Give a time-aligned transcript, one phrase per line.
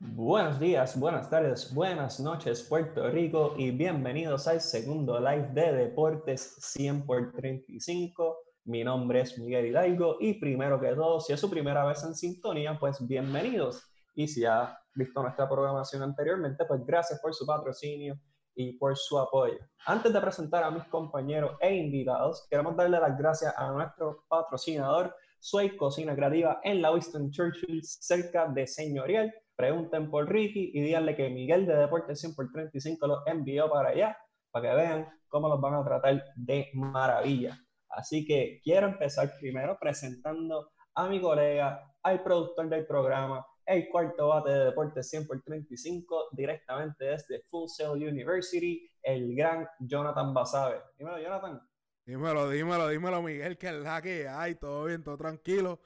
[0.00, 6.54] Buenos días, buenas tardes, buenas noches, Puerto Rico, y bienvenidos al segundo live de Deportes
[6.60, 8.38] 100 por 35.
[8.66, 12.14] Mi nombre es Miguel Hidalgo y primero que todo, si es su primera vez en
[12.14, 13.82] sintonía, pues bienvenidos.
[14.14, 18.20] Y si ha visto nuestra programación anteriormente, pues gracias por su patrocinio
[18.54, 19.58] y por su apoyo.
[19.84, 25.12] Antes de presentar a mis compañeros e invitados, queremos darle las gracias a nuestro patrocinador,
[25.40, 31.16] Suey Cocina Creativa en la Winston Churchill, cerca de Señorial pregunten por Ricky y díganle
[31.16, 34.16] que Miguel de Deportes 100 por 35 los envió para allá,
[34.52, 37.58] para que vean cómo los van a tratar de maravilla.
[37.88, 44.28] Así que quiero empezar primero presentando a mi colega, al productor del programa, el cuarto
[44.28, 50.80] bate de Deportes 100 por 35, directamente desde Full Sail University, el gran Jonathan Basabe.
[50.96, 51.60] Dímelo, Jonathan.
[52.06, 55.80] Dímelo, dímelo, dímelo, Miguel, que es la que hay, todo bien, todo tranquilo.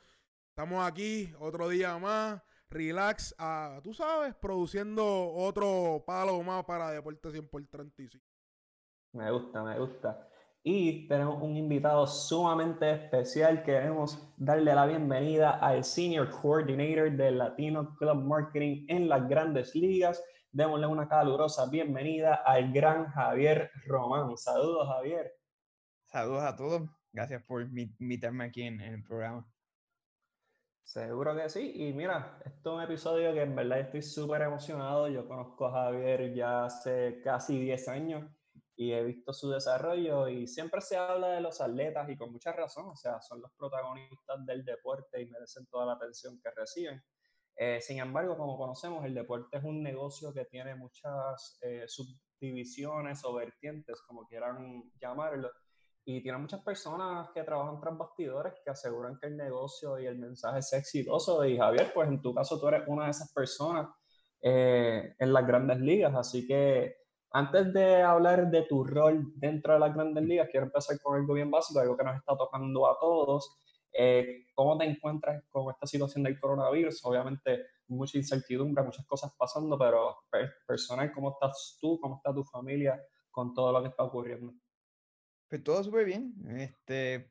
[0.50, 7.32] Estamos aquí otro día más relax, a, tú sabes, produciendo otro palo más para Deportes
[7.32, 8.24] 100 por 35.
[9.12, 10.28] Me gusta, me gusta.
[10.64, 13.62] Y tenemos un invitado sumamente especial.
[13.62, 20.22] Queremos darle la bienvenida al Senior Coordinator del Latino Club Marketing en las grandes ligas.
[20.52, 24.36] Démosle una calurosa bienvenida al gran Javier Román.
[24.36, 25.32] Saludos, Javier.
[26.04, 26.82] Saludos a todos.
[27.12, 29.51] Gracias por invitarme aquí en el programa.
[30.84, 31.72] Seguro que sí.
[31.74, 35.08] Y mira, esto es un episodio que en verdad estoy súper emocionado.
[35.08, 38.30] Yo conozco a Javier ya hace casi 10 años
[38.76, 42.52] y he visto su desarrollo y siempre se habla de los atletas y con mucha
[42.52, 42.86] razón.
[42.90, 47.02] O sea, son los protagonistas del deporte y merecen toda la atención que reciben.
[47.56, 53.24] Eh, sin embargo, como conocemos, el deporte es un negocio que tiene muchas eh, subdivisiones
[53.24, 55.50] o vertientes, como quieran llamarlo
[56.04, 60.18] y tiene muchas personas que trabajan tras bastidores que aseguran que el negocio y el
[60.18, 61.44] mensaje es exitoso.
[61.44, 63.88] Y Javier, pues en tu caso tú eres una de esas personas
[64.40, 66.14] eh, en las grandes ligas.
[66.14, 66.96] Así que
[67.30, 71.34] antes de hablar de tu rol dentro de las grandes ligas, quiero empezar con algo
[71.34, 73.58] bien básico, algo que nos está tocando a todos.
[73.92, 77.04] Eh, ¿Cómo te encuentras con esta situación del coronavirus?
[77.04, 80.16] Obviamente mucha incertidumbre, muchas cosas pasando, pero
[80.66, 81.98] personal, ¿cómo estás tú?
[82.00, 83.00] ¿Cómo está tu familia
[83.30, 84.52] con todo lo que está ocurriendo?
[85.52, 86.32] Pues todo súper bien.
[86.56, 87.30] Este,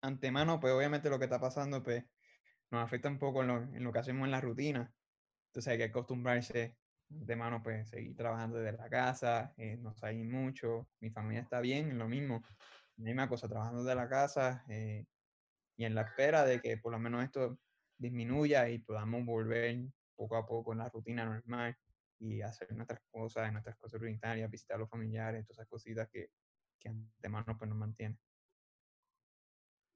[0.00, 2.04] antemano, pues obviamente lo que está pasando, pues
[2.70, 4.94] nos afecta un poco en lo, que hacemos en la rutina.
[5.48, 6.76] Entonces hay que acostumbrarse
[7.08, 10.88] de mano, pues seguir trabajando desde la casa, eh, no salir mucho.
[11.00, 12.44] Mi familia está bien, lo mismo.
[12.94, 15.04] Misma cosa, trabajando desde la casa eh,
[15.76, 17.58] y en la espera de que por lo menos esto
[17.96, 19.80] disminuya y podamos volver
[20.14, 21.76] poco a poco en la rutina normal
[22.20, 26.30] y hacer nuestras cosas, nuestras cosas rutinarias, visitar a los familiares, todas esas cositas que,
[26.78, 28.18] que antemano pues nos mantiene.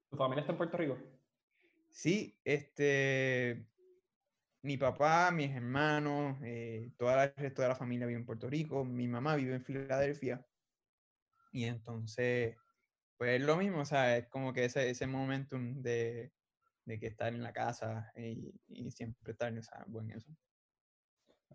[0.09, 0.97] ¿Tu familia está en Puerto Rico?
[1.89, 3.67] Sí, este,
[4.63, 8.83] mi papá, mis hermanos, eh, toda el resto de la familia vive en Puerto Rico,
[8.83, 10.45] mi mamá vive en Filadelfia.
[11.51, 12.55] Y entonces,
[13.17, 16.31] pues es lo mismo, o sea, es como que ese, ese momentum de,
[16.85, 20.31] de que estar en la casa y, y siempre estar en esa, buen eso.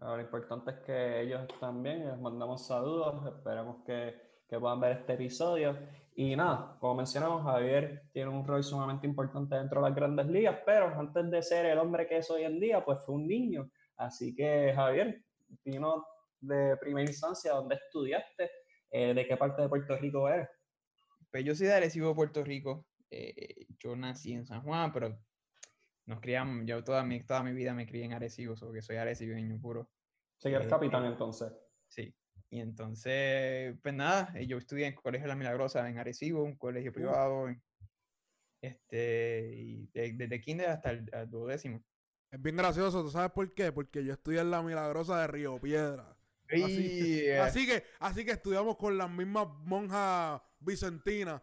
[0.00, 5.12] lo importante es que ellos también, les mandamos saludos, esperamos que que puedan ver este
[5.14, 5.78] episodio.
[6.14, 10.59] Y nada, como mencionamos, Javier tiene un rol sumamente importante dentro de las grandes ligas,
[10.66, 13.70] pero antes de ser el hombre que es hoy en día, pues fue un niño.
[13.97, 15.22] Así que, Javier,
[15.64, 16.04] vino
[16.41, 18.50] de primera instancia, ¿dónde estudiaste?
[18.91, 20.48] Eh, ¿De qué parte de Puerto Rico eres?
[21.30, 22.86] Pues yo soy de Arecibo, Puerto Rico.
[23.10, 25.16] Eh, yo nací en San Juan, pero
[26.06, 29.60] nos criamos, yo toda mi, toda mi vida me crié en Arecibo, que soy arecibeño
[29.60, 29.91] puro.
[30.38, 31.53] Sí, eres eh, capitán entonces.
[31.86, 32.15] Sí,
[32.50, 36.92] y entonces, pues nada, eh, yo estudié en Colegio La Milagrosa en Arecibo, un colegio
[36.92, 37.48] privado,
[38.62, 41.84] este, y desde kinder hasta el, duodécimo.
[42.31, 43.70] Es bien gracioso, ¿tú sabes por qué?
[43.70, 46.16] Porque yo estudié en La Milagrosa de Río Piedra.
[46.50, 51.42] Así, así, que, así que estudiamos con las mismas monjas vicentinas.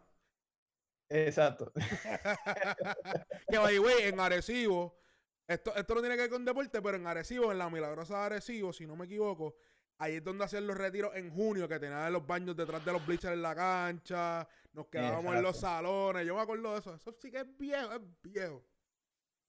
[1.08, 1.72] Exacto.
[3.48, 4.98] que by way, en Arecibo,
[5.46, 8.24] esto, esto no tiene que ver con deporte, pero en Arecibo, en la Milagrosa de
[8.24, 9.54] Arecibo, si no me equivoco,
[9.98, 13.06] Ahí es donde hacían los retiros en junio, que tenían los baños detrás de los
[13.06, 14.46] bleachers en la cancha.
[14.72, 16.26] Nos quedábamos en los salones.
[16.26, 16.94] Yo me acuerdo de eso.
[16.94, 18.62] Eso sí que es viejo, es viejo.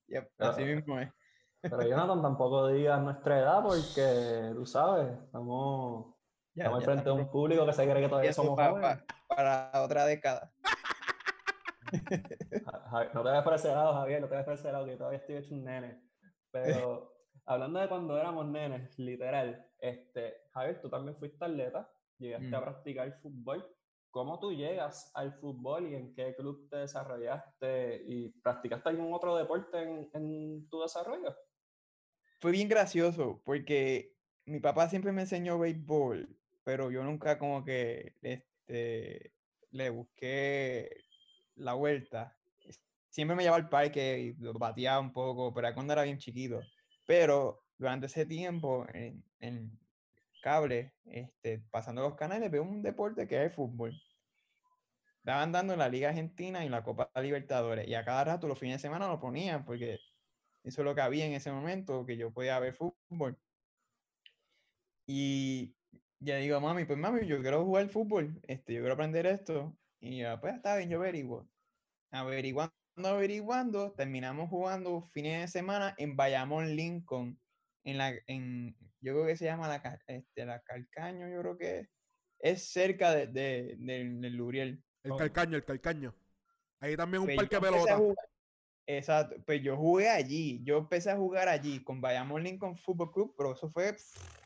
[0.07, 1.09] Yep, así mismo es.
[1.61, 6.15] Pero Jonathan, tampoco digas nuestra edad porque tú sabes, estamos,
[6.55, 10.53] estamos frente de un público que se cree que todavía somos para, para, otra década.
[13.13, 15.19] no te vayas por ese lado, Javier, no te vayas por ese lado, que todavía
[15.19, 16.01] estoy hecho un nene.
[16.51, 17.13] Pero
[17.45, 22.63] hablando de cuando éramos nenes, literal, este, Javier, tú también fuiste atleta, llegaste a mm.
[22.63, 23.65] practicar fútbol.
[24.09, 28.03] ¿Cómo tú llegas al fútbol y en qué club te desarrollaste?
[28.07, 29.79] ¿Y practicaste algún otro deporte
[30.13, 31.35] en, tu desarrollo?
[32.39, 34.13] fue bien gracioso porque
[34.45, 39.33] mi papá siempre me enseñó béisbol, pero yo nunca como que este,
[39.71, 41.03] le busqué
[41.55, 42.37] la vuelta.
[43.09, 46.61] Siempre me llevaba al parque y lo bateaba un poco, pero cuando era bien chiquito.
[47.05, 49.79] Pero durante ese tiempo, en, en
[50.41, 53.93] cable, este, pasando los canales, veo un deporte que es el fútbol.
[55.19, 57.87] Estaban dando la Liga Argentina y la Copa Libertadores.
[57.87, 59.99] Y a cada rato, los fines de semana, lo ponían porque
[60.63, 63.37] eso es lo que había en ese momento, que yo podía ver fútbol.
[65.05, 65.75] Y
[66.19, 69.77] ya digo, mami, pues mami, yo quiero jugar fútbol, este, yo quiero aprender esto.
[69.99, 71.49] Y ya, pues está bien, yo averiguo.
[72.11, 77.39] Averiguando, averiguando, terminamos jugando fines de semana en Bayamón, Lincoln,
[77.83, 81.89] en la, en, yo creo que se llama la, este, la Calcaño, yo creo que
[82.39, 84.83] es, cerca de, de, del Luriel.
[85.03, 86.15] El Calcaño, el Calcaño.
[86.79, 87.99] Ahí también un pues parque pelota.
[88.89, 93.35] Exacto, pues yo jugué allí, yo empecé a jugar allí con Bayamón Lincoln Football Club,
[93.37, 93.93] pero eso fue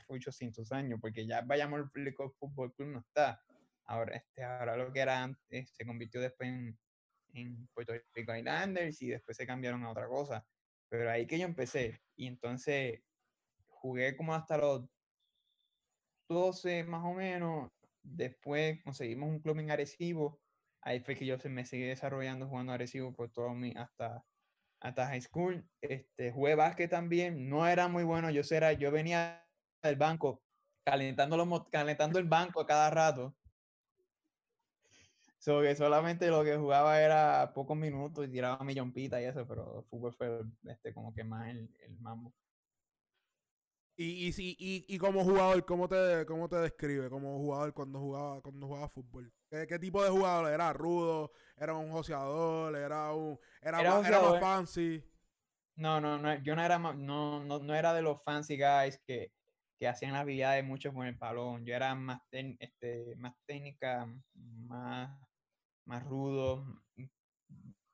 [0.07, 3.39] 800 años, porque ya Bayamón Lincoln Football Club no está.
[3.85, 6.79] Ahora, este, ahora lo que era antes se convirtió después en,
[7.33, 10.43] en Puerto Rico Islanders y después se cambiaron a otra cosa.
[10.89, 13.01] Pero ahí que yo empecé, y entonces
[13.81, 14.85] jugué como hasta los
[16.29, 17.71] 12 más o menos,
[18.03, 20.39] después conseguimos un club en Arecibo,
[20.81, 24.23] ahí fue que yo me seguí desarrollando jugando Arecibo por todo mi, hasta
[24.81, 25.63] hasta high school.
[25.79, 29.45] Este, jugué básquet también, no era muy bueno, yo, era, yo venía
[29.83, 30.41] del banco
[30.83, 33.35] calentando, los, calentando el banco a cada rato.
[35.37, 39.47] So que solamente lo que jugaba era pocos minutos y tiraba mi jompita y eso,
[39.47, 42.33] pero el fútbol fue este, como que más el, el mambo.
[44.03, 48.41] Y, y, y, y, como jugador, ¿cómo te, ¿cómo te describe como jugador cuando jugaba,
[48.41, 49.31] cuando jugaba fútbol?
[49.47, 50.51] ¿Qué, ¿Qué, tipo de jugador?
[50.51, 51.31] ¿Era rudo?
[51.55, 52.75] ¿Era un joseador?
[52.75, 55.03] ¿Era un era, más, era más fancy?
[55.75, 59.31] No, no, no, yo no era no, no, no era de los fancy guys que,
[59.79, 61.63] que hacían habilidades mucho con el balón.
[61.63, 65.15] Yo era más, este, más técnica, más,
[65.85, 66.65] más rudo,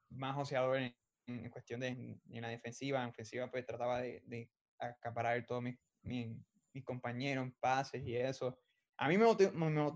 [0.10, 0.96] más joseador en,
[1.26, 3.04] en cuestión de en la defensiva.
[3.04, 4.50] En ofensiva pues trataba de, de
[4.80, 5.78] acaparar todos mis
[6.08, 6.36] mi,
[6.74, 8.58] mis compañeros en pases y eso.
[8.98, 9.26] A mí me,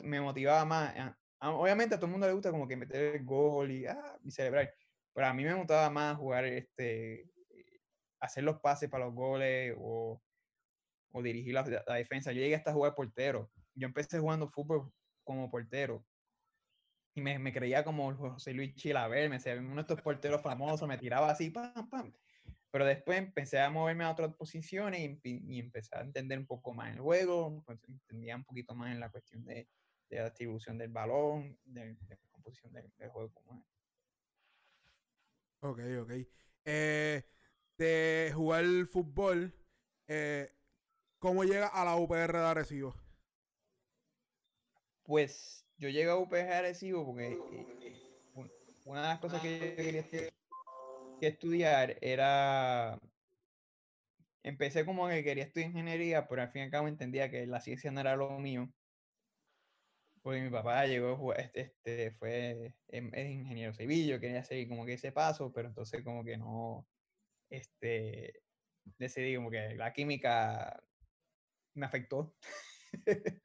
[0.04, 1.16] me, motivaba más.
[1.40, 4.32] obviamente a todo el mundo le gusta como que meter el gol y, ah, y
[4.32, 4.74] celebrar.
[5.14, 7.30] Pero a mí me motivaba más jugar, este,
[8.20, 10.22] hacer los pases para los goles o,
[11.12, 11.64] o dirigir la,
[11.96, 12.32] defensa.
[12.32, 13.50] Yo llegué hasta jugar portero.
[13.74, 14.92] Yo empecé jugando fútbol
[15.24, 16.06] como portero.
[17.14, 20.98] Y me, me creía como José Luis Chilaver, me uno de estos porteros famosos, me
[20.98, 22.14] tiraba así, pam, pam.
[22.72, 26.94] Pero después empecé a moverme a otras posiciones y, empecé a entender un poco más
[26.94, 29.68] el juego, pues entendía un poquito más en la cuestión de,
[30.10, 33.32] de la distribución del balón, de, la composición del, juego.
[33.34, 33.66] Como
[35.64, 36.12] Ok, ok.
[36.66, 37.24] Eh,
[37.78, 39.54] de jugar fútbol,
[40.08, 40.52] eh,
[41.20, 42.96] ¿cómo llega a la UPR de Arecibo?
[45.04, 48.12] Pues yo llegué a UPR de Arecibo porque eh,
[48.86, 50.34] una de las cosas que yo quería hacer
[51.22, 53.00] que estudiar era,
[54.44, 57.62] empecé como que quería estudiar ingeniería, pero al fin y al cabo entendía que la
[57.62, 58.74] ciencia no era lo mío.
[60.24, 64.94] Porque mi papá llegó, este, este fue, es, ingeniero civil, yo quería seguir como que
[64.94, 66.88] ese paso, pero entonces como que no,
[67.50, 68.42] este,
[68.98, 70.84] decidí como que la química
[71.76, 72.36] me afectó.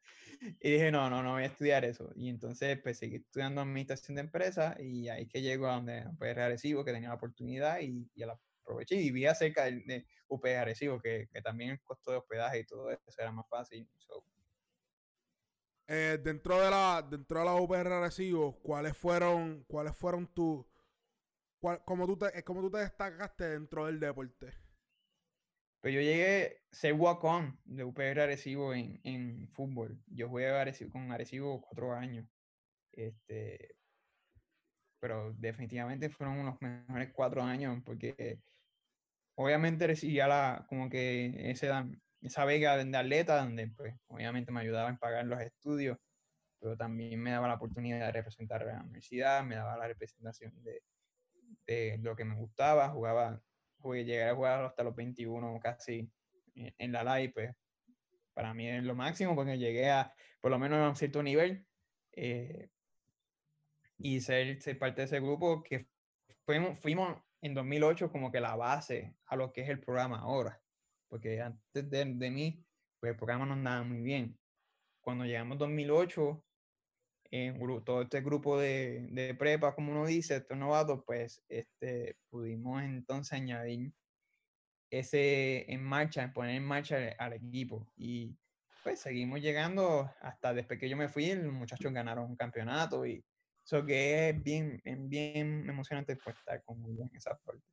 [0.61, 2.11] y dije, no, no, no voy a estudiar eso.
[2.15, 6.41] Y entonces pues seguí estudiando administración de empresas y ahí que llego a donde UPR
[6.41, 11.01] Arecibo, que tenía la oportunidad y, la aproveché y vivía cerca de, de UPR Arecibo,
[11.01, 13.89] que, que, también el costo de hospedaje y todo eso era más fácil.
[15.89, 20.67] Eh, dentro de la dentro de la UPR Arecibo, ¿cuáles fueron cuáles fueron tus
[21.61, 24.66] cuál, cómo tú te cómo tú te destacaste dentro del deporte?
[25.81, 30.03] Pues yo llegué ser walk-on de UPR Arecibo en, en fútbol.
[30.07, 30.51] Yo jugué
[30.91, 32.27] con Arecibo cuatro años.
[32.93, 33.77] Este,
[35.01, 38.41] pero definitivamente fueron unos mejores cuatro años porque
[39.37, 41.71] obviamente recibía la, como que ese,
[42.23, 45.99] esa vega de atleta donde pues obviamente me ayudaba en pagar los estudios,
[46.59, 50.53] pero también me daba la oportunidad de representar a la universidad, me daba la representación
[50.65, 50.83] de,
[51.67, 53.41] de lo que me gustaba, jugaba
[53.83, 56.11] llegué a jugar hasta los 21 casi
[56.55, 57.57] en la live, pues
[58.35, 61.67] para mí es lo máximo porque llegué a por lo menos a un cierto nivel
[62.13, 62.69] eh,
[63.99, 65.89] y ser, ser, parte de ese grupo que
[66.45, 70.61] fuimos, fuimos en 2008 como que la base a lo que es el programa ahora,
[71.09, 72.65] porque antes de, de mí,
[73.01, 74.39] pues el programa no andaba muy bien.
[75.01, 76.45] Cuando llegamos en 2008,
[77.85, 83.33] todo este grupo de, de, prepa, como uno dice, estos novatos, pues este, pudimos entonces
[83.33, 83.93] añadir
[84.91, 87.87] ese en marcha, poner en marcha al equipo.
[87.97, 88.37] Y
[88.83, 93.25] pues seguimos llegando hasta después que yo me fui, los muchachos ganaron un campeonato y
[93.65, 97.65] eso que es bien, bien emocionante pues, estar con en esa parte.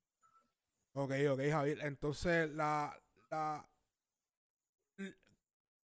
[0.93, 1.79] Ok, ok, Javier.
[1.83, 3.67] Entonces, la, la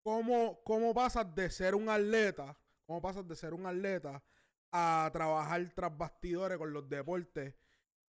[0.01, 2.57] ¿cómo, ¿cómo pasas de ser un atleta?
[2.87, 4.23] ¿Cómo pasas de ser un atleta
[4.71, 7.53] a trabajar tras bastidores con los deportes?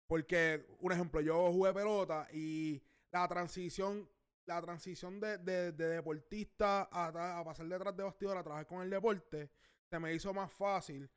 [0.08, 4.08] Porque, un ejemplo, yo jugué pelota y la transición
[4.46, 9.52] la transición de, de, deportista a, pasar detrás de bastidor a trabajar con el deporte
[9.90, 11.10] se me hizo más fácil.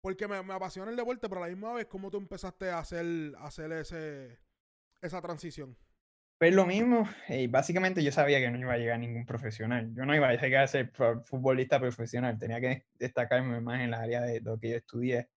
[0.00, 3.34] Porque me, apasiona el deporte, pero a la misma vez, ¿cómo tú empezaste a hacer,
[3.38, 4.38] hacer ese,
[5.00, 5.76] esa transición?
[6.38, 9.90] Pues lo mismo, y básicamente yo sabía que no iba a llegar ningún profesional.
[9.94, 10.92] Yo no iba a llegar a ser
[11.24, 15.28] futbolista profesional, tenía que destacarme más en la área de lo que yo estudié.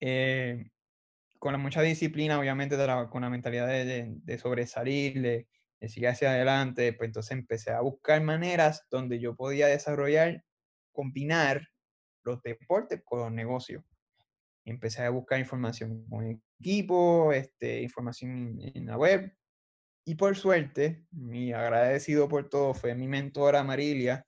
[0.00, 0.70] Eh,
[1.38, 2.76] con la mucha disciplina, obviamente,
[3.10, 5.48] con la mentalidad de, de sobresalir, de,
[5.80, 10.44] y sigue hacia adelante, pues entonces empecé a buscar maneras donde yo podía desarrollar,
[10.92, 11.68] combinar
[12.22, 13.82] los deportes con los negocios.
[14.64, 19.32] Empecé a buscar información con equipo, este, información en, la web.
[20.10, 24.26] Y por suerte, mi agradecido por todo fue mi mentora Marilia,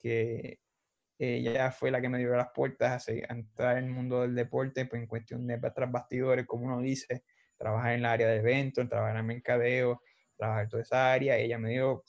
[0.00, 0.58] que
[1.16, 4.84] ella fue la que me dio las puertas a, entrar en el mundo del deporte,
[4.86, 7.22] pues en cuestión de tras bastidores, como uno dice,
[7.56, 10.02] trabajar en el área de eventos, trabajar en mercadeo,
[10.36, 11.36] trabajar toda esa área.
[11.36, 12.02] Ella me dio,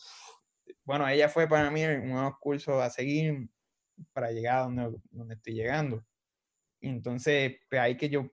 [0.84, 3.48] bueno, ella fue para mí un nuevo curso a seguir
[4.12, 6.04] para llegar a donde, donde estoy llegando.
[6.80, 8.32] Y entonces, pues ahí que yo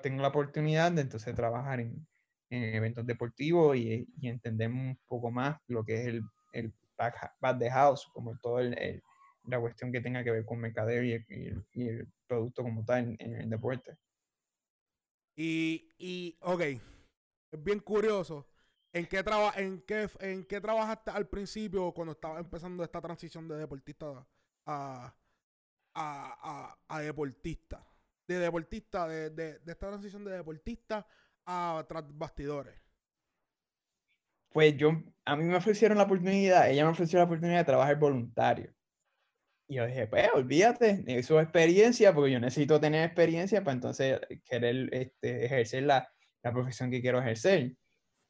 [0.00, 2.06] tengo la oportunidad de entonces trabajar en,
[2.50, 7.58] en eventos deportivos y, y, entender un poco más lo que es el, el back,
[7.58, 9.02] the house, como todo el,
[9.44, 11.12] la cuestión que tenga que ver con mercadeo y,
[11.82, 13.96] el producto como tal en, el deporte.
[15.36, 18.46] Y, y, ok, es bien curioso
[18.92, 23.46] ¿En qué, traba en, qué, ¿En qué trabajaste al principio cuando estaba empezando esta transición
[23.46, 24.26] de deportista
[24.66, 25.14] a,
[25.94, 27.86] a, a, deportista?
[28.26, 31.06] De deportista, de, de, esta transición de deportista
[31.50, 32.74] a tras bastidores.
[34.52, 34.92] Pues yo,
[35.24, 38.72] a mí me ofrecieron la oportunidad, ella me ofreció la oportunidad de trabajar voluntario.
[39.68, 44.20] Y yo dije, pues olvídate, eso es experiencia, porque yo necesito tener experiencia para entonces
[44.44, 47.76] querer este, ejercer la, la profesión que quiero ejercer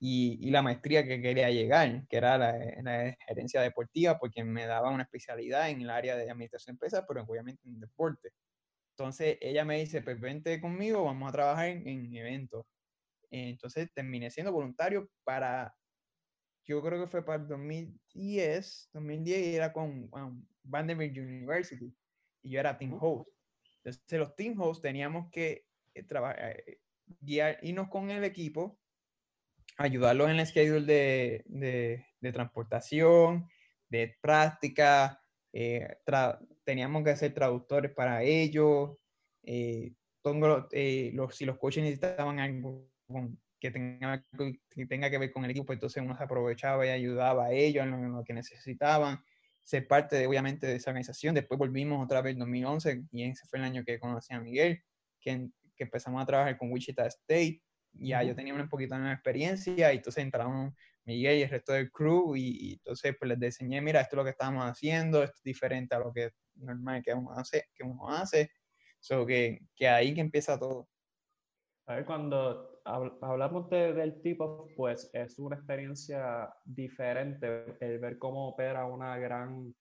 [0.00, 5.02] y, la maestría que quería llegar, que era la, gerencia deportiva, porque me daba una
[5.04, 8.30] especialidad en el área de administración de empresas, pero obviamente en deporte.
[8.96, 12.64] Entonces ella me dice, pues vente conmigo, vamos a trabajar en, eventos.
[13.30, 15.74] Entonces terminé siendo voluntario para,
[16.64, 20.10] yo creo que fue para el 2010, 2010 y era con
[20.62, 21.94] Vanderbilt University
[22.42, 23.28] y yo era team host.
[23.82, 26.78] Entonces los team hosts teníamos que eh, trabajar, eh,
[27.20, 28.80] guiar, irnos con el equipo
[29.80, 33.48] ayudarlos en el schedule de, de, de transportación,
[33.88, 35.20] de práctica,
[35.52, 35.96] eh,
[36.64, 38.96] teníamos que hacer traductores para ellos,
[39.42, 39.94] eh,
[40.72, 42.90] eh, los, si los coaches necesitaban algo
[43.58, 44.24] que, tenga,
[44.70, 47.84] que tenga que ver con el equipo, entonces uno se aprovechaba y ayudaba a ellos
[47.84, 49.22] en lo, que necesitaban,
[49.62, 51.34] ser parte de, obviamente de esa organización.
[51.34, 54.82] Después volvimos otra vez en 2011 y ese fue el año que conocí a Miguel,
[55.20, 57.62] que, que empezamos a trabajar con Wichita State
[57.92, 60.74] ya yo tenía un poquito de experiencia y entonces entraron
[61.04, 64.24] Miguel y el resto del crew y, entonces pues les enseñé, mira, esto es lo
[64.24, 68.08] que estamos haciendo, esto es diferente a lo que normal que uno hace, que uno
[68.08, 68.50] hace,
[68.98, 70.88] so que, que ahí que empieza todo.
[71.86, 72.79] A ver, cuando
[73.20, 79.74] hablamos de, del tipo, pues es una experiencia diferente el ver cómo opera una gran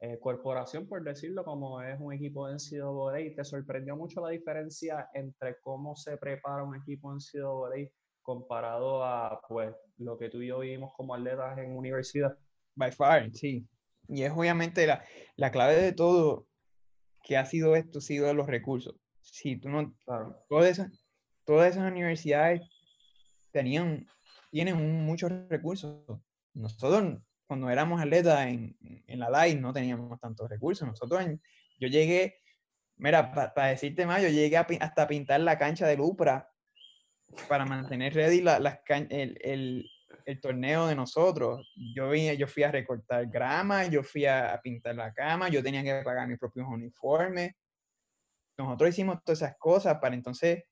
[0.00, 5.08] eh, corporación, por decirlo, como es un equipo de NCAA, ¿te sorprendió mucho la diferencia
[5.14, 7.90] entre cómo se prepara un equipo en NCAA
[8.22, 12.36] comparado a pues lo que tú y yo vivimos como atletas en universidad?
[12.74, 13.66] By far, sí.
[14.08, 15.04] Y es obviamente la,
[15.36, 16.46] la clave de todo
[17.22, 18.94] que ha sido esto, ha sido los recursos.
[19.20, 19.94] Si tú no,
[20.48, 21.03] todas, esas,
[21.44, 22.62] todas esas universidades
[23.50, 24.06] tenían,
[24.50, 26.02] tienen muchos recursos.
[26.54, 30.86] Nosotros cuando éramos atletas en, en la LAI no teníamos tantos recursos.
[30.86, 31.24] Nosotros,
[31.78, 32.40] yo llegué,
[32.96, 36.50] mira, para decirte más, yo llegué hasta pintar la cancha del UPRA
[37.48, 38.56] para mantener ready la,
[39.10, 39.90] el, el,
[40.24, 41.72] el, torneo de nosotros.
[41.94, 45.82] Yo, vine, yo fui a recortar grama, yo fui a, pintar la cama, yo tenía
[45.82, 47.52] que pagar mis propios uniformes.
[48.56, 50.64] Nosotros hicimos todas esas cosas para entonces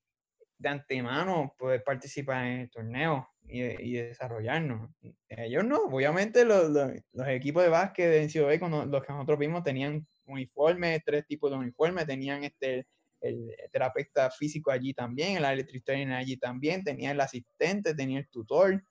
[0.62, 4.90] de antemano poder participar en el torneo y, y desarrollarnos.
[5.28, 9.64] Ellos no, obviamente los, los, equipos de básquet de NCAA, cuando los que nosotros vimos,
[9.64, 12.86] tenían uniformes, tres tipos de uniformes, tenían este,
[13.20, 18.28] el, terapeuta físico allí también, el electric trainer allí también, tenía el asistente, tenía el
[18.28, 18.82] tutor.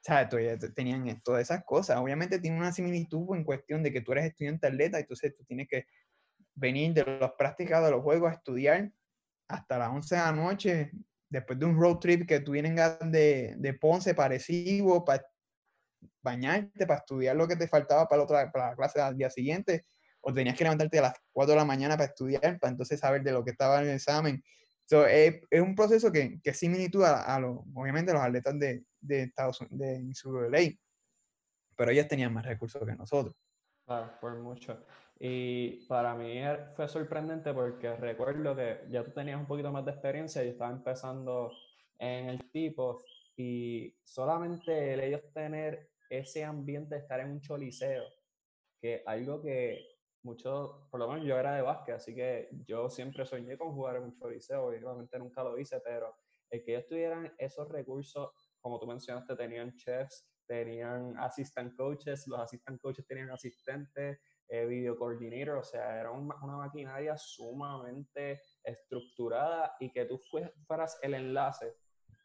[0.00, 0.28] sea,
[0.74, 1.98] tenían todas esas cosas.
[1.98, 5.68] Obviamente tiene una similitud en cuestión de que tú eres estudiante atleta, entonces tú tienes
[5.68, 5.86] que
[6.54, 8.90] venir de las prácticas de los juegos a estudiar
[9.54, 10.90] hasta las 11 de la noche,
[11.28, 15.24] después de un road trip que tú vienes de, de Ponce parecido, para
[16.22, 19.30] bañarte, para estudiar lo que te faltaba para la, otra, para la clase al día
[19.30, 19.84] siguiente,
[20.20, 23.22] o tenías que levantarte a las 4 de la mañana para estudiar, para entonces saber
[23.22, 24.42] de lo que estaba en el examen.
[24.86, 28.58] So, es, es, un proceso que, que es similitud a, a los, obviamente, los atletas
[28.58, 30.78] de, de Estados Unidos, de ley,
[31.76, 33.34] pero ellos tenían más recursos que nosotros.
[33.86, 34.84] Claro, por mucho.
[35.26, 36.38] Y para mí
[36.76, 40.70] fue sorprendente porque recuerdo que ya tú tenías un poquito más de experiencia y estaba
[40.70, 41.50] empezando
[41.98, 43.02] en el tipo
[43.34, 48.04] y solamente el ellos tener ese ambiente de estar en un choliseo,
[48.78, 53.24] que algo que muchos, por lo menos yo era de básquet, así que yo siempre
[53.24, 56.14] soñé con jugar en un choliseo, obviamente nunca lo hice, pero
[56.50, 58.28] el que ellos tuvieran esos recursos,
[58.60, 64.98] como tú mencionaste, tenían chefs, tenían assistant coaches, los assistant coaches tenían asistentes, eh, video
[64.98, 70.20] coordinator, o sea, era una maquinaria sumamente estructurada y que tú
[70.66, 71.74] fueras el enlace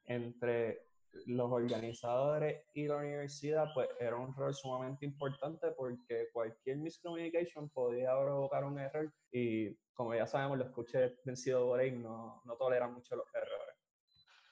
[0.06, 0.90] entre
[1.26, 8.12] los organizadores y la universidad, pues era un rol sumamente importante porque cualquier miscommunication podía
[8.12, 12.94] provocar un error y como ya sabemos, los coaches vencidos por ahí no, no toleran
[12.94, 13.76] mucho los errores.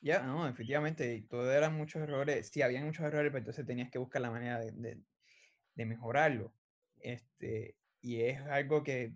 [0.01, 2.49] Ya, no, efectivamente, todo eran muchos errores.
[2.49, 5.01] Si había muchos errores, pues entonces tenías que buscar la manera de, de,
[5.73, 6.53] de mejorarlo.
[7.01, 9.13] Este, y es algo que,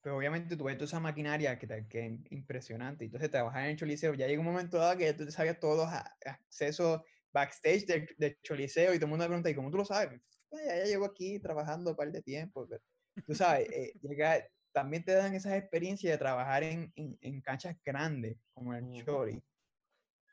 [0.00, 3.04] pues obviamente tú ves toda esa maquinaria que, te, que es impresionante.
[3.04, 6.02] Entonces trabajar en el Choliseo, ya llega un momento dado que tú sabes todos los
[6.24, 7.02] accesos
[7.32, 10.20] backstage del, del, Choliseo y todo el mundo me pregunta, ¿y cómo tú lo sabes?
[10.50, 12.66] Ya, ya llevo aquí trabajando un par de tiempo.
[12.68, 12.82] Pero,
[13.26, 17.76] tú sabes, eh, llega, también te dan esas experiencias de trabajar en, en, en canchas
[17.84, 19.42] grandes como el Choli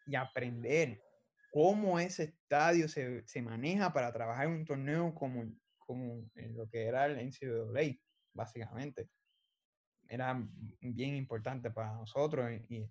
[0.07, 1.01] y aprender
[1.51, 5.51] cómo ese estadio se, se, maneja para trabajar en un torneo como,
[5.89, 7.97] como en lo que era el NCAA,
[8.31, 9.09] básicamente.
[10.07, 10.39] Era
[10.79, 12.87] bien importante para nosotros y,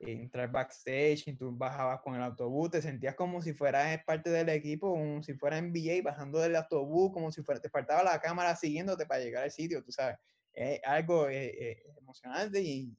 [0.00, 4.48] entrar backstage y tú bajabas con el autobús, te sentías como si fueras parte del
[4.48, 8.54] equipo, como si fuera NBA, bajando del autobús, como si fuera, te faltaba la cámara
[8.54, 10.16] siguiéndote para llegar al sitio, tú sabes.
[10.52, 12.96] Es algo eh, eh, emocionante y,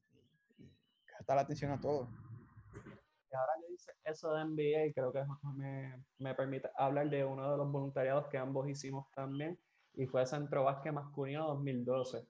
[0.58, 0.70] y, y
[1.26, 2.19] la atención a todos
[3.36, 5.22] ahora que dice eso de NBA, creo que
[5.56, 9.58] me, me, permite hablar de uno de los voluntariados que ambos hicimos también,
[9.94, 12.26] y fue Centro Básquet Masculino 2012.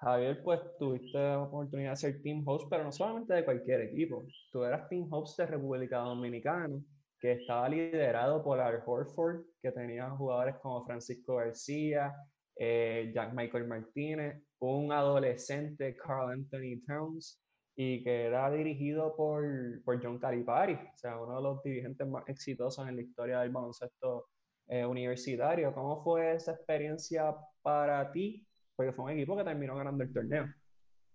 [0.00, 4.22] Javier, pues tuviste la oportunidad de ser team host, pero no solamente de cualquier equipo.
[4.50, 6.80] Tú eras team host de República Dominicana,
[7.20, 12.14] que estaba liderado por Al Horford, que tenía jugadores como Francisco García,
[12.56, 17.38] eh, Jack Michael Martínez, un adolescente Carl Anthony Towns,
[17.82, 19.42] y que era dirigido por,
[19.84, 23.48] por John Calipari, o sea, uno de los dirigentes más exitosos en la historia del
[23.48, 24.26] baloncesto
[24.68, 25.72] eh, universitario.
[25.72, 28.46] ¿Cómo fue esa experiencia para ti?
[28.76, 30.52] Porque fue un equipo que terminó ganando el torneo.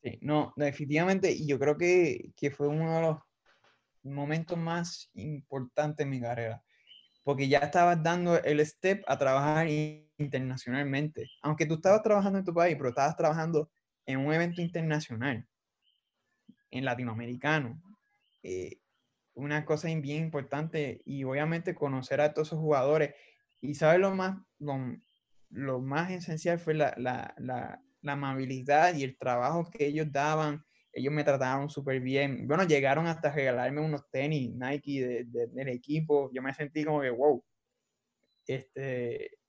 [0.01, 3.17] Sí, no, definitivamente, y yo creo que, que fue uno de los
[4.01, 6.63] momentos más importantes en mi carrera,
[7.23, 9.67] porque ya estabas dando el step a trabajar
[10.17, 11.29] internacionalmente.
[11.43, 13.69] Aunque tú estabas trabajando en tu país, pero estabas trabajando
[14.07, 15.47] en un evento internacional
[16.71, 17.81] en latinoamericano.
[18.43, 18.79] Eh,
[19.35, 23.13] una cosa bien importante y obviamente conocer a todos esos jugadores.
[23.61, 24.37] Y sabes lo más,
[25.49, 30.63] lo, más esencial fue la, la, la, la, amabilidad y el trabajo que ellos daban.
[30.93, 32.47] Ellos me trataron súper bien.
[32.47, 36.31] Bueno, llegaron hasta regalarme unos tenis Nike de, del equipo.
[36.33, 37.43] Yo me sentí como que, wow.
[38.47, 39.39] Este,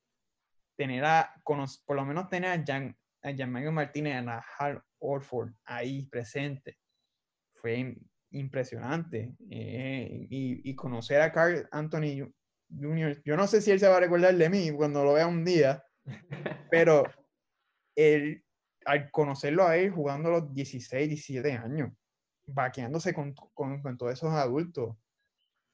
[0.77, 6.79] tener a, por lo menos tener a Jan, a Martínez, a Hal Orford ahí presente
[7.61, 7.97] fue
[8.31, 9.35] impresionante.
[9.51, 12.31] Eh, y, y, conocer a Carl Anthony
[12.71, 15.27] Jr., yo no sé si él se va a recordar de mí cuando lo vea
[15.27, 15.83] un día,
[16.71, 17.05] pero
[17.97, 18.45] él,
[18.85, 21.93] al conocerlo a él jugando a los 16, 17 años,
[22.47, 24.97] vaqueándose con, con, con todos esos adultos,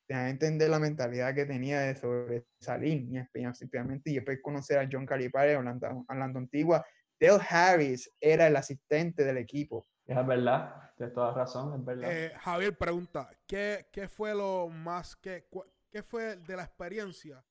[0.07, 4.79] te da a entender la mentalidad que tenía de sobresalir, y especialmente, y después conocer
[4.79, 6.85] a John Calipari, hablando, hablando antigua,
[7.21, 9.87] Dale Harris era el asistente del equipo.
[10.07, 12.11] Es verdad, tienes toda razón, es verdad.
[12.11, 15.47] Eh, Javier pregunta, ¿qué, ¿qué, fue lo más, qué,
[15.91, 17.45] qué fue de la experiencia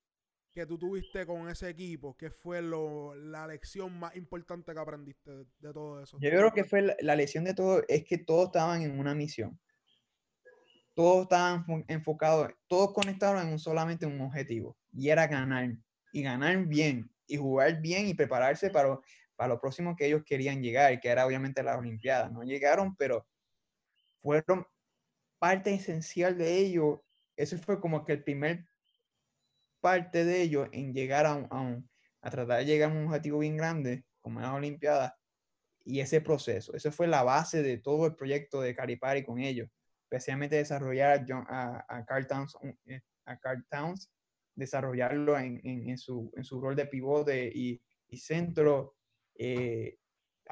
[0.51, 2.15] que tú tuviste con ese equipo?
[2.17, 6.17] ¿Qué fue lo, la lección más importante que aprendiste de, todo eso?
[6.19, 9.15] Yo creo que fue la, la, lección de todo, es que todos estaban en una
[9.15, 9.57] misión.
[10.93, 15.71] Todos estaban enfocados, todos conectados en un, solamente un objetivo, y era ganar,
[16.11, 18.99] y ganar bien, y jugar bien, y prepararse para
[19.41, 22.31] a lo próximo que ellos querían llegar, que era obviamente las Olimpiadas.
[22.31, 23.27] No llegaron, pero
[24.21, 24.65] fueron
[25.39, 27.03] parte esencial de ello.
[27.35, 28.65] Eso fue como que el primer
[29.79, 31.89] parte de ello en llegar a, un,
[32.21, 35.13] a, tratar de llegar a un objetivo bien grande, como las Olimpiadas,
[35.83, 36.75] y ese proceso.
[36.75, 39.69] Eso fue la base de todo el proyecto de Caripari con ellos,
[40.03, 44.11] especialmente desarrollar a, a, Carl Towns, eh, a Carl Towns
[44.53, 48.95] desarrollarlo en, en, su, en, su, rol de pivote y, y centro.
[49.35, 49.97] Eh,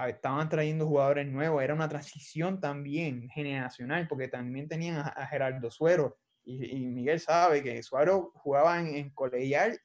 [0.07, 6.17] estaban trayendo jugadores nuevos, era una transición también generacional, porque también tenían a, Gerardo Suero,
[6.43, 9.79] y, Miguel sabe que Suero jugaba en, colegial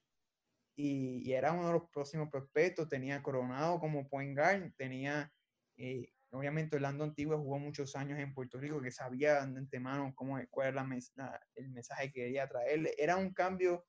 [0.76, 5.30] y, era uno de los próximos prospectos, tenía Coronado como point guard, tenía,
[5.76, 10.38] eh, obviamente Orlando Antigua jugó muchos años en Puerto Rico, que sabía de antemano cómo,
[10.50, 10.86] cuál era
[11.56, 13.84] el mensaje que quería traerle, era un cambio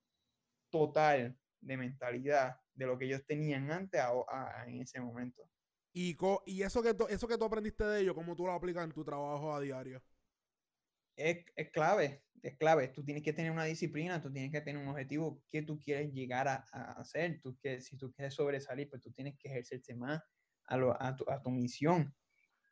[0.72, 4.02] total de mentalidad de lo que ellos tenían antes
[4.68, 5.50] en ese momento.
[5.94, 8.92] Y, y eso, que eso que tú aprendiste de ellos, ¿cómo tú lo aplicas en
[8.92, 10.04] tu trabajo a diario?
[11.16, 12.90] Es, es, clave, es clave.
[12.90, 16.12] Tú tienes que tener una disciplina, tú tienes que tener un objetivo que tú quieres
[16.12, 17.40] llegar a, a hacer.
[17.42, 20.22] Tú, que, si tú quieres sobresalir, pues tú tienes que ejercerte más
[20.66, 22.14] a, lo, a, tu, a tu, misión.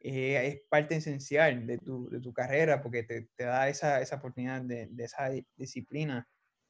[0.01, 4.17] Eh, es parte esencial de tu, de tu carrera porque te, te da esa, esa
[4.17, 6.27] oportunidad de, de esa disciplina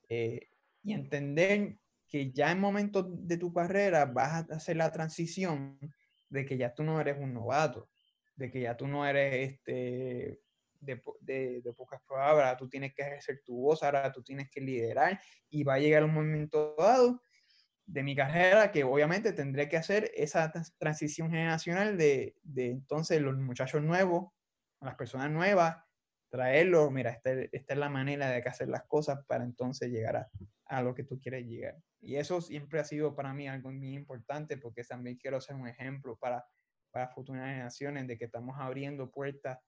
[0.08, 0.50] eh,
[0.84, 1.80] y entender
[2.14, 5.80] que ya en momentos de tu carrera vas a hacer la transición
[6.30, 7.90] de que ya tú no eres un novato,
[8.36, 10.40] de que ya tú no eres este,
[10.80, 14.62] de, de, de, pocas palabras, tú tienes que ejercer tu voz, ahora tú tienes que
[14.62, 17.20] liderar y va a llegar un momento dado
[17.88, 23.36] de mi carrera que obviamente tendré que hacer esa transición generacional de, de entonces los
[23.38, 24.32] muchachos nuevos,
[24.82, 25.78] las personas nuevas,
[26.30, 30.30] traerlos, mira, esta, esta, es la manera de hacer las cosas para entonces llegar a,
[30.74, 31.78] a lo que tú quieres llegar.
[32.02, 35.68] Y eso siempre ha sido para mí algo muy importante porque también quiero ser un
[35.68, 36.44] ejemplo para,
[36.92, 39.60] para futuras generaciones de que estamos abriendo puertas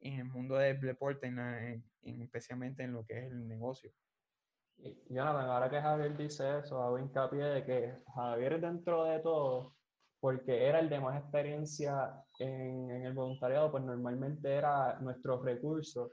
[0.00, 3.92] en el mundo del deporte, en especialmente en lo que es el negocio.
[4.78, 9.76] Y ahora que Javier dice eso, hago hincapié de que Javier dentro de todo,
[10.18, 16.12] porque era el de más experiencia en, en el voluntariado, pues normalmente era nuestro recurso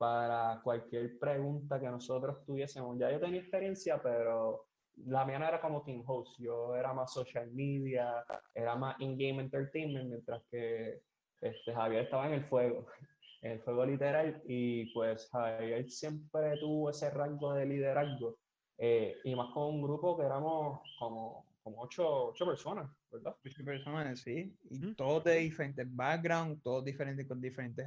[0.00, 2.98] para cualquier pregunta que nosotros tuviésemos.
[2.98, 4.64] Ya yo tenía experiencia, pero
[5.04, 9.42] la mía no era como team host, yo era más social media, era más in-game
[9.42, 11.02] entertainment, mientras que
[11.42, 12.86] este, Javier estaba en el fuego,
[13.42, 18.38] en el fuego literal, y pues Javier siempre tuvo ese rango de liderazgo,
[18.78, 23.36] eh, y más con un grupo que éramos como, como ocho, ocho personas, ¿verdad?
[23.44, 27.86] Ocho personas, sí, y todos de diferentes backgrounds, todos diferentes con diferentes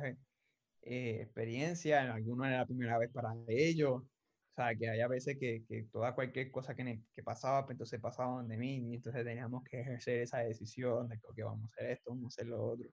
[0.86, 5.38] eh, experiencia, en algunos era la primera vez para ellos, o sea, que había veces
[5.40, 9.24] que, que toda cualquier cosa que, que pasaba, pues entonces pasaban de mí, y entonces
[9.24, 12.64] teníamos que ejercer esa decisión de que vamos a hacer esto, vamos a hacer lo
[12.64, 12.90] otro.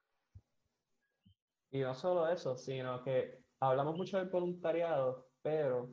[1.73, 5.93] Y no solo eso, sino que hablamos mucho del voluntariado, pero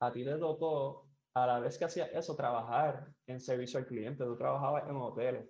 [0.00, 4.24] a ti te tocó, a la vez que hacías eso, trabajar en servicio al cliente,
[4.24, 5.48] tú trabajabas en hoteles.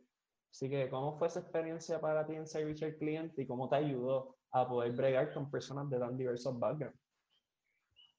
[0.52, 3.76] Así que, ¿cómo fue esa experiencia para ti en servicio al cliente y cómo te
[3.76, 6.98] ayudó a poder bregar con personas de tan diversos backgrounds.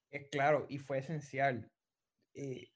[0.10, 1.70] Es claro, y fue esencial.
[2.34, 2.70] Eh,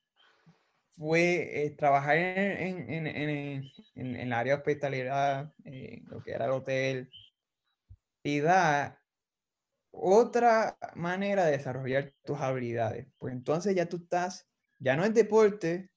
[0.97, 6.45] fue eh, trabajar en, en, en, en, el área de hospitalidad, eh, lo que era
[6.45, 7.09] el hotel,
[8.23, 8.99] y da
[9.91, 13.07] otra manera de desarrollar tus habilidades.
[13.19, 14.47] Pues entonces ya tú estás,
[14.79, 15.91] ya no es deporte,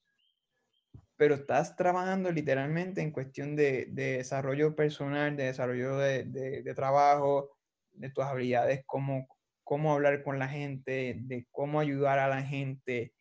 [1.21, 7.51] pero estás trabajando literalmente en cuestión de, desarrollo personal, de desarrollo de, trabajo,
[7.91, 9.27] de tus habilidades, cómo,
[9.63, 13.13] cómo hablar con la gente, de cómo ayudar a la gente,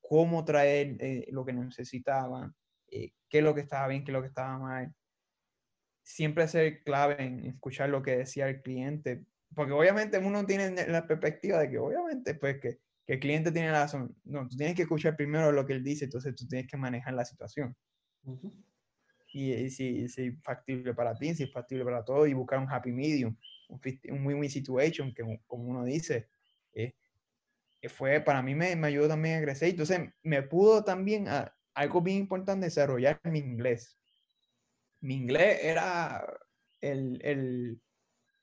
[0.00, 2.56] cómo traer eh, lo que necesitaban,
[2.90, 4.92] eh, qué es lo que estaba bien, qué es lo que estaba mal.
[6.02, 9.22] Siempre ser clave en escuchar lo que decía el cliente,
[9.54, 13.70] porque obviamente uno tiene la perspectiva de que obviamente pues que que el cliente tiene
[13.70, 14.16] razón.
[14.24, 17.14] No, tú tienes que escuchar primero lo que él dice, entonces tú tienes que manejar
[17.14, 17.76] la situación.
[19.32, 22.70] y, si, si, es factible para ti, si es factible para todos, y buscar un
[22.70, 23.36] happy medium,
[23.68, 23.80] un,
[24.26, 26.28] win-win situation, que como uno dice,
[26.72, 26.94] eh,
[27.88, 29.70] fue, para mí me, me, ayudó también a crecer.
[29.70, 31.26] Entonces me pudo también,
[31.74, 33.98] algo bien importante, desarrollar mi inglés.
[35.00, 36.24] Mi inglés era
[36.80, 37.80] el, el,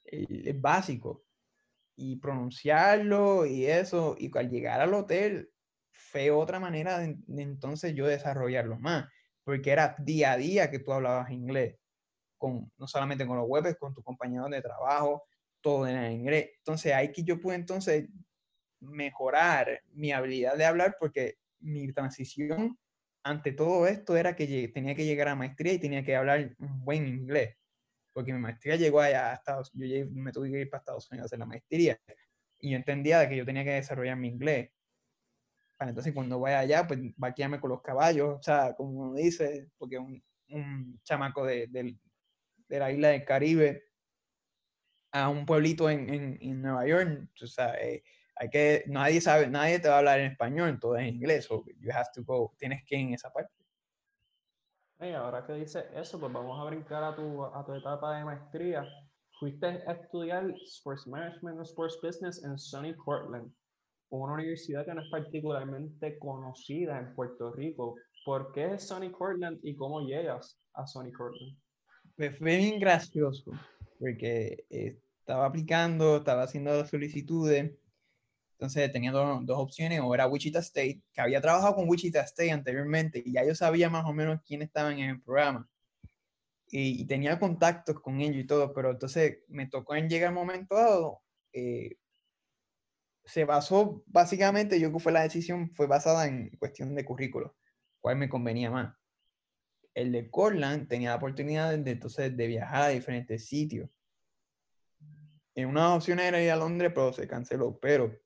[0.06, 1.26] el básico
[2.02, 5.52] y pronunciarlo y eso, y al llegar al hotel
[5.92, 9.08] fue otra manera de, entonces yo desarrollarlo más,
[9.44, 11.78] porque era día a día que tú hablabas inglés,
[12.40, 15.24] con, no solamente con los webs, con tus compañeros de trabajo,
[15.62, 16.50] todo en inglés.
[16.58, 18.10] Entonces ahí que yo pude entonces
[18.80, 22.80] mejorar mi habilidad de hablar porque mi transición
[23.24, 26.84] ante todo esto era que tenía que llegar a maestría y tenía que hablar un
[26.84, 27.61] buen inglés
[28.14, 31.26] porque mi maestría llegó allá a Estados yo me tuve que ir para Estados Unidos
[31.26, 32.00] a hacer la maestría,
[32.60, 34.72] y yo entendía de que yo tenía que desarrollar mi inglés
[35.90, 39.14] entonces cuando vaya allá, pues va a quedarme con los caballos, o sea, como uno
[39.16, 43.84] dice, porque un, un chamaco de, de, la isla del Caribe
[45.12, 48.04] a un pueblito en, en, en Nueva York, o sea, eh,
[48.36, 51.50] hay que, nadie sabe, nadie te va a hablar en español, todo es en inglés,
[51.52, 53.54] o you have to go, tienes que ir en esa parte.
[55.02, 57.44] Ahora que dices eso, pues vamos a brincar a tu,
[57.76, 58.86] etapa de maestría.
[59.40, 63.52] Fuiste a estudiar Sports Management and Sports Business en Sunny Cortland,
[64.10, 67.96] una universidad que no es particularmente conocida en Puerto Rico.
[68.24, 71.58] ¿Por qué es Sunny Cortland y cómo llegas a Sunny Cortland?
[72.16, 73.52] Pues fue bien gracioso,
[74.00, 77.72] porque eh, estaba aplicando, estaba haciendo solicitudes
[78.62, 83.24] entonces tenía dos, opciones, o era Wichita State, que había trabajado con Wichita State anteriormente
[83.26, 85.68] y ya yo sabía más o menos quiénes estaban en el programa.
[86.68, 90.76] Y, tenía contactos con ellos y todo, pero entonces me tocó en llegar el momento
[90.76, 91.24] dado.
[91.52, 91.98] Eh,
[93.26, 97.56] se basó básicamente, yo creo que fue la decisión, fue basada en cuestión de currículo,
[98.00, 98.96] cuál me convenía más.
[99.96, 103.90] El de Cortland tenía la oportunidad de, entonces de viajar a diferentes sitios.
[105.56, 107.80] En una opción era ir a Londres, pero se canceló.
[107.82, 108.22] Pero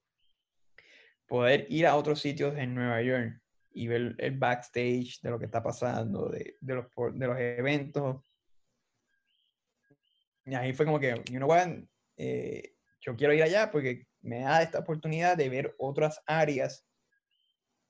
[1.28, 5.46] poder ir a otros sitios en Nueva York y ver el backstage de lo que
[5.46, 8.24] está pasando, de, de los, de los eventos.
[10.46, 11.68] Y ahí fue como que, you know what,
[12.18, 16.86] eh, yo quiero ir allá porque me da esta oportunidad de ver otras áreas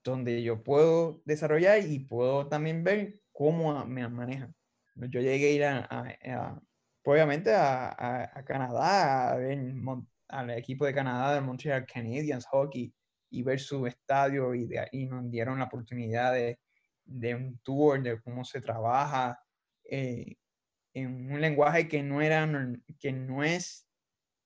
[0.03, 4.55] donde yo puedo desarrollar y puedo también ver cómo me manejan.
[4.95, 6.61] Yo llegué a ir a,
[7.03, 9.59] obviamente a, a, Canadá, a ver
[10.29, 12.93] al equipo de Canadá del Montreal Canadiens Hockey,
[13.35, 16.59] y ver su estadio y, de, nos dieron la oportunidad de,
[17.03, 19.37] de, un tour de cómo se trabaja
[19.83, 20.37] eh,
[20.93, 22.49] en un lenguaje que no, era,
[22.99, 23.87] que no es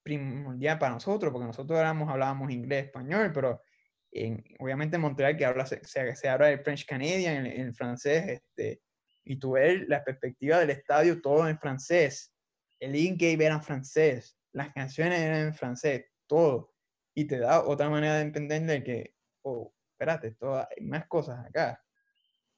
[0.02, 3.62] primordial para nosotros, porque nosotros éramos, hablábamos inglés, español, pero
[4.10, 8.26] en, obviamente en Montreal que habla, se, se, habla el French Canadian, el, el, francés,
[8.26, 8.82] este,
[9.24, 12.34] y tú ves la perspectiva del estadio todo en francés,
[12.80, 16.69] el in-game era en francés, las canciones eran en francés, todo
[17.20, 21.84] y te da otra manera de entender de que, oh, espérate, hay más cosas acá.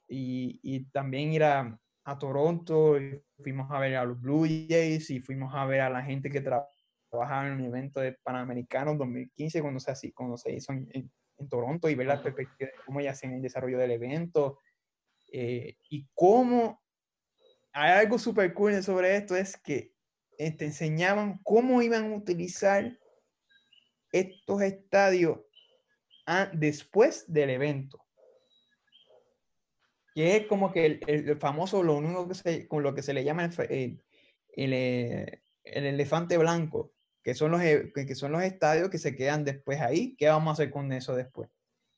[0.07, 5.09] Y, y también ir a, a, Toronto, y fuimos a ver a los Blue Jays
[5.09, 9.61] y fuimos a ver a la gente que trabajaba en un evento de Panamericanos 2015
[9.61, 11.11] cuando se, así, cuando se hizo en, en,
[11.49, 14.59] Toronto y ver la perspectiva de cómo ellos hacen el desarrollo del evento
[15.29, 16.81] eh, y cómo
[17.73, 19.93] hay algo súper cool sobre esto es que
[20.37, 22.97] eh, te enseñaban cómo iban a utilizar
[24.13, 25.39] estos estadios
[26.53, 27.99] después del evento.
[30.15, 33.23] Que es como que el, famoso, lo único que se, con lo que se le
[33.23, 33.99] llama el,
[34.55, 39.43] eh, el, elefante blanco, que son, los, e, que son los estadios que se quedan
[39.43, 40.15] después ahí.
[40.15, 41.49] ¿Qué vamos a hacer con eso después?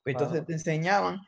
[0.01, 1.19] Pues entonces te enseñaban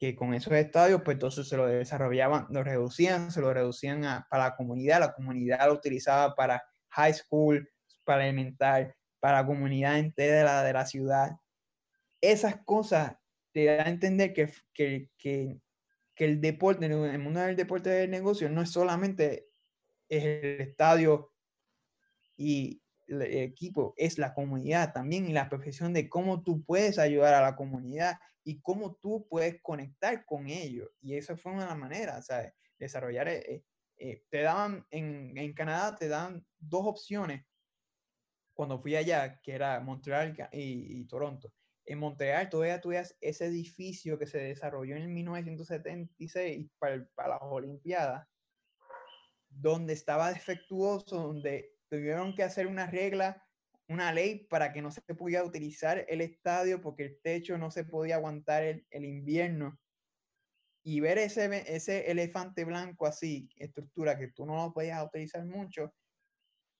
[0.00, 4.44] que con esos estadios, pues entonces se lo desarrollaban, lo reducían, se lo reducían para
[4.48, 7.70] la comunidad, la comunidad lo utilizaba para high school,
[8.04, 11.36] para elemental, para la comunidad entera de la, de la ciudad.
[12.20, 13.16] Esas cosas
[13.52, 15.60] te dan a entender que, que, que,
[16.16, 19.46] que el deporte, el mundo del deporte del negocio no es solamente
[20.08, 21.32] el estadio
[22.36, 27.34] y el equipo, es la comunidad también y la profesión de cómo tú puedes ayudar
[27.34, 30.90] a la comunidad y cómo tú puedes conectar con ellos.
[31.00, 32.54] Y esa fue una manera, ¿sabes?
[32.76, 33.62] Desarrollar, eh,
[33.98, 37.44] eh, te daban, en, en Canadá te dan dos opciones
[38.54, 41.52] cuando fui allá, que era Montreal y, Toronto.
[41.84, 48.26] En Montreal todavía tuvieras ese edificio que se desarrolló en 1976 para, para las Olimpiadas,
[49.48, 53.44] donde estaba defectuoso, donde tuvieron que hacer una regla,
[53.88, 57.84] una ley para que no se pudiera utilizar el estadio porque el techo no se
[57.84, 59.78] podía aguantar el, el invierno.
[60.84, 65.94] Y ver ese, ese elefante blanco así, estructura que tú no lo podías utilizar mucho,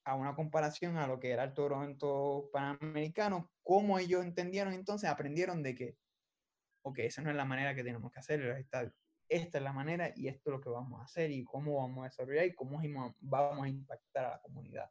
[0.05, 5.63] a una comparación a lo que era el Toronto Panamericano, cómo ellos entendieron entonces, aprendieron
[5.63, 5.97] de que,
[6.83, 8.93] ok, esa no es la manera que tenemos que hacer los estadios.
[9.29, 12.03] Esta es la manera y esto es lo que vamos a hacer y cómo vamos
[12.03, 12.81] a desarrollar y cómo
[13.21, 14.91] vamos a impactar a la comunidad.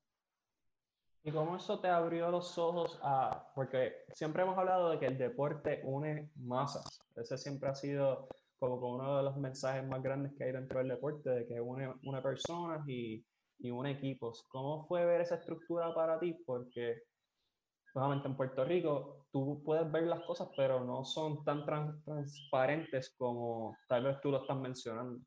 [1.24, 3.52] ¿Y cómo eso te abrió los ojos a.?
[3.54, 7.00] Porque siempre hemos hablado de que el deporte une masas.
[7.16, 10.88] Ese siempre ha sido como uno de los mensajes más grandes que hay dentro del
[10.88, 13.24] deporte, de que une, une personas y,
[13.64, 14.32] y un equipo.
[14.50, 16.34] ¿Cómo fue ver esa estructura para ti?
[16.46, 17.04] Porque,
[17.94, 23.76] nuevamente, en Puerto Rico tú puedes ver las cosas, pero no son tan transparentes como
[23.88, 25.20] tal vez tú lo estás mencionando.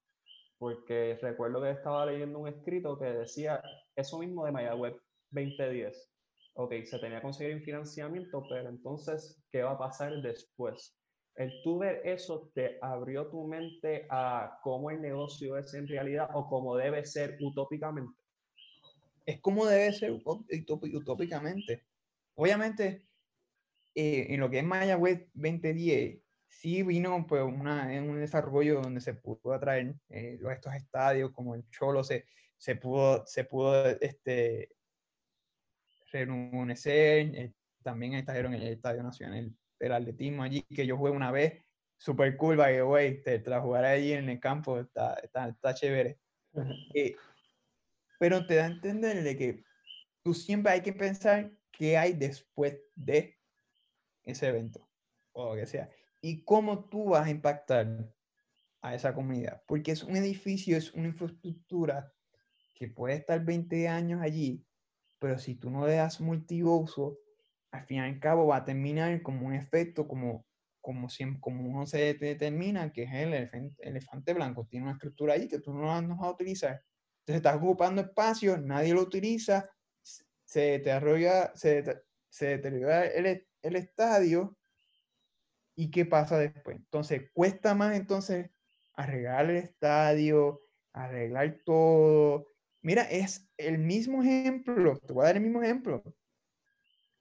[0.59, 3.62] Porque recuerdo que estaba leyendo un escrito que decía
[3.97, 4.97] eso mismo de Web
[5.31, 6.11] 2010.
[6.55, 10.97] Ok, se tenía que conseguir un financiamiento, pero entonces, ¿qué va a pasar después?
[11.37, 16.29] el tú ver eso te abrió tu mente a cómo el negocio es en realidad
[16.35, 18.23] o cómo debe ser utópicamente.
[19.26, 21.84] Es como debe ser utópicamente.
[22.34, 23.06] Obviamente,
[23.94, 28.82] eh, en lo que es Maya Web 2010, sí vino pues una, en un desarrollo
[28.82, 33.87] donde se pudo atraer eh, estos estadios como el Cholo, se, se pudo, se pudo
[34.00, 34.70] este,
[36.10, 41.30] rejuvenecer, eh, también estallaron en el Estadio Nacional el atletismo allí, que yo jugué una
[41.30, 41.64] vez,
[41.96, 45.74] super cool, by the way, te, la jugar allí en el campo, está, está, está
[45.74, 46.18] chévere.
[46.94, 47.16] Eh,
[48.18, 49.64] pero te da a entender de que
[50.22, 53.38] tú siempre hay que pensar qué hay después de
[54.24, 54.88] ese evento,
[55.33, 58.12] o lo que sea, y cómo tú vas a impactar
[58.81, 62.12] a esa comunidad, porque es un edificio, es una infraestructura
[62.74, 64.64] que puede estar 20 años allí,
[65.18, 67.18] pero si tú no le das multiuso,
[67.70, 70.46] al fin y al cabo va a terminar como un efecto, como,
[70.81, 74.66] como, siempre, como uno se determina, que es el elefante, blanco.
[74.66, 76.83] Tiene una estructura ahí que tú no, no vas a utilizar.
[77.24, 79.70] Entonces estás ocupando espacio, nadie lo utiliza,
[80.44, 84.58] se desarrolla, se, se deteriora el, el estadio.
[85.74, 86.76] ¿Y qué pasa después?
[86.76, 88.50] Entonces, cuesta más entonces
[88.92, 90.60] arreglar el estadio,
[90.92, 92.46] arreglar todo.
[92.82, 96.04] Mira, es el mismo ejemplo, te voy a dar el mismo ejemplo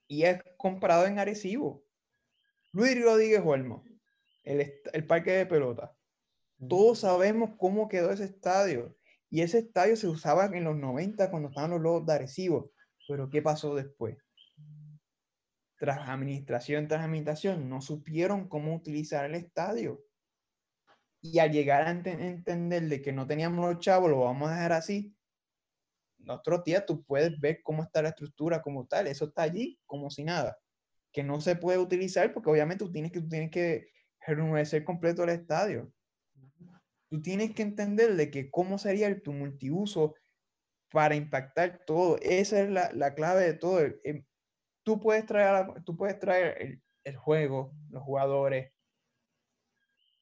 [0.07, 1.85] y es comprado en Arecibo.
[2.73, 3.85] Luis Rodríguez Olmo,
[4.43, 5.95] el, el parque de pelota.
[6.67, 8.97] Todos sabemos cómo quedó ese estadio.
[9.33, 12.71] Y ese estadio se usaba en los 90 cuando estaban los Lobos de Arecibo.
[13.07, 14.15] Pero ¿qué pasó después?
[15.79, 20.03] Tras administración, tras administración, no supieron cómo utilizar el estadio.
[21.19, 24.73] Y al llegar a entender de que no teníamos los chavos, lo vamos a dejar
[24.73, 25.17] así,
[26.27, 30.11] otro día tú puedes ver cómo está la estructura como tal, eso está allí como
[30.11, 30.59] si nada,
[31.11, 35.29] que no se puede utilizar porque obviamente tú tienes que, tú tienes que completo el
[35.29, 35.91] estadio.
[37.13, 40.15] Tú tienes que entender de que cómo sería tu multiuso
[40.91, 42.17] para impactar todo.
[42.21, 43.81] Esa es la, la clave de todo.
[44.03, 44.25] Em,
[44.83, 48.73] tú puedes traer, tú puedes traer el, el juego, los jugadores,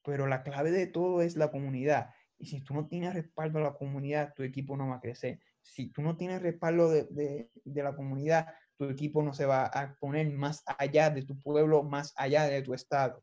[0.04, 2.10] pero la clave de todo es la comunidad.
[2.38, 5.40] Y si tú no tienes respaldo a la comunidad, tu equipo no va a crecer
[5.62, 10.30] si tú no tienes respaldo de, la comunidad, tu equipo no se va a poner
[10.30, 13.22] más allá de tu pueblo, más allá de tu estado.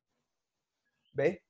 [1.13, 1.41] ¿Ves?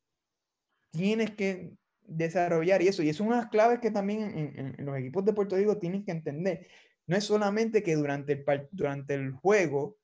[0.92, 1.78] Tienes que
[2.10, 3.04] desarrollar y eso.
[3.04, 6.04] Y es una de las claves que también en, los equipos de Puerto Rico tienen
[6.04, 6.68] que entender.
[7.08, 9.98] No es solamente que durante el, durante el juego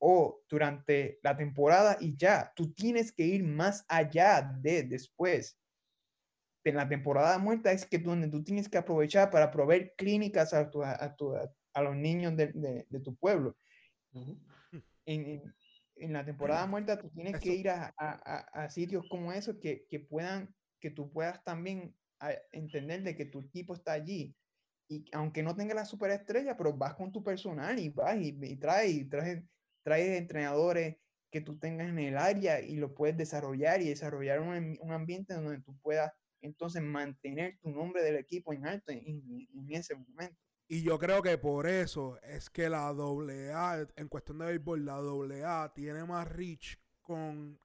[0.00, 5.58] o durante la temporada y ya, tú tienes que ir más allá de después
[6.68, 10.54] en la temporada muerta es que tú, donde tú tienes que aprovechar para proveer clínicas
[10.54, 13.56] a, a, los niños de, de, tu pueblo.
[14.12, 15.42] en,
[15.96, 20.00] en, la temporada muerta tú tienes que ir a, a, sitios como esos que, que,
[20.00, 21.94] puedan, que tú puedas también
[22.52, 24.34] entender de que tu equipo está allí.
[24.88, 28.56] Y aunque no tenga la superestrella, pero vas con tu personal y vas y, y
[28.56, 29.44] traes, traes,
[29.82, 30.96] traes entrenadores
[31.30, 35.34] que tú tengas en el área y lo puedes desarrollar y desarrollar un, un ambiente
[35.34, 36.10] donde tú puedas
[36.40, 40.36] entonces mantener tu nombre del equipo en alto en, ese momento.
[40.68, 44.96] Y yo creo que por eso es que la AA, en cuestión de béisbol, la
[44.96, 47.58] AA tiene más reach con,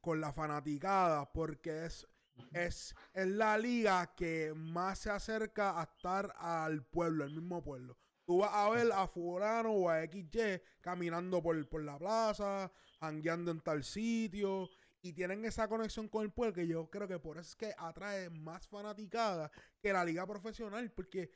[0.00, 2.06] con, la fanaticada, porque es,
[2.52, 7.98] es, es la liga que más se acerca a estar al pueblo, al mismo pueblo.
[8.24, 13.50] Tú vas a ver a fulano o a XY caminando por, por la plaza, hangueando
[13.50, 14.70] en tal sitio,
[15.02, 17.74] y tienen esa conexión con el pueblo que yo creo que por eso es que
[17.76, 21.30] atrae más fanaticada que la liga profesional, porque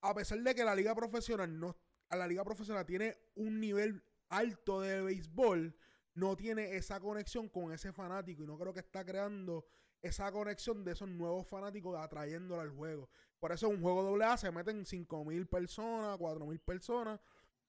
[0.00, 1.76] a pesar de que la liga profesional no,
[2.10, 5.76] la liga profesional tiene un nivel alto de béisbol,
[6.14, 9.64] no tiene esa conexión con ese fanático y no creo que está creando
[10.02, 13.08] esa conexión de esos nuevos fanáticos atrayéndolo al juego.
[13.38, 17.20] Por eso en un juego AA se meten 5.000 personas, 4.000 personas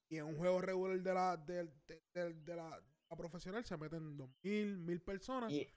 [0.09, 2.83] y en un juego regular de la, de la,
[3.15, 5.51] profesional se meten dos mil, mil personas.
[5.51, 5.71] Y,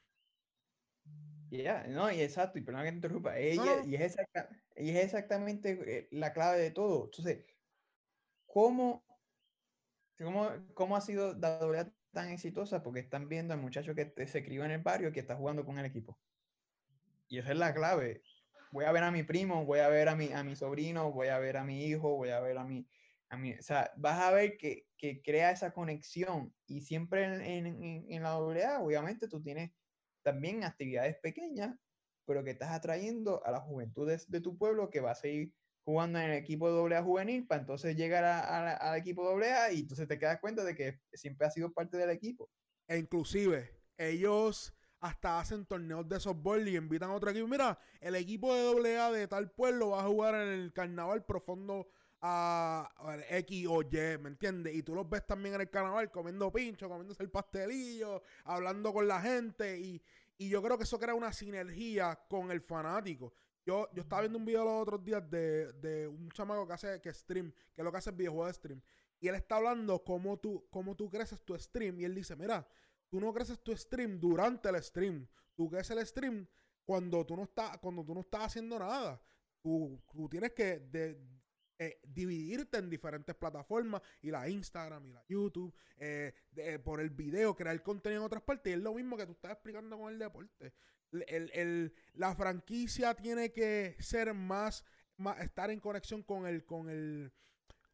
[1.50, 4.16] ya, no, y exacto, y perdón que te interrumpa, ella, Y, es
[4.74, 7.04] es exactamente eh, la clave de todo.
[7.04, 7.44] Entonces,
[8.46, 9.04] ¿cómo,
[10.18, 12.82] cómo, cómo ha sido la doble tan exitosa?
[12.82, 15.78] Porque están viendo al muchacho que se crió en el barrio que está jugando con
[15.78, 16.18] el equipo.
[17.28, 18.22] Y esa es la clave.
[18.72, 21.28] Voy a ver a mi primo, voy a ver a mi, a mi sobrino, voy
[21.28, 22.88] a ver a mi hijo, voy a ver a mi,
[23.28, 27.66] a mí, o sea, vas a ver que, que crea esa conexión y siempre en,
[27.66, 29.72] en, en, la AA, obviamente tú tienes
[30.22, 31.76] también actividades pequeñas,
[32.24, 35.52] pero que estás atrayendo a la juventud de, tu pueblo que va a seguir
[35.86, 40.08] jugando en el equipo de AA juvenil para entonces llegar al equipo AA y entonces
[40.08, 42.50] te quedas cuenta de que siempre ha sido parte del equipo.
[42.88, 47.46] E inclusive, ellos hasta hacen torneos de softball y invitan a otro equipo.
[47.46, 51.88] Mira, el equipo de AA de tal pueblo va a jugar en el carnaval profundo
[52.20, 52.90] a,
[53.30, 54.74] X o Y, ¿me entiendes?
[54.74, 59.06] Y tú los ves también en el carnaval comiendo pincho, comiéndose el pastelillo, hablando con
[59.06, 60.02] la gente y,
[60.38, 63.32] yo creo que eso crea una sinergia con el fanático.
[63.66, 67.00] Yo, yo estaba viendo un video los otros días de, de un chamaco que hace
[67.00, 68.80] que stream, que es lo que hace el videojuego de stream.
[69.18, 71.98] Y él está hablando cómo tú, cómo tú creces tu stream.
[71.98, 72.66] Y él dice, mira,
[73.08, 75.26] tú no creces tu stream durante el stream.
[75.56, 76.46] Tú creces el stream
[76.84, 79.20] cuando tú no estás, cuando tú no estás haciendo nada.
[79.60, 80.00] Tú,
[80.30, 80.88] tienes que
[81.78, 87.10] eh, dividirte en diferentes plataformas y la Instagram y la YouTube, eh, eh, por el
[87.10, 88.70] video, crear contenido en otras partes.
[88.70, 90.72] Y es lo mismo que tú estás explicando con el deporte.
[91.10, 94.84] La franquicia tiene que ser más,
[95.16, 97.32] más, estar en conexión con el, con el,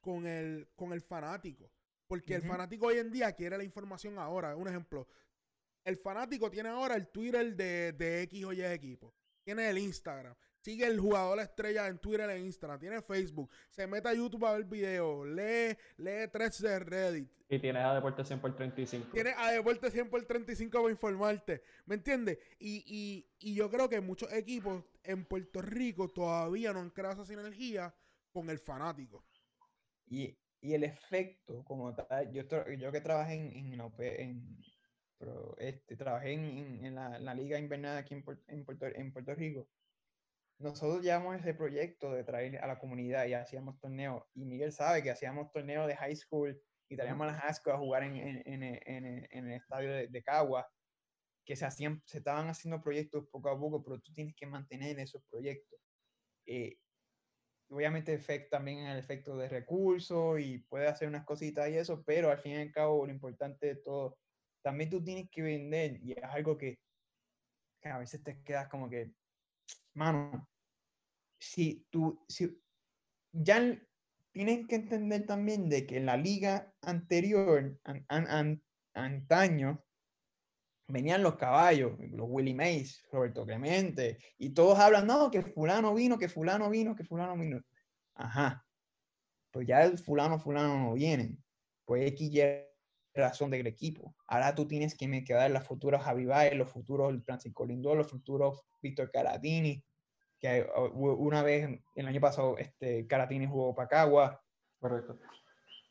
[0.01, 1.71] con el, con el fanático.
[2.07, 4.55] Porque el fanático hoy en día quiere la información ahora.
[4.55, 5.09] Un ejemplo,
[5.85, 9.15] el fanático tiene ahora el Twitter de, de X o Y equipo.
[9.43, 10.35] Tiene el Instagram.
[10.63, 12.79] Sigue el jugador estrella en Twitter e Instagram.
[12.79, 13.51] Tiene Facebook.
[13.69, 15.27] Se mete a YouTube a ver videos.
[15.27, 17.29] Lee, lee threads de Reddit.
[17.49, 19.09] Y tiene a Deporte 100 por 35.
[19.13, 21.63] Tiene a Deporte 100 por 35 para informarte.
[21.85, 22.39] ¿Me entiendes?
[22.61, 27.15] Y, y, y yo creo que muchos equipos en Puerto Rico todavía no han creado
[27.15, 27.93] esa sinergia
[28.31, 29.25] con el fanático.
[30.07, 32.45] Y, y el efecto como tal, yo,
[32.79, 34.63] yo que trabajé en, en, en
[35.19, 39.35] pero este, trabajé en, en la, la, liga invernal aquí en, en, Puerto, en Puerto
[39.35, 39.69] Rico,
[40.63, 44.25] nosotros llevamos ese proyecto de traer a la comunidad y hacíamos torneos.
[44.35, 47.73] Y Miguel sabe que hacíamos torneos de high school y traíamos a las high school
[47.75, 50.69] a jugar en, en, en, en el estadio de, de, Cagua,
[51.45, 54.99] que se, hacían, se estaban haciendo proyectos poco a poco, pero tú tienes que mantener
[54.99, 55.81] esos proyectos.
[56.47, 56.77] Eh,
[57.73, 62.31] obviamente efecto, también el efecto de recursos y puede hacer unas cositas y eso, pero
[62.31, 64.19] al fin y al cabo lo importante de todo,
[64.63, 66.79] también tú tienes que vender y es algo que,
[67.85, 69.13] a veces te quedas como que,
[69.95, 70.49] mano,
[71.43, 72.57] si tú, si,
[73.33, 73.77] ya
[74.31, 77.81] tienes que entender también de que la liga anterior,
[78.95, 79.85] antaño,
[80.87, 86.17] venían los caballos, los Willie Mays, Roberto Clemente, y todos hablan, no, que fulano vino,
[86.17, 87.61] que fulano vino, que fulano vino.
[88.15, 88.65] Ajá.
[89.51, 91.43] Pues ya el fulano, fulano no vienen.
[91.85, 92.65] Pues X ya
[93.15, 94.15] razón del equipo.
[94.29, 96.25] Ahora tú tienes que me quedar los futuros Javi
[96.55, 99.85] los futuros Francisco Lindor, los futuros Víctor Caratini,
[100.43, 104.43] que una vez, el año pasado, este, Caratini jugó Pacagua.
[104.79, 105.19] Correcto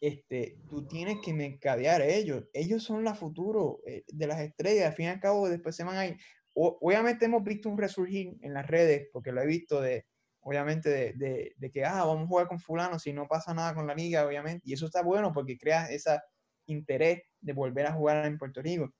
[0.02, 2.45] este, tú tienes que mercadear a ellos.
[2.54, 4.88] Ellos son la futuro eh, de las estrellas.
[4.88, 6.18] Al fin y al cabo, después se van a ir.
[6.54, 10.08] obviamente hemos visto un resurgir en las redes, porque lo he visto de,
[10.41, 13.76] obviamente, de, de, de, que, ah, vamos a jugar con fulano si no pasa nada
[13.76, 14.64] con la liga, obviamente.
[14.66, 16.20] Y eso está bueno porque crea ese
[16.66, 18.91] interés de volver a jugar en Puerto Rico.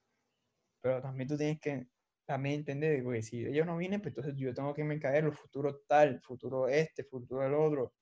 [0.82, 1.88] Pero también tú tienes que
[2.32, 5.82] también entender, que si ellos no vienen, pues entonces yo tengo que mercadear los futuros
[5.88, 7.94] tal, futuro este, futuro el otro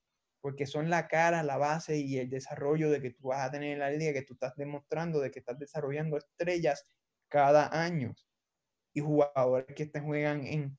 [0.41, 3.73] porque son la cara, la base y el desarrollo de que tú vas a tener
[3.73, 6.85] en la liga, que tú estás demostrando de que estás desarrollando estrellas
[7.27, 8.13] cada año
[8.93, 10.77] y jugadores que te juegan en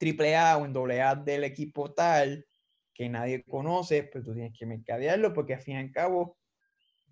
[0.00, 2.46] AAA o en AA del equipo tal
[2.94, 6.38] que nadie conoce, pues tú tienes que mercadearlo porque al fin y al cabo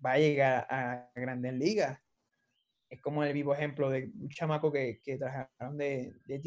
[0.03, 1.99] va a llegar a grandes ligas.
[2.89, 6.41] Es como el vivo ejemplo de un chamaco que, que trajeron de, de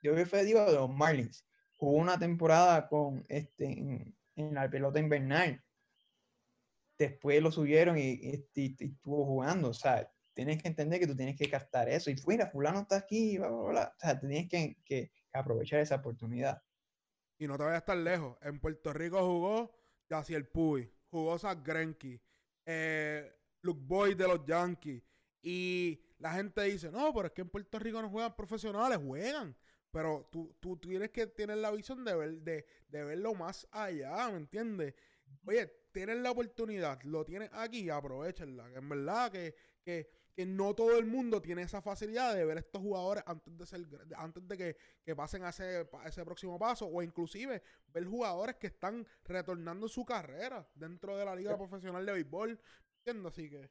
[0.00, 1.44] yo creo que fue de los Marlins
[1.78, 3.64] jugó una temporada con este,
[4.34, 5.62] en, la pelota invernal.
[6.98, 9.70] Después lo subieron y, estuvo jugando.
[9.70, 12.10] O sea, tienes que entender que tú tienes que captar eso.
[12.10, 16.60] Y fuera, fulano está aquí, O sea, tienes que, aprovechar esa oportunidad.
[17.38, 18.36] Y no te vayas tan lejos.
[18.42, 19.78] En Puerto Rico jugó
[20.28, 22.20] el Puy, jugó Zach Greinke,
[22.66, 23.30] eh,
[23.62, 25.02] Luke Boy de los Yankees.
[25.42, 29.56] Y la gente dice, no, pero es que en Puerto Rico no juegan profesionales, juegan.
[29.90, 32.64] Pero tú, tú tienes que tener la visión de, ver, de,
[33.04, 34.94] verlo más allá, ¿me entiendes?
[35.46, 38.70] Oye, tienes la oportunidad, lo tienes aquí, aprovechenla.
[38.74, 40.10] En verdad que, que,
[40.46, 43.84] no todo el mundo tiene esa facilidad de ver estos jugadores antes de ser
[44.16, 47.60] antes de que, que pasen a ese, ese, próximo paso o inclusive
[47.92, 52.60] ver jugadores que están retornando su carrera dentro de la liga profesional de béisbol.
[52.98, 53.32] ¿Entiendes?
[53.32, 53.68] Así que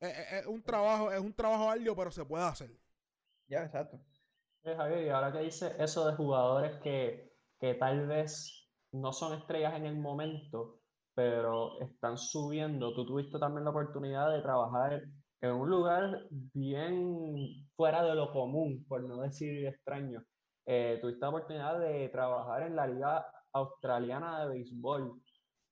[0.00, 2.70] es, un trabajo, es un trabajo arduo, pero se puede hacer.
[3.48, 4.00] Ya, exacto.
[4.62, 9.74] Javier, y ahora que dice eso de jugadores que, que tal vez no son estrellas
[9.74, 10.80] en el momento,
[11.14, 15.02] pero están subiendo, tú tuviste también la oportunidad de trabajar
[15.40, 20.22] en un lugar bien fuera de lo común, por no decir extraño.
[20.66, 25.22] Eh, tuviste la oportunidad de trabajar en la Liga Australiana de Béisbol.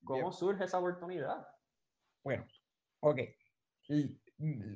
[0.04, 1.46] ¿Cómo surge esa oportunidad?
[2.22, 2.46] Bueno,
[3.00, 3.18] ok.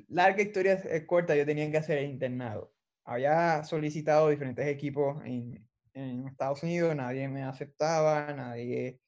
[0.07, 2.73] Larga historia es corta, yo tenía que hacer el internado.
[3.03, 5.67] Había solicitado diferentes equipos en,
[6.27, 9.01] Estados Unidos, nadie me aceptaba, nadie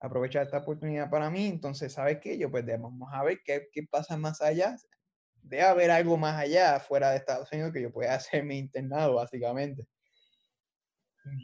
[0.00, 2.38] aprovechaba esta oportunidad para mí, entonces, ¿sabes qué?
[2.38, 4.76] Yo pues vamos a ver qué, qué pasa más allá.
[5.42, 9.16] Debe haber algo más allá, fuera de Estados Unidos, que yo pueda hacer mi internado,
[9.16, 9.86] básicamente.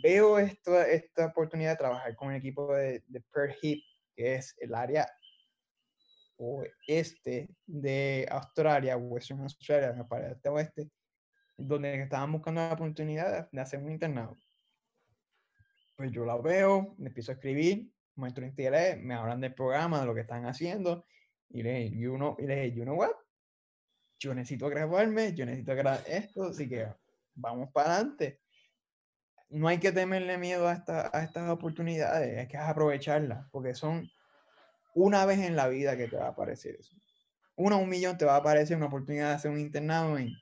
[0.02, 3.22] Veo esto, esta oportunidad de trabajar con el equipo de, de
[3.60, 3.82] Hip,
[4.14, 5.06] que es el área
[6.38, 10.90] oeste de Australia, Western Australia, me parece oeste,
[11.56, 14.36] donde estaban buscando la oportunidad de hacer un internado.
[15.96, 20.06] Pues yo la veo, me empiezo a escribir, muestro interés, me hablan del programa, de
[20.06, 21.06] lo que están haciendo,
[21.48, 23.12] y le dije, you know, y le dije, you know what?
[24.18, 26.86] Yo necesito grabarme, yo necesito grabar esto, así que
[27.34, 28.40] vamos para adelante.
[29.48, 34.10] No hay que temerle miedo a, esta, a estas oportunidades, hay que aprovecharlas, porque son
[34.96, 36.96] una vez en la vida que te va a aparecer eso.
[37.54, 40.32] Una un millón te va a aparecer una oportunidad de hacer un internado en,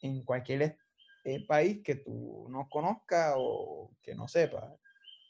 [0.00, 0.78] en cualquier
[1.24, 4.72] eh, país que tú no conozcas o que no sepas.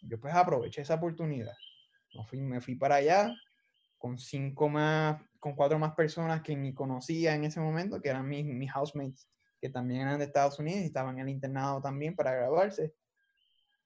[0.03, 1.55] Yo pues aproveché esa oportunidad.
[2.15, 3.35] Me fui, me fui para allá
[3.97, 8.29] con cinco más, con cuatro más personas que ni conocía en ese momento, que eran
[8.29, 9.27] mis, mis housemates,
[9.59, 12.95] que también eran de Estados Unidos y estaban en el internado también para graduarse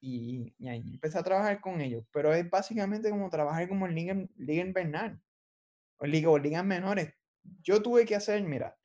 [0.00, 2.04] y, y, ahí empecé a trabajar con ellos.
[2.12, 5.20] Pero es básicamente como trabajar como en Liga, Liga Invernal
[5.98, 7.12] o Liga, o ligas menores.
[7.62, 8.76] Yo tuve que hacer, mira,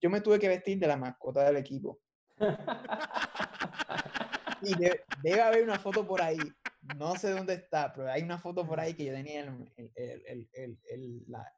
[0.00, 2.00] yo me tuve que vestir de la mascota del equipo.
[4.62, 4.74] y
[5.22, 6.38] debe haber una foto por ahí.
[6.96, 10.48] No sé dónde está, pero hay una foto por ahí que yo tenía el, el,
[10.52, 11.52] el, el, la,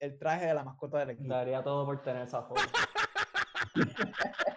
[0.00, 1.32] el traje de la mascota del equipo.
[1.32, 2.62] Daría todo por tener esa foto.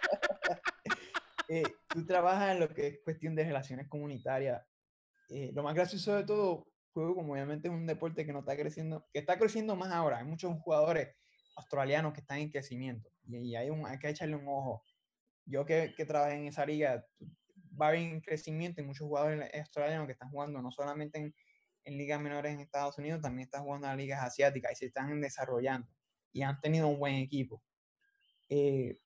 [1.48, 4.62] Eh, tú trabajas en lo que es cuestión de relaciones comunitarias.
[5.30, 8.56] Eh, lo más gracioso de todo, juego como obviamente es un deporte que no está
[8.56, 10.18] creciendo, que está creciendo más ahora.
[10.18, 11.14] Hay muchos jugadores
[11.56, 14.84] australianos que están en crecimiento y, hay, un, hay que echarle un ojo.
[15.44, 17.04] Yo que, que trabajé en esa liga,
[17.80, 21.34] va en crecimiento y muchos jugadores australianos que están jugando no solamente en,
[21.84, 25.20] en ligas menores en Estados Unidos, también están jugando en ligas asiáticas y se están
[25.20, 25.88] desarrollando
[26.32, 27.62] y han tenido un buen equipo.
[28.48, 28.98] Eh,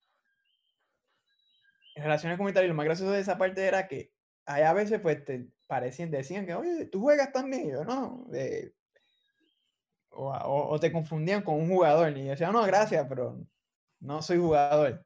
[1.95, 4.13] en relaciones comunitarias, lo más gracioso de esa parte era que
[4.47, 8.27] hay a veces pues te parecían, decían que, oye, tú juegas también, yo no,
[10.11, 13.47] o, o, te confundían con un jugador, y yo decía, no, gracias, pero
[14.01, 15.05] no soy jugador.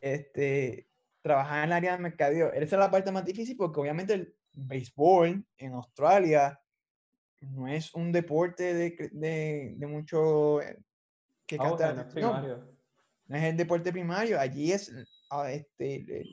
[0.00, 0.88] Este,
[1.22, 4.36] trabajar en el área de mercadeo, esa es la parte más difícil porque obviamente el
[4.52, 6.60] béisbol en Australia
[7.40, 10.60] no es un deporte de, de, de mucho...
[10.62, 10.78] Eh,
[11.46, 11.76] que oh,
[12.16, 12.74] no,
[13.26, 14.90] no es el deporte primario, allí es
[15.48, 16.24] este,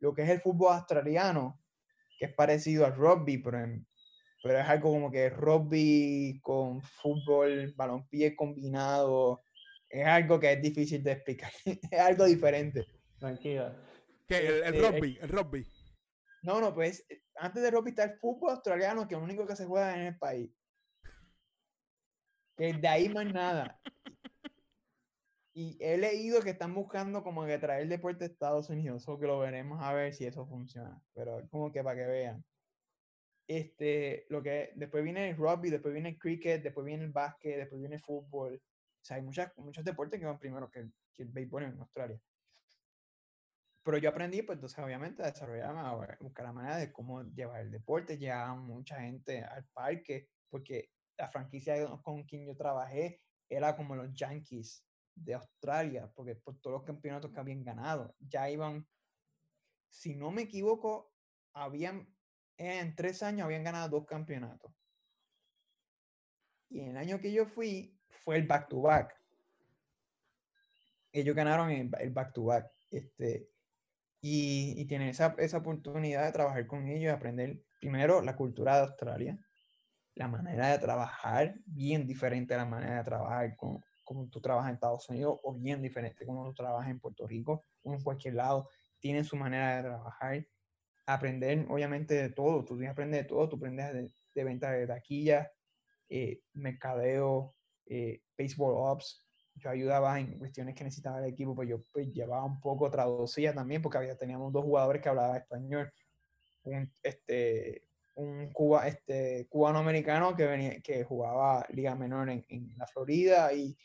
[0.00, 1.60] lo que es el fútbol australiano,
[2.18, 3.58] que es parecido al rugby, pero,
[4.42, 9.42] pero es algo como que rugby con fútbol, balompié combinado,
[9.88, 12.86] es algo que es difícil de explicar, es algo diferente.
[13.18, 13.76] Tranquila.
[14.26, 14.38] ¿Qué?
[14.38, 15.66] El, el, este, rugby, el rugby.
[16.42, 19.56] No, no, pues antes de rugby está el fútbol australiano, que es lo único que
[19.56, 20.50] se juega en el país.
[22.56, 23.80] Que de ahí más nada.
[25.52, 29.26] Y he leído que están buscando como que traer deporte a Estados Unidos, o que
[29.26, 32.44] lo veremos a ver si eso funciona, pero como que para que vean.
[33.48, 37.56] Este, lo que después viene el rugby, después viene el cricket, después viene el básquet,
[37.56, 38.54] después viene el fútbol.
[38.54, 42.20] O sea, hay muchas, muchos deportes que van primero que, que el béisbol en Australia.
[43.82, 47.62] Pero yo aprendí, pues entonces obviamente a desarrollarme, a buscar la manera de cómo llevar
[47.62, 53.74] el deporte, llevar mucha gente al parque, porque la franquicia con quien yo trabajé era
[53.74, 54.84] como los Yankees
[55.14, 58.86] de Australia, porque por todos los campeonatos que habían ganado, ya iban,
[59.88, 61.12] si no me equivoco,
[61.52, 62.08] habían,
[62.56, 64.72] en tres años habían ganado dos campeonatos.
[66.68, 69.16] Y en el año que yo fui, fue el back-to-back.
[71.12, 72.70] Ellos ganaron el back-to-back.
[72.90, 73.50] Este,
[74.20, 78.82] y, y tienen esa, esa oportunidad de trabajar con ellos aprender primero la cultura de
[78.82, 79.38] Australia,
[80.14, 84.70] la manera de trabajar, bien diferente a la manera de trabajar con, como tú trabajas
[84.70, 88.34] en Estados Unidos o bien diferente como tú trabajas en Puerto Rico o en cualquier
[88.34, 90.46] lado, tienen su manera de trabajar.
[91.06, 92.64] Aprender, obviamente, de todo.
[92.64, 93.48] Tú tienes aprender de todo.
[93.48, 95.52] Tú aprendes de, de venta de taquilla,
[96.08, 97.54] eh, mercadeo,
[97.86, 99.28] eh, baseball ops.
[99.54, 103.54] Yo ayudaba en cuestiones que necesitaba el equipo, pues yo pues, llevaba un poco, traducía
[103.54, 105.92] también, porque había, teníamos dos jugadores que hablaban español.
[106.64, 107.84] Un, este,
[108.16, 113.76] un Cuba, este, cubano-americano que, venía, que jugaba Liga Menor en, en la Florida y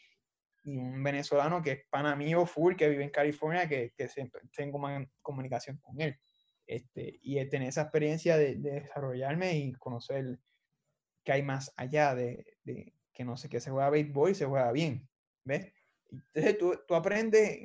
[0.66, 4.41] y un venezolano que es pana mío full, que vive en California, que, que siempre
[4.55, 4.82] tengo
[5.22, 6.18] comunicación con él.
[6.68, 10.39] Este, y tener esa experiencia de, de, desarrollarme y conocer
[11.24, 12.57] que hay más allá de,
[13.13, 15.07] que no sé, que se juega béisbol y se juega bien,
[15.43, 15.72] ¿ves?
[16.09, 17.59] Entonces tú, tú aprendes,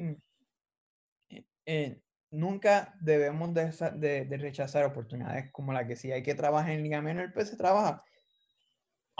[1.64, 6.82] eh, nunca debemos de, de, rechazar oportunidades como la que si hay que trabajar en
[6.82, 8.04] Liga Menor, pues se trabaja.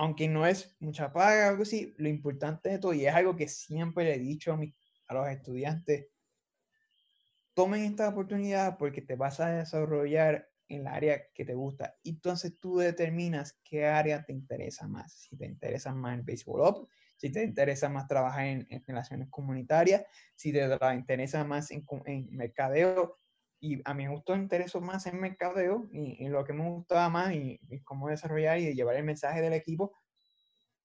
[0.01, 3.49] Aunque no es mucha paga, algo así, lo importante de todo, y es algo que
[3.49, 4.59] siempre le he dicho a,
[5.09, 6.07] a los estudiantes,
[7.53, 11.99] tomen esta oportunidad porque te vas a desarrollar en el área que te gusta.
[12.03, 15.13] Entonces tú determinas qué área te interesa más.
[15.13, 20.03] Si te interesa más el béisbol, si te interesa más trabajar en, relaciones comunitarias,
[20.35, 21.85] si te interesa más en,
[22.31, 23.19] mercadeo.
[23.61, 27.33] Y a mí me gustó intereso más en mercadeo y, lo que me gustaba más
[27.35, 29.93] y, cómo desarrollar y llevar el mensaje del equipo.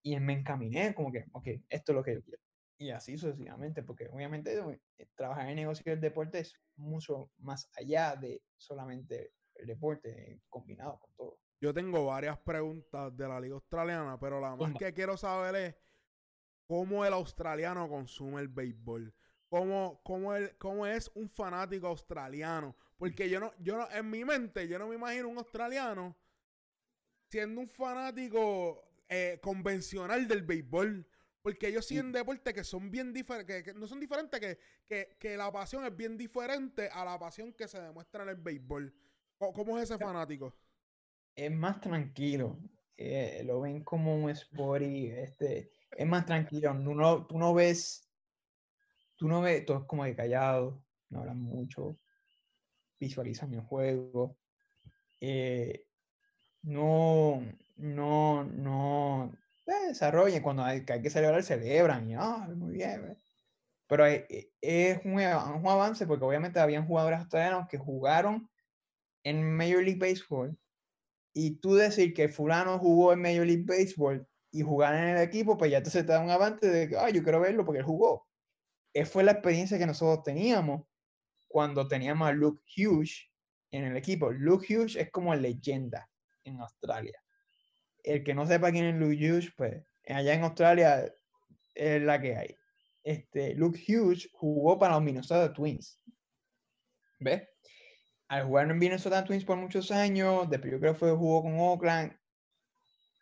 [0.03, 2.41] Y me encaminé como que, ok, esto es lo que yo quiero.
[2.77, 8.17] Y así sucesivamente, porque obviamente eh, trabajar en negocio del deporte es mucho más allá
[8.17, 11.39] de solamente el deporte combinado con todo.
[11.61, 15.75] Yo tengo varias preguntas de la liga australiana, pero la más que quiero saber es
[16.67, 19.13] cómo el australiano consume el béisbol.
[19.55, 22.75] Cómo, cómo, el, cómo es un fanático australiano.
[22.97, 26.13] Porque yo no, yo no, en mi mente, yo no me imagino un australiano
[27.29, 31.07] siendo un fanático eh, convencional del béisbol.
[31.41, 34.57] Porque ellos siguen deportes que son bien diferentes, que, no son diferentes,
[34.89, 38.35] que, que, la pasión es bien diferente a la pasión que se demuestra en el
[38.35, 38.93] béisbol.
[39.37, 40.53] ¿Cómo, es ese fanático?
[41.33, 42.59] Es más tranquilo.
[42.97, 46.73] Eh, lo ven como un sport y este, es más tranquilo.
[46.83, 48.04] Tú no, tú no ves,
[49.25, 51.97] tú no ves, todo es como de callado, no hablan mucho,
[52.99, 54.37] visualizan el juego.
[55.19, 55.87] Eh,
[56.61, 57.43] no,
[57.77, 59.33] no, no
[59.65, 60.41] eh.
[60.43, 62.07] Cuando hay, que celebrar, celebran.
[62.07, 63.17] Y, ah, muy bien.
[63.87, 64.25] Pero es,
[64.61, 65.21] es un, un,
[65.67, 68.47] avance porque obviamente habían jugadores australianos que jugaron
[69.23, 70.55] en Major League Baseball
[71.33, 75.57] y tú decir que fulano jugó en Major League Baseball y jugar en el equipo,
[75.57, 77.79] pues ya te, se te da un avance de que, ah, yo quiero verlo porque
[77.79, 78.27] él jugó.
[78.95, 80.83] Esa fue la experiencia que nosotros teníamos
[81.49, 83.29] cuando teníamos a Luke Hughes
[83.69, 84.31] en el equipo.
[84.31, 86.09] Luke Hughes es como leyenda
[86.45, 87.21] en Australia.
[88.03, 91.13] El que no sepa quién es Luke Hughes, pues allá en Australia
[91.73, 92.55] es la que hay.
[93.03, 96.01] Este, Luke Hughes jugó para los Minnesota Twins.
[97.19, 97.49] ¿Ves?
[98.29, 102.17] Al jugar en Minnesota Twins por muchos años, después yo creo que jugó con Oakland,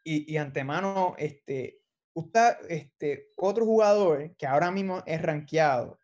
[0.05, 1.82] y, antemano, este,
[2.13, 5.99] usted, este, otro jugador que ahora mismo es rankeado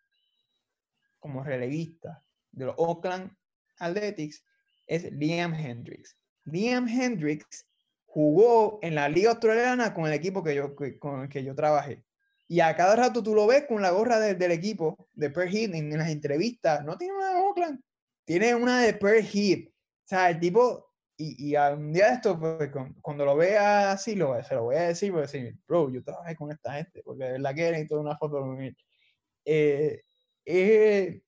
[1.20, 3.32] como relevista de los Oakland
[3.80, 4.44] Athletics
[4.88, 6.18] es Liam Hendricks.
[6.46, 7.66] Liam Hendricks
[8.06, 12.04] jugó en la liga australiana con el equipo que yo, con el que yo trabajé.
[12.48, 15.76] Y a cada rato tú lo ves con la gorra del equipo de Perth Heat
[15.76, 16.84] en, las entrevistas.
[16.84, 17.80] No tiene una de Oakland,
[18.26, 19.68] tiene una de Perth Heat.
[19.70, 20.89] O sea, el tipo
[21.22, 24.78] y, y un día de esto, pues, cuando lo vea así, lo, se lo voy
[24.78, 27.86] a decir, voy a decir, bro, yo trabajé con esta gente, porque de verdad que
[27.90, 28.78] toda una foto él.
[29.44, 30.02] Eh,
[30.46, 31.22] eh,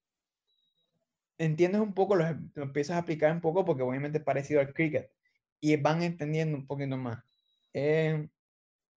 [1.37, 5.11] entiendes un poco, lo, empiezas a aplicar un poco, porque obviamente es parecido al cricket,
[5.59, 7.21] y van entendiendo un poquito más.
[7.73, 8.29] Eh,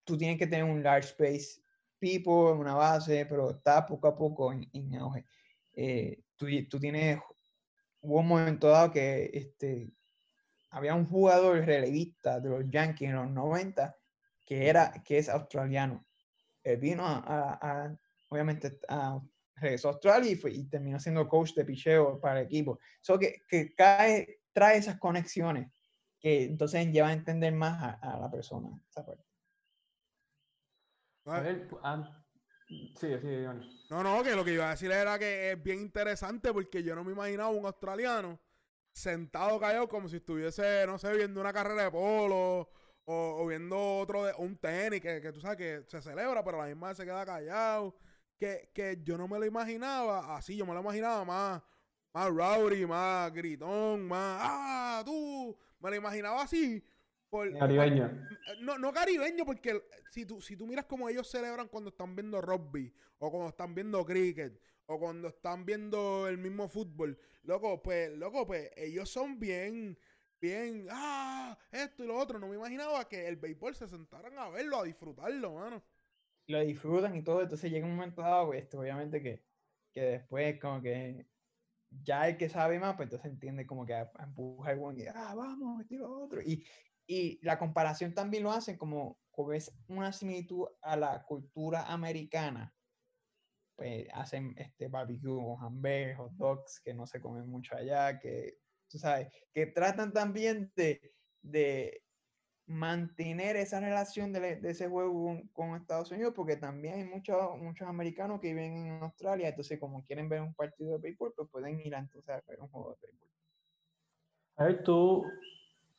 [0.04, 1.60] tú tienes que tener un large space
[1.98, 5.24] people, una base, pero está poco a poco en, en auge.
[5.74, 7.18] Eh, tú, tú, tienes,
[8.00, 9.92] hubo un momento dado que este,
[10.74, 13.96] había un jugador relevista de los Yankees en los 90
[14.44, 16.04] que, era, que es australiano.
[16.64, 17.96] Él vino a,
[18.28, 19.20] obviamente, a,
[19.54, 22.80] regresó a Australia y, fue, y, terminó siendo coach de picheo para el equipo.
[23.00, 25.70] So que, que cae, trae esas conexiones
[26.18, 28.68] que entonces lleva a entender más a, la persona.
[28.90, 29.24] Esa parte.
[31.26, 31.68] A ver,
[32.66, 33.08] sí, sí,
[33.90, 36.96] No, no, que lo que iba a decir era que es bien interesante porque yo
[36.96, 38.40] no me imaginaba un australiano
[38.94, 42.70] sentado callado como si estuviese, no sé, viendo una carrera de polo
[43.06, 46.62] o, viendo otro de un tenis que, que, tú sabes que se celebra, pero a
[46.62, 47.94] la misma vez se queda callado.
[48.38, 51.62] Que, que yo no me lo imaginaba así, yo me lo imaginaba más,
[52.12, 56.84] más rowdy, más gritón, más, ah, tú, me lo imaginaba así.
[57.28, 58.10] Por, caribeño.
[58.60, 62.40] no, no caribeño, porque si tú, si tú miras como ellos celebran cuando están viendo
[62.40, 68.10] rugby, o cuando están viendo cricket, o cuando están viendo el mismo fútbol, loco, pues,
[68.12, 69.98] loco, pues ellos son bien,
[70.40, 72.38] bien, ah, esto y lo otro.
[72.38, 75.82] No me imaginaba que el béisbol se sentaran a verlo, a disfrutarlo, mano.
[76.46, 79.46] Lo disfrutan y todo, entonces llega un momento dado, pues, esto, obviamente que,
[79.92, 81.26] que después como que
[82.02, 85.34] ya el que sabe más, pues entonces entiende como que empuja el buen y, ah,
[85.34, 86.42] vamos, esto y lo otro.
[86.42, 86.66] Y,
[87.06, 92.74] y la comparación también lo hacen como, como es una similitud a la cultura americana
[93.76, 98.58] pues hacen este barbecue con hamburguesas, hot dogs que no se comen mucho allá, que
[98.88, 101.12] tú sabes, que tratan también de,
[101.42, 102.02] de
[102.66, 107.88] mantener esa relación de, de ese juego con, Estados Unidos, porque también hay muchos, muchos
[107.88, 111.80] americanos que viven en Australia, entonces como quieren ver un partido de béisbol, pues pueden
[111.80, 113.28] ir entonces a ver un juego de béisbol.
[114.56, 115.24] A ver, tú,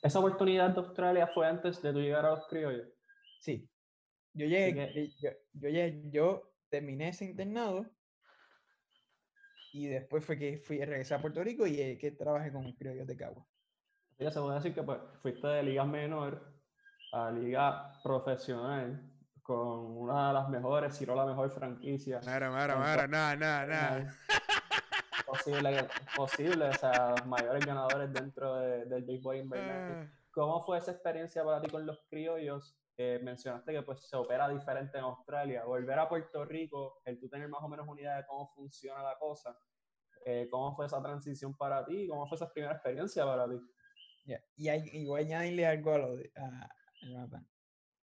[0.02, 2.88] esa oportunidad de Australia fue antes de tu llegar a los criollos.
[3.40, 3.70] Sí.
[4.34, 5.70] Yo llegué, yo, yo,
[6.10, 7.86] yo terminé ese internado
[9.72, 12.70] y después fue que fui a regresar a Puerto Rico y eh, que trabajé con
[12.74, 13.46] criollos de Cagua.
[14.20, 16.54] Ya se puede decir que pues, fuiste de ligas menor
[17.14, 19.10] a liga profesional
[19.42, 22.20] con una de las mejores, si no la mejor franquicia.
[22.22, 24.16] Mira, mira, mira, nada, nada, nada.
[25.26, 30.08] Posible, posible, o sea, los mayores ganadores dentro del Big Boy invernal.
[30.08, 30.12] Ah.
[30.32, 32.78] ¿Cómo fue esa experiencia para ti con los criollos?
[32.98, 35.66] Eh, mencionaste que pues se opera diferente en Australia.
[35.66, 39.04] Volver a Puerto Rico, el tú tener más o menos una idea de cómo funciona
[39.04, 39.58] la cosa.
[40.26, 42.08] Eh, ¿Cómo fue esa transición para ti?
[42.08, 43.60] ¿Cómo fue esa primera experiencia para ti?
[44.56, 46.68] Y, hay, y voy a añadirle algo a lo de, a,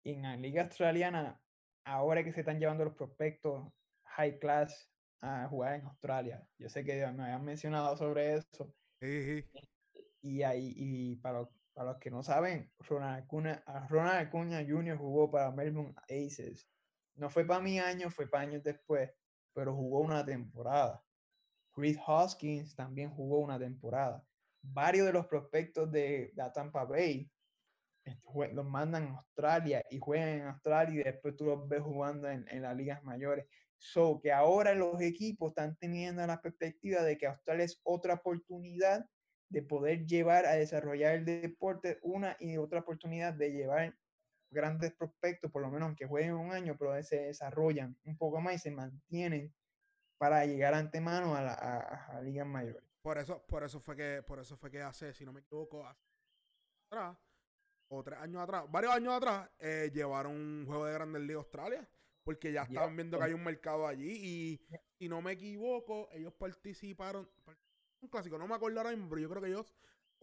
[0.04, 1.40] en la liga australiana,
[1.84, 3.72] ahora que se están llevando los prospectos
[4.04, 8.74] high class a jugar en Australia, yo sé que me habían mencionado sobre eso.
[10.20, 14.98] Y, ahí, y para, los, para los que no saben, Ronald Acuña, Ronald Acuña Jr.
[14.98, 16.68] jugó para Melbourne Aces.
[17.14, 19.10] No fue para mi año, fue para años después,
[19.54, 21.02] pero jugó una temporada.
[21.72, 24.24] Chris Hoskins también jugó una temporada.
[24.62, 27.30] Varios de los prospectos de, de Tampa Bay
[28.52, 32.46] los mandan a Australia y juegan en Australia y después tú los ves jugando en,
[32.48, 33.46] en las ligas mayores.
[33.78, 39.04] So que ahora los equipos están teniendo la perspectiva de que Australia es otra oportunidad
[39.52, 43.94] de poder llevar a desarrollar el deporte, una y otra oportunidad de llevar
[44.50, 48.54] grandes prospectos, por lo menos que jueguen un año, pero se desarrollan un poco más
[48.54, 49.54] y se mantienen
[50.18, 52.82] para llegar antemano a la a, a ligas mayores.
[53.02, 55.86] Por eso, por eso fue que, por eso fue que hace, si no me equivoco,
[56.90, 57.16] atrás,
[57.88, 61.88] o tres años atrás, varios años atrás, eh, llevaron un juego de Grandes Ligas Australia.
[62.24, 64.12] Porque ya estaban viendo que hay un mercado allí.
[64.12, 64.60] Y
[64.96, 67.28] si no me equivoco, ellos participaron.
[68.02, 69.72] Un clásico, no me acuerdo ahora mismo, pero yo creo que ellos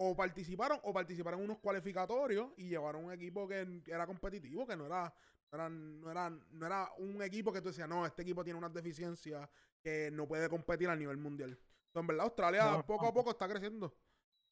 [0.02, 4.78] o participaron o participaron en unos cualificatorios y llevaron un equipo que, era competitivo, que
[4.78, 5.14] no era,
[5.52, 9.50] no era, no era, un equipo que tú decías, no, este equipo tiene unas deficiencias
[9.82, 11.50] que no puede competir a nivel mundial.
[11.50, 13.94] Entonces, en verdad, Australia poco a poco está creciendo.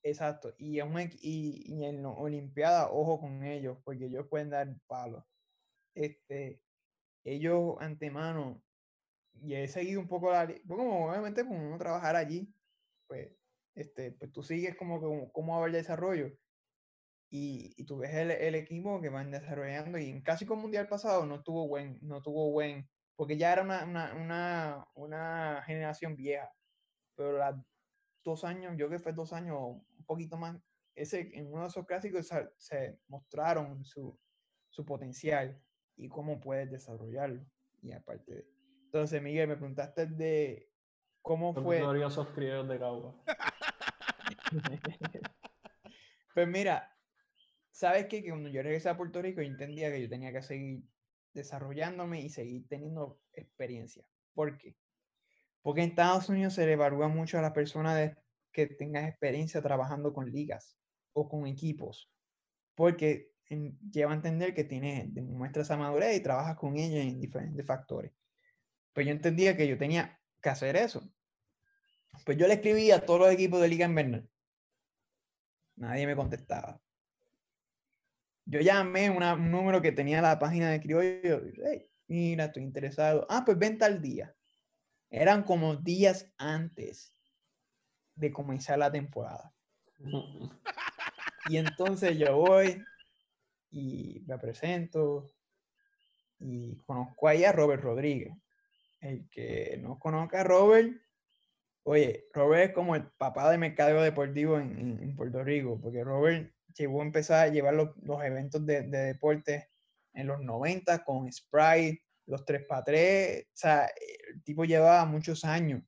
[0.04, 5.24] Exacto, y, y, en la Olimpiada, ojo con ellos, porque ellos pueden dar palos.
[5.96, 6.62] Este,
[7.24, 8.62] ellos antemano,
[9.34, 12.54] y he seguido un poco la, como obviamente como uno trabajar allí,
[13.08, 13.32] pues,
[13.76, 16.32] este, pues tú sigues como, cómo va a haber desarrollo.
[17.30, 20.88] Y, y, tú ves el, el, equipo que van desarrollando y en casi como mundial
[20.88, 26.16] pasado no tuvo buen, no tuvo buen, porque ya era una, una, una, una generación
[26.16, 26.50] vieja,
[27.16, 27.56] pero las
[28.24, 30.58] dos años, yo que fue dos años, un poquito más,
[30.96, 34.18] ese, en uno de esos clásicos se, mostraron su,
[34.70, 35.62] su, potencial
[35.96, 37.46] y cómo puedes desarrollarlo.
[37.82, 38.48] Y aparte de...
[38.86, 40.70] Entonces, Miguel, me preguntaste de
[41.22, 41.80] cómo fue...
[41.80, 43.16] gloriosos de Cagua.
[46.34, 46.96] pues mira,
[47.72, 48.24] ¿sabes qué?
[48.24, 50.84] Que cuando yo regresé a Puerto Rico, yo entendía que yo tenía que seguir
[51.34, 54.08] desarrollándome y seguir teniendo experiencia.
[54.34, 54.76] ¿Por qué?
[55.62, 58.16] Porque en Estados Unidos se le evalúa mucho a la persona de,
[58.52, 60.78] que tenga experiencia trabajando con ligas
[61.14, 62.10] o con equipos.
[62.76, 67.66] Porque lleva a entender que tiene, demuestra esa madurez y trabajas con ellos en diferentes
[67.66, 68.12] factores.
[68.94, 71.08] Pues yo entendía que yo tenía que hacer eso.
[72.26, 74.30] Pues yo le escribí a todos los equipos de Liga Invernal.
[75.76, 76.82] Nadie me contestaba.
[78.46, 81.42] Yo llamé un número que tenía la página de Criollo.
[81.66, 83.28] Hey, mira, estoy interesado.
[83.30, 84.34] Ah, pues ven tal día.
[85.10, 87.14] Eran como días antes
[88.16, 89.54] de comenzar la temporada.
[91.50, 92.84] Y entonces yo voy
[93.70, 95.30] y me presento
[96.40, 98.34] y conozco ahí a Robert Rodríguez.
[99.00, 100.92] El que no conozca a Robert,
[101.84, 107.02] oye, Robert es como el papá de mercadeo deportivo en, Puerto Rico, porque Robert llegó
[107.02, 107.90] a empezar a llevar los,
[108.24, 109.70] eventos de, de, deporte
[110.14, 113.90] en los 90 con Sprite, los 3x3, o sea,
[114.30, 115.82] el tipo llevaba muchos años.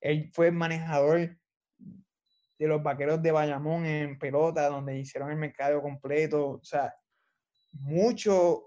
[0.00, 1.36] Él fue manejador
[2.58, 6.94] de los vaqueros de Bayamón en pelota, donde hicieron el mercado completo, o sea,
[7.72, 8.60] muchos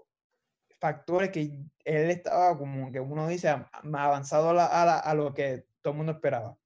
[0.80, 1.42] factores que
[1.84, 3.54] él estaba como que uno dice
[3.84, 6.56] más avanzado a, a, lo que todo el mundo esperaba.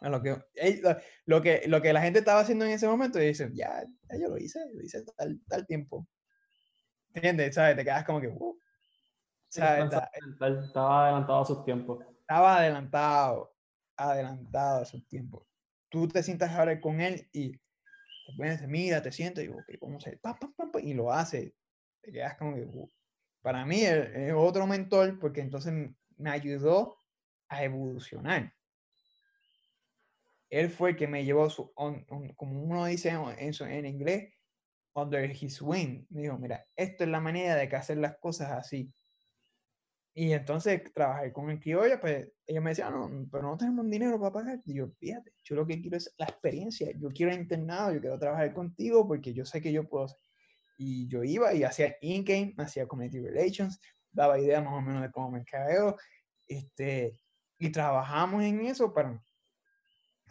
[0.00, 0.36] A lo que,
[1.24, 3.84] lo, que, lo que la gente estaba haciendo en ese momento, y dice, ya,
[4.18, 6.06] yo lo hice, lo hice tal, tal tiempo.
[7.14, 7.54] ¿Entiendes?
[7.54, 7.76] ¿Sabes?
[7.76, 8.34] Te quedas como que,
[9.48, 12.04] estaba adelantado a sus tiempos.
[12.20, 13.54] Estaba adelantado,
[13.96, 15.46] adelantado a sus tiempos.
[15.88, 17.58] Tú te sientas a hablar con él y
[18.26, 21.54] Después mira, te sientes y digo, ok, vamos a y lo hace.
[22.04, 22.68] Te quedas como que,
[23.40, 25.72] para mí es otro mentor porque entonces
[26.16, 26.98] me ayudó
[27.48, 28.52] a evolucionar.
[30.50, 34.34] Él fue el que me llevó, su, como uno dice en, en inglés,
[34.94, 36.06] under his wing.
[36.10, 38.92] Me dijo, mira, esto es la manera de que hacer las cosas así.
[40.16, 44.20] Y entonces trabajé con el criollo, pues ellos me decían, no, pero no tenemos dinero
[44.20, 44.60] para pagar.
[44.64, 46.92] Y yo, fíjate, yo lo que quiero es la experiencia.
[46.96, 50.06] Yo quiero internado, yo quiero trabajar contigo porque yo sé que yo puedo.
[50.76, 55.10] Y yo iba y hacía in-game, hacía community relations, daba ideas más o menos de
[55.10, 55.96] cómo me mercadeo.
[56.46, 57.16] Este,
[57.58, 59.22] y trabajamos en eso para,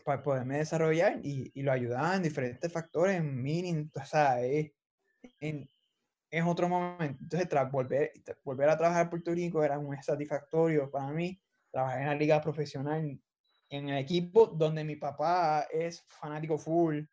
[0.03, 5.69] para poderme desarrollar y, y lo ayudaba en diferentes factores, en meaning, o sea, en,
[6.29, 7.23] es otro momento.
[7.23, 8.11] Entonces, tras volver,
[8.43, 11.39] volver a trabajar en Puerto Rico era muy satisfactorio para mí.
[11.71, 13.19] Trabajar en la liga profesional,
[13.69, 17.03] en el equipo donde mi papá es fanático full,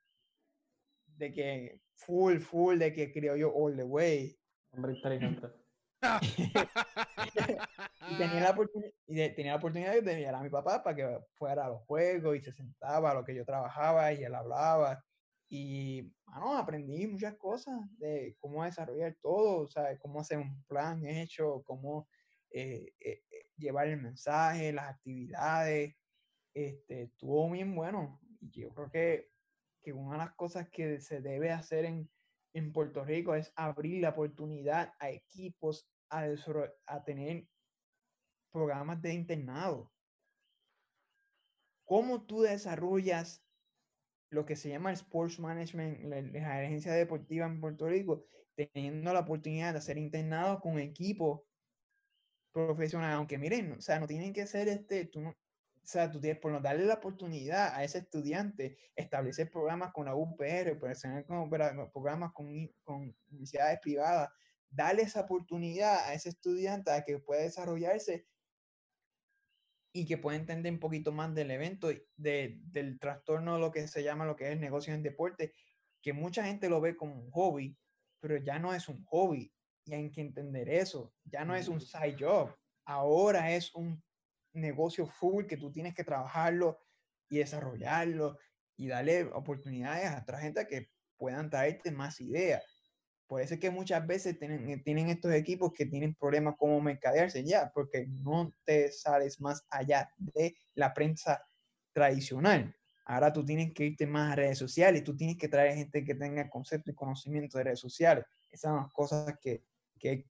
[1.20, 4.36] de que full, full, de que creo yo all the way.
[4.72, 5.46] Hombre inteligente.
[8.10, 8.56] y tenía la,
[9.06, 12.36] y tenía la oportunidad de enviar a mi papá para que fuera a los juegos
[12.36, 15.04] y se sentaba a lo que yo trabajaba y él hablaba
[15.52, 21.04] y, bueno, aprendí muchas cosas de cómo desarrollar todo, o sea, cómo hacer un plan
[21.04, 22.08] hecho, cómo
[22.52, 25.96] eh, eh, eh, llevar el mensaje, las actividades.
[26.54, 28.20] Este, estuvo bien bueno.
[28.40, 29.29] Y yo creo que,
[29.82, 32.10] que una de las cosas que se debe hacer en,
[32.54, 36.26] en Puerto Rico es abrir la oportunidad a equipos a,
[36.86, 37.46] a tener
[38.52, 39.92] programas de internado.
[41.86, 43.44] ¿Cómo tú desarrollas
[44.32, 49.12] lo que se llama el Sports Management, la, la agencia deportiva en Puerto Rico, teniendo
[49.12, 51.42] la oportunidad de hacer internados con equipos
[52.52, 55.36] profesionales, aunque miren, o sea, no tienen que ser este, tú no,
[55.82, 60.06] o sea, tú tienes por no darle la oportunidad a ese estudiante, establecer programas con
[60.06, 60.78] la UPR,
[61.92, 64.28] programas con, con universidades privadas,
[64.68, 68.26] darle esa oportunidad a ese estudiante a que pueda desarrollarse
[69.92, 74.04] y que pueda entender un poquito más del evento, de, del trastorno, lo que se
[74.04, 75.52] llama lo que es el negocio en deporte,
[76.00, 77.76] que mucha gente lo ve como un hobby,
[78.20, 79.52] pero ya no es un hobby,
[79.84, 82.54] y hay que entender eso, ya no es un side job,
[82.84, 84.00] ahora es un
[84.52, 86.78] negocio full que tú tienes que trabajarlo
[87.28, 88.38] y desarrollarlo
[88.76, 92.64] y darle oportunidades a otra gente que puedan traerte más ideas.
[93.26, 97.44] Por eso es que muchas veces tienen, tienen estos equipos que tienen problemas como mercadearse
[97.44, 101.40] ya, porque no te sales más allá de la prensa
[101.92, 102.74] tradicional.
[103.04, 106.14] Ahora tú tienes que irte más a redes sociales, tú tienes que traer gente que
[106.14, 108.24] tenga concepto y conocimiento de redes sociales.
[108.50, 109.64] Esas son las cosas que,
[109.98, 110.26] que,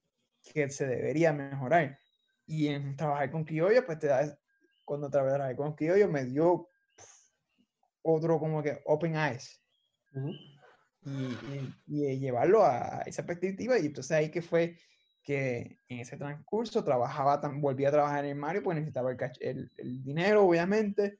[0.53, 1.97] que se debería mejorar.
[2.51, 4.37] Y en trabajar con criollo, pues te da,
[4.83, 6.67] cuando trabajé con criollo me dio
[8.01, 9.63] otro como que open eyes
[11.03, 11.37] y,
[11.87, 13.79] y, llevarlo a esa perspectiva.
[13.79, 14.77] Y entonces ahí que fue
[15.23, 20.45] que en ese transcurso trabajaba, volví a trabajar en Mario, pues necesitaba el, el, dinero,
[20.45, 21.19] obviamente.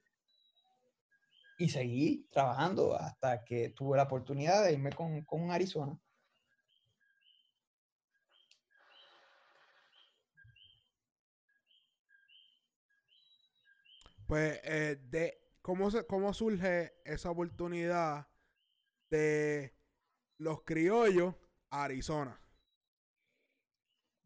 [1.56, 5.98] Y seguí trabajando hasta que tuve la oportunidad de irme con, con Arizona.
[14.32, 18.28] Pues, eh, de, ¿cómo, se, ¿cómo surge esa oportunidad
[19.10, 19.76] de
[20.38, 21.34] los criollos
[21.68, 22.40] Arizona.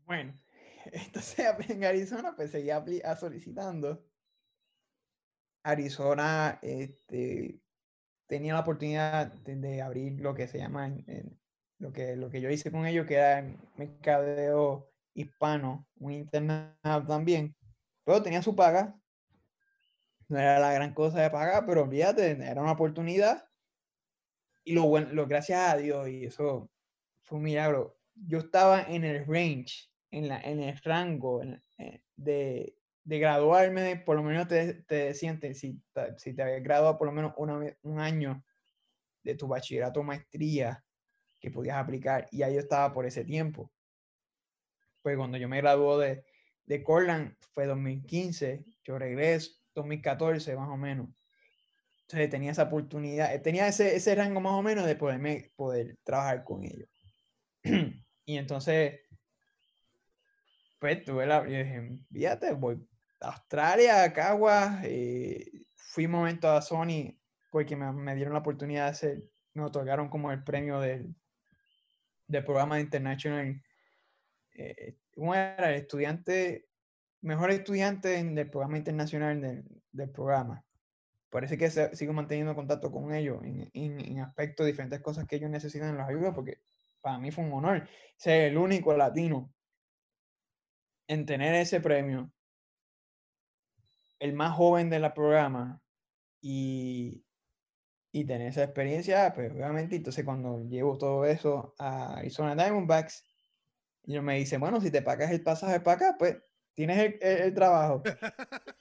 [0.04, 0.40] Bueno,
[0.92, 2.84] entonces en Arizona pues seguía
[3.16, 4.06] solicitando.
[5.64, 7.60] Arizona este,
[8.28, 10.88] tenía la oportunidad de, abrir lo que se llama,
[11.78, 13.42] lo, que, lo que yo hice con ellos, que era
[13.74, 17.56] mercadeo hispano, un internado también.
[18.04, 18.96] Pero tenía su paga.
[20.28, 23.46] No era la gran cosa de pagar, pero olvídate, era una oportunidad
[24.66, 26.68] y lo bueno, lo, gracias a Dios, y eso
[27.22, 27.96] fue un milagro.
[28.14, 31.40] Yo estaba en el range, en, la, en el rango
[31.78, 35.80] eh, de, de graduarme, por lo menos te, te decían, si,
[36.16, 38.44] si te habías graduado por lo menos una, un año
[39.22, 40.84] de tu bachillerato o maestría
[41.40, 43.70] que podías aplicar, y ahí yo estaba por ese tiempo.
[45.00, 46.24] Pues cuando yo me graduó de,
[46.64, 51.08] de Corland fue 2015, yo regreso 2014 más o menos.
[52.02, 55.98] Entonces tenía esa oportunidad, eh, tenía ese, ese rango más o menos de poderme, poder
[56.04, 56.88] trabajar con ellos.
[58.24, 59.00] y entonces,
[60.78, 62.86] pues tuve la, yo dije, fíjate, voy
[63.20, 67.18] a Australia, a Caguas, eh, fui un momento a Sony
[67.50, 69.22] porque me, me, dieron la oportunidad de hacer,
[69.54, 71.14] me otorgaron como el premio del,
[72.28, 73.62] del programa de International,
[74.52, 75.70] eh, ¿cómo era?
[75.70, 76.65] El estudiante,
[77.26, 80.64] mejor estudiante del programa internacional del, del programa.
[81.28, 85.90] Parece que sigo manteniendo contacto con ellos en, en, aspectos, diferentes cosas que ellos necesitan
[85.90, 86.60] en los ayuda, porque
[87.00, 89.52] para mí fue un honor ser el único latino
[91.08, 92.32] en tener ese premio,
[94.20, 95.82] el más joven de la programa
[96.40, 97.24] y,
[98.12, 103.24] y tener esa experiencia, pues obviamente, entonces cuando llevo todo eso a Arizona Diamondbacks,
[104.04, 106.36] ellos me dicen, bueno, si te pagas el pasaje para acá, pues
[106.76, 108.02] tienes el, trabajo.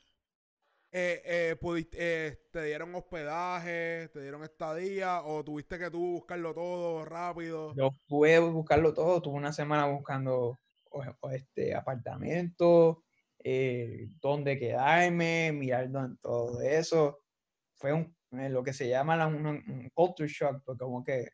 [0.97, 1.57] Eh, eh,
[1.91, 7.73] eh, ¿Te dieron hospedaje, te dieron estadía o tuviste que tú buscarlo todo rápido?
[7.75, 10.57] Yo pude buscarlo todo, tuve una semana buscando
[11.33, 13.03] este apartamento,
[14.21, 17.19] dónde quedarme, mirando todo eso.
[17.73, 21.27] Fue un, lo que se llama un, culture shock, porque como que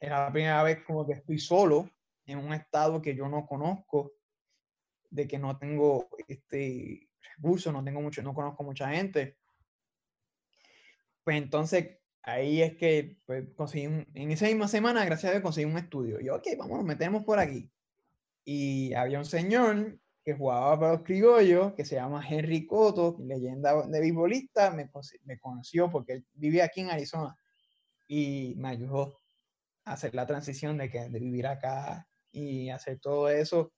[0.00, 1.90] es la primera vez como que estoy solo
[2.24, 4.14] en un estado que yo no conozco,
[5.14, 9.36] de que no tengo este recursos, no tengo mucho, no conozco mucha gente.
[11.22, 15.66] Pues entonces ahí es que pues, conseguí en esa misma semana, gracias a Dios, conseguí
[15.70, 16.20] un estudio.
[16.20, 17.70] Y yo, ok, vamos, nos metemos por aquí.
[18.44, 23.86] Y había un señor que jugaba para los criollos, que se llama Henry Cotto, leyenda
[23.86, 24.90] de beisbolista, me,
[25.24, 27.36] me conoció porque él vivía aquí en Arizona
[28.08, 29.16] y me ayudó
[29.84, 33.72] a hacer la transición de, que, de vivir acá y hacer todo eso.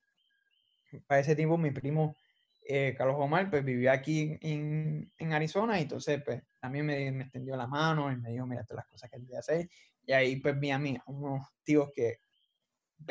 [1.06, 2.16] Para ese tiempo mi primo
[2.68, 7.24] eh, Carlos Omar pues vivía aquí en, en, Arizona y entonces pues también me, me,
[7.24, 9.68] extendió la mano y me dijo, mira, todas las cosas que debía hacer.
[10.04, 12.18] Y ahí pues vi a mí, unos tíos que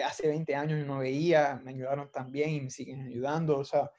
[0.04, 3.90] hace 20 años no veía, me ayudaron también y me siguen ayudando, o sea,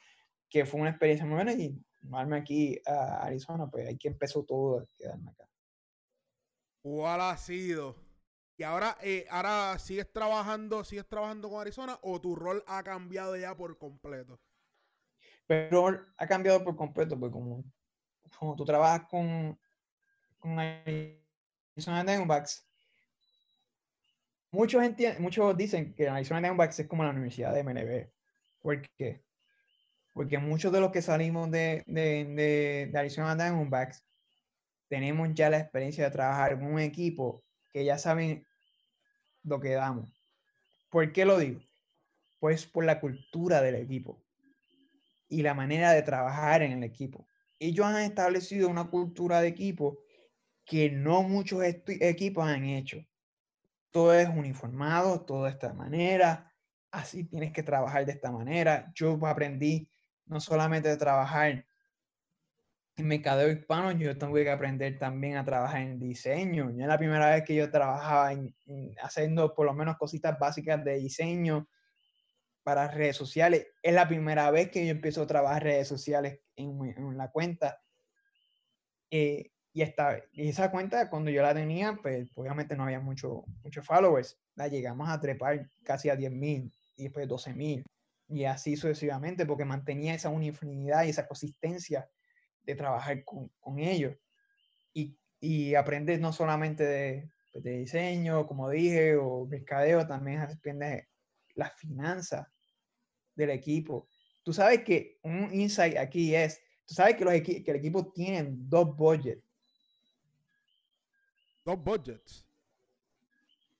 [0.48, 4.44] que fue una experiencia muy buena y mudarme aquí a Arizona, pues ahí que empezó
[4.44, 5.48] todo a quedarme acá.
[6.82, 7.96] ¿Cuál ha sido
[8.58, 13.36] y ahora, eh, ahora sigues trabajando, sigues trabajando con Arizona o tu rol ha cambiado
[13.36, 14.40] ya por completo.
[15.46, 17.62] Pero ha cambiado por completo, porque como,
[18.38, 19.58] como tú trabajas con,
[20.38, 22.66] con Arizona Diamondbacks,
[24.50, 24.82] muchos,
[25.18, 28.10] muchos dicen que Arizona Diamondbacks es como la universidad de MLB.
[28.60, 29.22] ¿Por qué?
[30.14, 34.02] Porque muchos de los que salimos de, de, de, de Arizona Diamondbacks
[34.88, 37.45] tenemos ya la experiencia de trabajar con un equipo
[37.76, 38.46] que ya saben
[39.42, 40.08] lo que damos.
[40.88, 41.60] ¿Por qué lo digo?
[42.38, 44.24] Pues por la cultura del equipo
[45.28, 47.28] y la manera de trabajar en el equipo.
[47.58, 49.98] Ellos han establecido una cultura de equipo
[50.64, 53.04] que no muchos equipos han hecho.
[53.90, 56.50] Todo es uniformado, todo de esta manera,
[56.90, 58.90] así tienes que trabajar de esta manera.
[58.94, 59.86] Yo aprendí
[60.24, 61.66] no solamente de trabajar
[62.96, 66.70] en mercadeo hispano yo tengo que aprender también a trabajar en diseño.
[66.70, 68.54] Ya la primera vez que yo trabajaba en,
[69.02, 71.68] haciendo por lo menos cositas básicas de diseño
[72.62, 73.66] para redes sociales.
[73.82, 77.80] Es la primera vez que yo empiezo a trabajar redes sociales en, la cuenta.
[79.10, 83.42] Eh, y, esta, y esa cuenta, cuando yo la tenía, pues obviamente no había muchos
[83.62, 84.38] mucho followers.
[84.54, 87.84] La llegamos a trepar casi a 10 mil y después 12 mil.
[88.28, 92.08] Y así sucesivamente, porque mantenía esa uniformidad y esa consistencia
[92.66, 94.16] de trabajar con, con ellos
[94.92, 101.06] y, y aprendes no solamente de, pues, de, diseño, como dije, o mercadeo, también aprendes
[101.54, 102.46] las finanzas
[103.34, 104.08] del equipo.
[104.42, 108.46] Tú sabes que un insight aquí es, tú sabes que, los que el equipo tiene
[108.50, 109.42] dos budgets.
[111.64, 112.46] Dos budgets.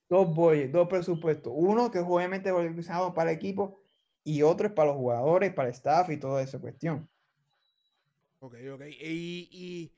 [0.09, 1.53] Dos budgets, dos presupuestos.
[1.55, 3.81] Uno que es obviamente organizado para el equipo
[4.25, 7.09] y otro es para los jugadores, para el staff y toda esa cuestión.
[8.47, 8.83] Ok, ok.
[9.01, 9.93] ¿Y,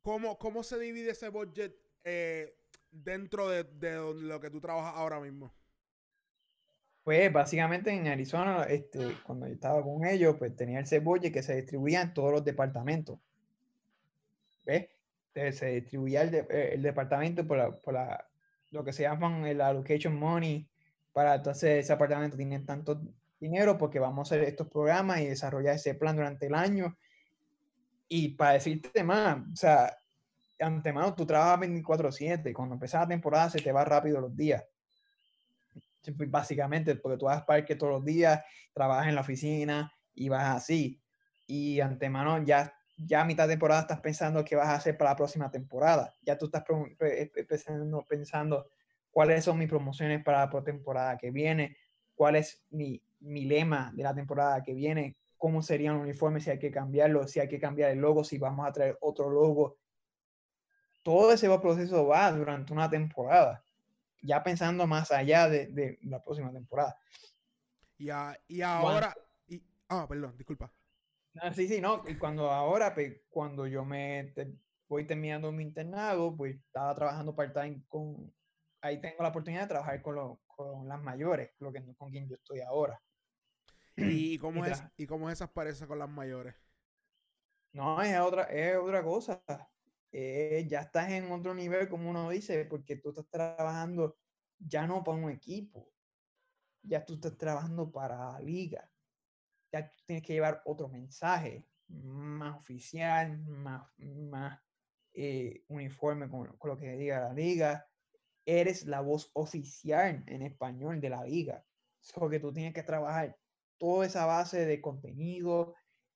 [0.00, 2.56] cómo, cómo, se divide ese budget eh,
[2.90, 3.66] dentro de,
[4.14, 5.52] lo que tú trabajas ahora mismo?
[7.04, 11.42] Pues básicamente en Arizona, este, cuando yo estaba con ellos, pues tenía ese budget que
[11.42, 13.18] se distribuía en todos los departamentos.
[14.64, 14.88] ¿Ves?
[15.34, 18.30] Se distribuía el, eh, departamento por, la, por la,
[18.70, 20.66] lo que se llaman el allocation money,
[21.12, 22.98] para entonces ese apartamento tiene tanto
[23.38, 26.96] dinero porque vamos a hacer estos programas y desarrollar ese plan durante el año
[28.14, 29.96] y para decirte más, o sea,
[30.60, 34.62] antemano tú trabajas 24/7 y cuando empieza la temporada se te va rápido los días.
[36.28, 38.44] Básicamente, porque tú vas al parque todos los días,
[38.74, 41.00] trabajas en la oficina y vas así.
[41.46, 45.12] Y antemano ya, ya a mitad de temporada estás pensando qué vas a hacer para
[45.12, 46.12] la próxima temporada.
[46.20, 46.64] Ya tú estás
[47.48, 48.66] pensando, pensando
[49.10, 51.78] cuáles son mis promociones para la temporada que viene,
[52.14, 56.50] cuál es mi, mi lema de la temporada que viene, cómo serían los uniformes, si
[56.50, 59.76] hay que cambiarlo, si hay que cambiar el logo, si vamos a traer otro logo.
[61.02, 63.64] Todo ese proceso va durante una temporada,
[64.22, 66.96] ya pensando más allá de, la próxima temporada.
[67.98, 68.08] Y,
[68.46, 69.12] y ahora,
[69.88, 70.72] ah, perdón, disculpa.
[71.54, 74.32] sí, sí, no, y cuando ahora, pues, cuando yo me
[74.86, 78.32] voy terminando mi internado, pues estaba trabajando part-time con,
[78.80, 82.36] ahí tengo la oportunidad de trabajar con, con las mayores, lo que, con quien yo
[82.36, 83.02] estoy ahora.
[84.34, 86.54] ¿Y cómo, es, ¿Y cómo es esas parejas con las mayores?
[87.72, 89.42] No, es otra, es otra cosa.
[90.12, 94.18] Eh, ya estás en otro nivel, como uno dice, porque tú estás trabajando
[94.58, 95.90] ya no para un equipo,
[96.82, 98.90] ya tú estás trabajando para la liga.
[99.72, 104.60] Ya tienes que llevar otro mensaje más oficial, más, más
[105.14, 107.88] eh, uniforme con, lo que diga la liga.
[108.44, 111.64] Eres la voz oficial en español de la liga.
[112.00, 113.38] Solo que tú tienes que trabajar
[113.82, 115.74] toda esa base de contenido,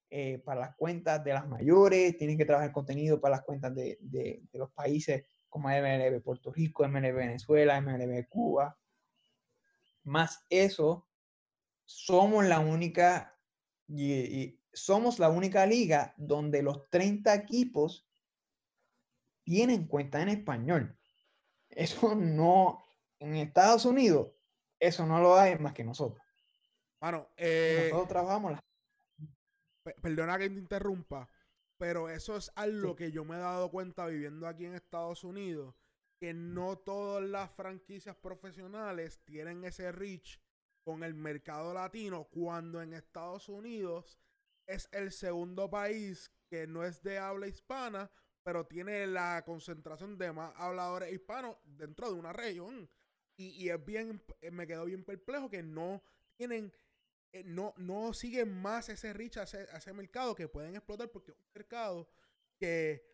[0.09, 3.99] eh, para las cuentas de las mayores, tienen que trabajar contenido para las cuentas de,
[4.03, 8.79] de, los países como MLB Puerto Rico, MLB Venezuela, MLB Cuba.
[10.05, 11.09] Más eso,
[11.85, 13.37] somos la única,
[13.89, 18.09] y, somos la única liga donde los 30 equipos
[19.43, 20.97] tienen cuenta en español.
[21.69, 22.81] Eso no,
[23.19, 24.31] en Estados Unidos,
[24.79, 26.25] eso no lo hay más que nosotros.
[27.01, 28.59] Bueno, eh, nosotros trabajamos
[29.95, 31.29] perdona que te interrumpa,
[31.79, 35.75] pero eso es algo que yo me he dado cuenta viviendo aquí en Estados Unidos,
[36.19, 40.41] que no todas las franquicias profesionales tienen ese reach
[40.85, 44.19] con el mercado latino, cuando en Estados Unidos
[44.67, 48.11] es el segundo país que no es de habla hispana,
[48.43, 52.89] pero tiene la concentración de más habladores hispanos dentro de una región.
[53.37, 54.23] Y, y es bien,
[54.53, 56.03] me quedo bien perplejo que no
[56.37, 56.86] tienen eh,
[57.45, 61.51] no, no siguen más ese reach a ese, mercado que pueden explotar porque es un
[61.55, 62.09] mercado
[62.57, 63.05] que,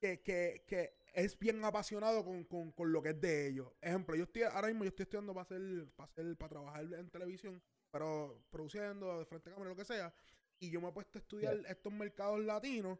[0.00, 3.72] que, es bien apasionado con, lo que es de ellos.
[3.80, 7.62] Ejemplo, yo estoy ahora mismo yo estoy estudiando para hacer, para para trabajar en televisión,
[7.90, 10.14] pero produciendo de frente a cámara, lo que sea.
[10.58, 12.98] Y yo me he puesto a estudiar estos mercados latinos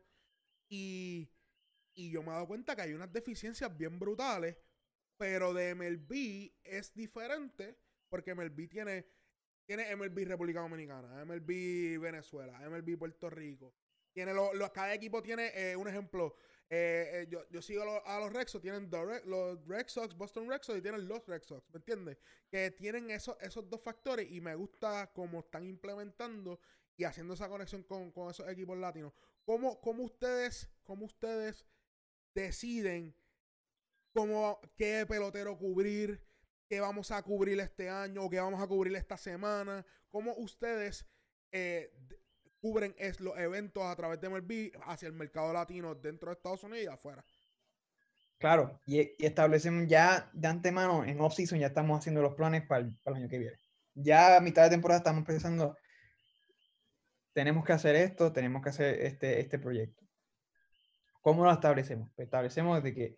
[0.68, 1.30] y,
[1.94, 4.56] y yo me he dado cuenta que hay unas deficiencias bien brutales,
[5.16, 9.06] pero de MLB es diferente porque MLB tiene
[9.70, 13.72] tiene MLB República Dominicana, MLB Venezuela, MLB Puerto Rico.
[14.12, 14.32] Tiene
[14.74, 16.34] cada equipo tiene eh, un ejemplo.
[16.68, 18.90] Eh, eh, yo, sigo a los, Red Sox, tienen
[19.26, 22.18] los Red Sox, Boston Red Sox y tienen los Red Sox, ¿me entiendes?
[22.50, 26.58] Que tienen esos, esos dos factores y me gusta cómo están implementando
[26.96, 29.12] y haciendo esa conexión con, esos equipos latinos.
[29.44, 31.64] ¿Cómo, cómo, ustedes, ¿Cómo ustedes
[32.34, 33.14] deciden
[34.12, 36.28] cómo, qué pelotero cubrir?
[36.70, 39.84] Qué vamos a cubrir este año o qué vamos a cubrir esta semana.
[40.08, 41.04] ¿Cómo ustedes
[41.50, 41.92] eh,
[42.60, 46.84] cubren los eventos a través de MLB hacia el mercado latino dentro de Estados Unidos
[46.84, 47.24] y afuera?
[48.38, 52.96] Claro, y, establecemos ya de antemano en off-season, ya estamos haciendo los planes para el,
[53.04, 53.56] año que viene.
[53.94, 55.76] Ya a mitad de temporada estamos pensando,
[57.32, 60.04] tenemos que hacer esto, tenemos que hacer este, este proyecto.
[61.20, 62.10] ¿Cómo lo establecemos?
[62.14, 63.16] Pues establecemos de que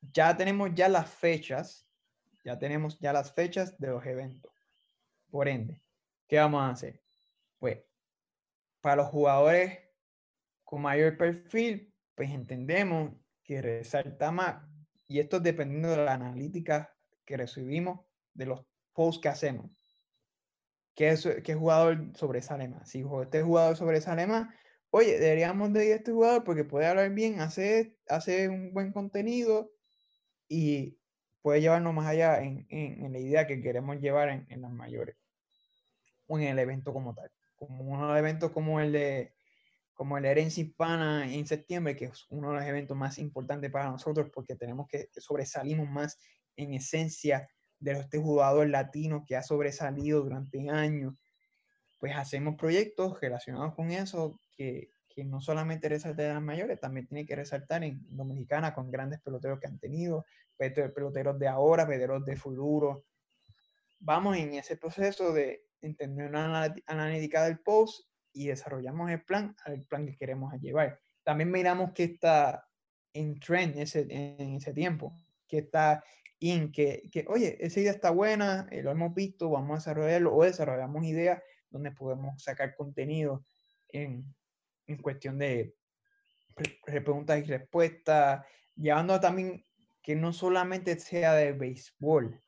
[0.00, 1.85] ya tenemos ya las fechas
[2.46, 4.52] ya tenemos ya las fechas de los eventos.
[5.30, 5.82] Por ende,
[6.28, 7.02] ¿qué vamos a hacer?
[7.58, 7.80] Pues,
[8.80, 9.80] para los jugadores
[10.62, 14.64] con mayor perfil, pues entendemos que resalta más,
[15.08, 16.94] y esto dependiendo de la analítica
[17.24, 19.72] que recibimos de los posts que hacemos.
[20.94, 22.88] ¿Qué, qué jugador sobresale más?
[22.88, 24.54] Si este jugador sobresale más,
[24.90, 29.72] oye, deberíamos de a este jugador porque puede hablar bien, hace, hace un buen contenido
[30.48, 30.96] y
[31.46, 35.14] puede llevarnos más allá en, en, la idea que queremos llevar en, en, las mayores
[36.26, 37.30] o en el evento como tal.
[37.54, 39.32] Como unos eventos como el de
[39.94, 43.88] como el Herencia Hispana en septiembre, que es uno de los eventos más importantes para
[43.88, 46.18] nosotros porque tenemos que sobresalimos más
[46.56, 47.48] en esencia
[47.78, 51.14] de este jugador latino que ha sobresalido durante años,
[52.00, 57.06] pues hacemos proyectos relacionados con eso que, que no solamente resalta en las mayores, también
[57.06, 60.26] tiene que resaltar en Dominicana con grandes peloteros que han tenido,
[60.58, 63.06] peloteros de ahora, peloteros de futuro.
[63.98, 69.86] Vamos en ese proceso de entender una analítica del post y desarrollamos el plan, el
[69.86, 71.00] plan que queremos llevar.
[71.24, 72.68] También miramos que está
[73.14, 75.14] en trend ese, en ese tiempo,
[75.48, 76.04] que está
[76.40, 80.36] in, que, que, oye, esa idea está buena, eh, lo hemos visto, vamos a desarrollarlo
[80.36, 83.46] o desarrollamos ideas donde podemos sacar contenido
[83.88, 84.26] en,
[84.86, 85.74] en cuestión de
[86.84, 88.44] preguntas y respuestas,
[88.74, 89.64] llevando también
[90.02, 92.40] que no solamente sea de béisbol,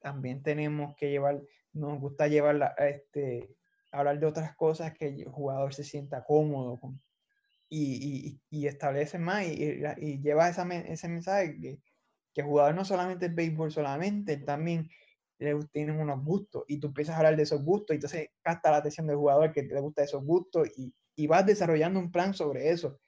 [0.00, 1.42] también tenemos que llevar,
[1.72, 3.54] nos gusta llevar, este,
[3.92, 7.00] hablar de otras cosas que el jugador se sienta cómodo con,
[7.68, 11.80] y, y, establece más y, y lleva esa, ese mensaje que,
[12.34, 14.90] que el jugador no solamente es béisbol solamente, también
[15.38, 18.70] le tienen unos gustos y tú empiezas a hablar de esos gustos y entonces capta
[18.70, 22.34] la atención del jugador que te gusta esos gustos y, y vas desarrollando un plan
[22.34, 22.98] sobre eso.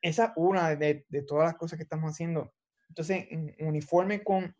[0.00, 2.52] esa es una de, de, todas las cosas que estamos haciendo.
[2.88, 4.54] Entonces, en uniforme con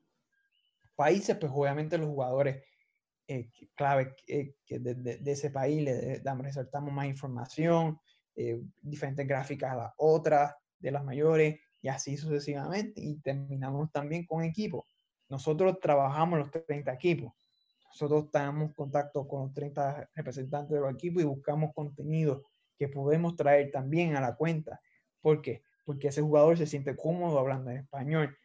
[0.97, 2.63] países, pues obviamente los jugadores
[3.27, 7.99] eh, clave eh, que de, de, ese país le damos, resaltamos más información,
[8.37, 13.01] eh, diferentes gráficas a las otras, de las mayores, y así sucesivamente.
[13.01, 14.85] Y terminamos también con equipos.
[15.31, 17.33] Nosotros trabajamos los 30 equipos.
[17.87, 22.43] Nosotros tenemos contacto con los 30 representantes de los equipos y buscamos contenido
[22.79, 24.81] que podemos traer también a la cuenta.
[25.21, 25.63] ¿Por qué?
[25.85, 28.37] Porque ese jugador se siente cómodo hablando en español.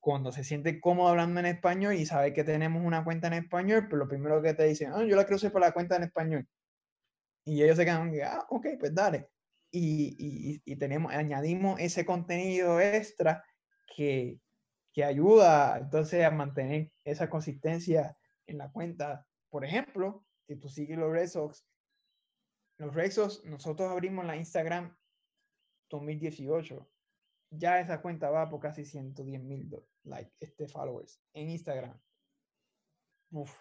[0.00, 3.86] Cuando se siente cómodo hablando en español y sabe que tenemos una cuenta en español,
[3.88, 6.48] pues lo primero que te dicen, ah, yo la hacer por la cuenta en español.
[7.44, 9.28] Y ellos se quedan, ah, ok, pues dale.
[9.70, 13.44] Y, y, y tenemos, añadimos ese contenido extra
[13.96, 14.40] que,
[14.92, 18.16] que ayuda entonces a mantener esa consistencia
[18.46, 19.26] en la cuenta.
[19.50, 21.66] Por ejemplo, si tú sigues los Red Sox,
[22.78, 24.96] los Red Sox, nosotros abrimos la Instagram
[25.90, 26.86] 2018.
[27.50, 29.70] Ya esa cuenta va por casi 110 mil
[30.04, 31.98] like, este, followers en Instagram.
[33.30, 33.52] Uf.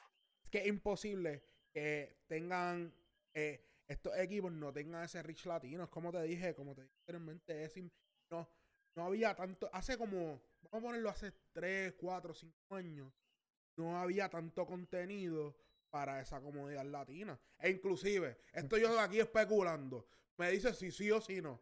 [0.44, 2.94] Es que es imposible que tengan
[3.34, 5.90] eh, estos equipos no tengan ese rich latino.
[5.90, 7.74] Como te dije, como te dije anteriormente, es
[8.32, 8.50] no,
[8.96, 9.70] no había tanto.
[9.72, 13.14] Hace como, vamos a ponerlo hace 3, 4, 5 años,
[13.78, 15.56] no había tanto contenido
[15.90, 17.40] para esa comunidad latina.
[17.60, 20.08] E inclusive, estoy yo aquí especulando.
[20.38, 21.62] Me dice si sí o si no.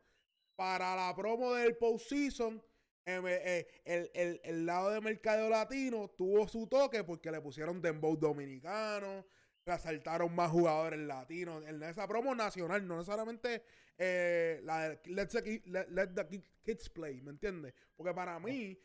[0.55, 2.61] Para la promo del postseason,
[3.05, 7.81] eh, eh, el, el, el, lado de mercado latino tuvo su toque porque le pusieron
[7.81, 9.25] dembow dominicano,
[9.65, 13.63] resaltaron más jugadores latinos en esa promo nacional, no necesariamente
[13.97, 17.73] eh, la de let, the Kids Play, ¿me entiendes?
[17.95, 18.77] Porque para mí,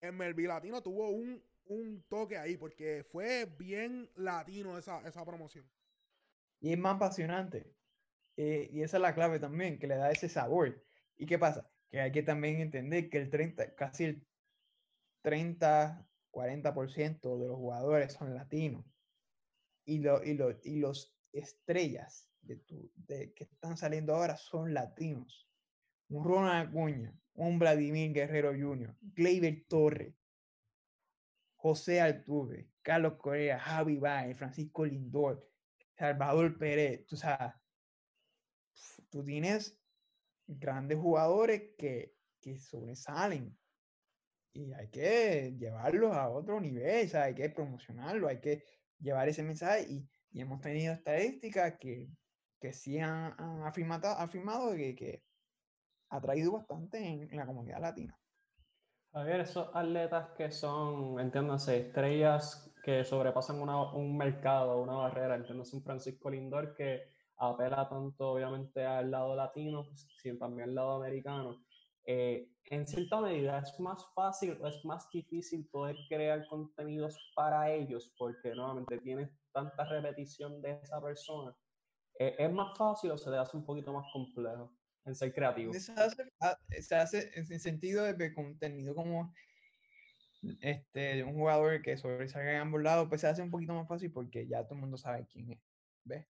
[0.00, 5.68] en Melville Latino tuvo un, un, toque ahí, porque fue bien latino esa, esa promoción.
[6.60, 7.74] Y es más apasionante.
[8.36, 10.82] Eh, y esa es la clave también, que le da ese sabor.
[11.16, 11.70] ¿Y qué pasa?
[11.90, 14.26] Que hay que también entender que el 30, casi el
[15.22, 18.84] 30, 40% de los jugadores son latinos
[19.84, 24.72] y, lo, y, lo, y los estrellas de tu, de, que están saliendo ahora son
[24.74, 25.48] latinos.
[26.08, 30.14] Un Ronald Acuña, un Vladimir Guerrero Jr., Gleyber Torre,
[31.62, 35.48] José Altuve, Carlos Correa, Javi Baez, Francisco Lindor,
[35.96, 37.06] Salvador Pérez.
[37.12, 37.60] O sea,
[39.10, 39.78] tú tienes
[40.48, 43.56] grandes jugadores que, que sobresalen
[44.52, 48.64] y hay que llevarlos a otro nivel, sea, hay que promocionarlo, hay que
[48.98, 52.10] llevar ese mensaje y, y hemos tenido estadísticas que,
[52.60, 53.34] que sí han,
[53.64, 55.22] afirmado, afirmado que, que,
[56.10, 58.18] ha traído bastante en, la comunidad latina.
[59.12, 65.76] Javier, esos atletas que son, entiéndanse, estrellas que sobrepasan una, un mercado, una barrera, entiéndase
[65.76, 69.84] un Francisco Lindor que apela tanto obviamente al lado latino,
[70.22, 71.62] sino también al lado americano.
[72.06, 77.70] Eh, en cierta medida es más fácil o es más difícil poder crear contenidos para
[77.70, 81.54] ellos porque nuevamente tienes tanta repetición de esa persona.
[82.18, 84.72] Eh, ¿Es más fácil o se le hace un poquito más complejo
[85.04, 85.72] en ser creativo?
[85.74, 89.34] Se hace, ah, se hace en sentido de contenido como
[90.60, 94.12] este, un jugador que sobresalga en ambos lados, pues se hace un poquito más fácil
[94.12, 95.60] porque ya todo el mundo sabe quién es.
[96.04, 96.26] ¿Ves?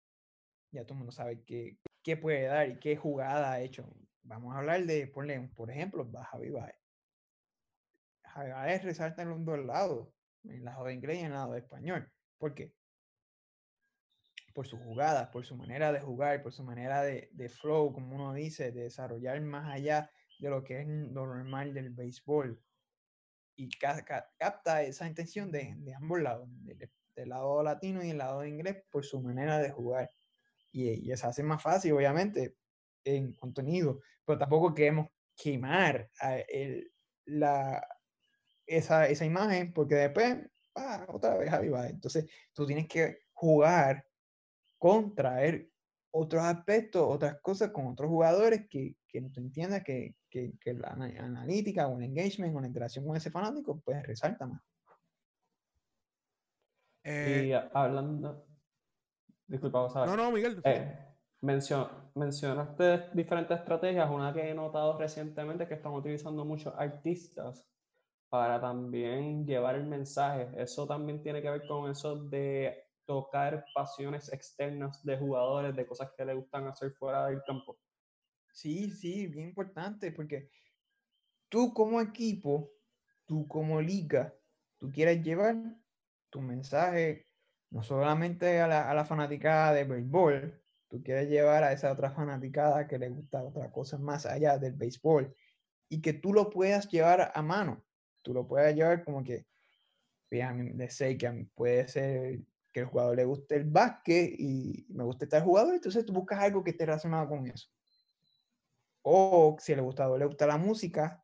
[0.71, 3.89] Ya todo el mundo sabe qué, qué puede dar y qué jugada ha hecho
[4.23, 6.75] Vamos a hablar de, ponle, por ejemplo, Javi Baez.
[8.25, 10.09] Javi Baez resalta en los dos lados,
[10.43, 12.11] en el lado de inglés y en el lado de español.
[12.37, 12.73] ¿Por qué?
[14.57, 18.15] Por sus jugadas, por su manera de jugar, por su manera de, de flow, como
[18.15, 20.09] uno dice, de desarrollar más allá
[20.39, 22.59] de lo que es lo normal del béisbol.
[23.55, 28.83] Y capta esa intención de, de ambos lados, del, lado latino y el lado inglés,
[28.89, 30.09] por su manera de jugar.
[30.71, 32.55] Y, y hace más fácil, obviamente,
[33.03, 36.09] en contenido, pero tampoco queremos quemar
[36.47, 36.91] el,
[37.25, 37.87] la,
[38.65, 40.35] esa, esa, imagen porque después,
[40.73, 41.89] ah, otra vez va.
[41.89, 44.06] Entonces, tú tienes que jugar
[44.77, 45.69] con traer
[46.11, 50.89] otros aspectos, otras cosas con otros jugadores que, que tú entiendas que, que, que, la
[50.89, 54.61] analítica o el engagement o la interacción con ese fanático, pues resalta más.
[57.03, 58.45] y eh, hablando.
[59.47, 60.07] Disculpa, ver.
[60.07, 60.61] No, no, Miguel.
[60.63, 60.97] Eh,
[61.41, 64.09] mencionaste diferentes estrategias.
[64.09, 67.65] Una que he notado recientemente es que están utilizando muchos artistas
[68.29, 70.49] para también llevar el mensaje.
[70.57, 76.11] Eso también tiene que ver con eso de tocar pasiones externas de jugadores, de cosas
[76.15, 77.79] que les gustan hacer fuera del campo.
[78.51, 80.51] Sí, sí, bien importante, porque
[81.49, 82.69] tú como equipo,
[83.25, 84.35] tú como liga,
[84.77, 85.55] tú quieres llevar
[86.29, 87.25] tu mensaje
[87.69, 92.11] no solamente a la, a la fanaticada de béisbol, tú quieres llevar a esa otra
[92.11, 95.33] fanaticada que le gusta otra cosa más allá del béisbol
[95.89, 97.85] y que tú lo puedas llevar a mano.
[98.21, 99.47] Tú lo puedas llevar como que,
[100.29, 102.41] de sé que puede ser
[102.77, 106.39] que el jugador le guste el básquet y me gusta estar jugador, entonces tú buscas
[106.39, 107.67] algo que esté relacionado con eso.
[109.01, 111.23] O si el jugador le gusta la música,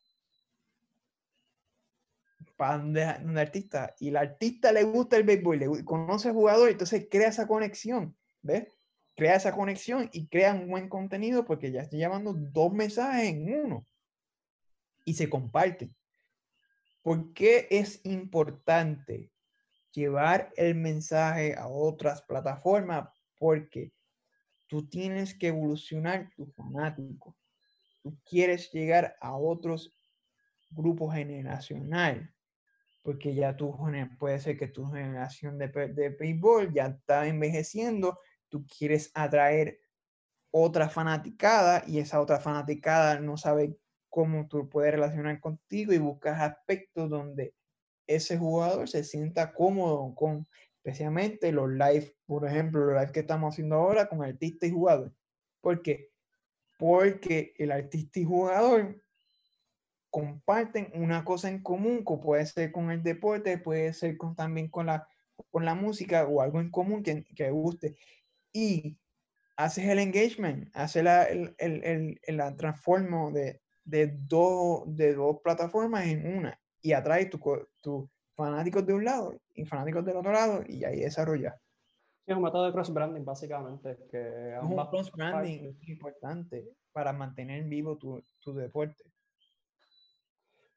[2.56, 7.08] para un, artista, y el artista le gusta el béisbol, le conoce al jugador, entonces
[7.10, 8.68] crea esa conexión, ¿ves?
[9.16, 13.54] Crea esa conexión y crea un buen contenido porque ya estoy llevando dos mensajes en
[13.66, 13.86] uno
[15.06, 15.96] y se comparten.
[17.04, 19.33] ¿Por qué es importante
[19.94, 23.10] llevar el mensaje a otras plataformas?
[23.38, 23.94] Porque
[24.68, 27.38] tú tienes que evolucionar tu fanático.
[28.02, 29.96] Tú quieres llegar a otros
[30.72, 32.30] grupos generacionales.
[33.02, 33.78] Porque ya tú
[34.18, 38.18] puede ser que tu generación de, de béisbol ya está envejeciendo.
[38.50, 39.80] Tú quieres atraer
[40.52, 43.76] otra fanaticada y esa otra fanaticada no sabe
[44.10, 47.56] cómo tú puedes relacionar contigo y buscas aspectos donde
[48.08, 50.48] ese jugador se sienta cómodo con,
[50.78, 55.14] especialmente los live, por ejemplo, los live que estamos haciendo ahora con artista y jugador.
[55.62, 56.10] ¿Por qué?
[56.78, 59.02] Porque el artista y jugador
[60.10, 64.88] comparten una cosa en común, que puede ser con el deporte, puede ser también con
[64.88, 65.08] la,
[65.50, 67.96] con la música o algo en común que, que guste.
[68.52, 69.00] Y
[69.56, 75.40] haces el engagement, haces la, el, el, el, la transformo de, de, dos, de dos
[75.42, 77.42] plataformas en una y atrae tus
[77.82, 81.56] tu fanáticos de un lado y fanáticos del otro lado y ahí desarrolla.
[82.26, 83.98] es un método de cross-branding, básicamente.
[84.12, 89.04] Que es un cross-branding importante para mantener vivo tu, tu deporte.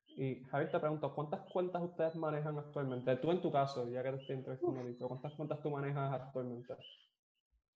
[0.06, 3.16] Y Javier, te pregunto, ¿cuántas cuentas ustedes manejan actualmente?
[3.16, 6.74] Tú en tu caso, ya que te estoy entrevistando, ¿cuántas cuentas tú manejas actualmente?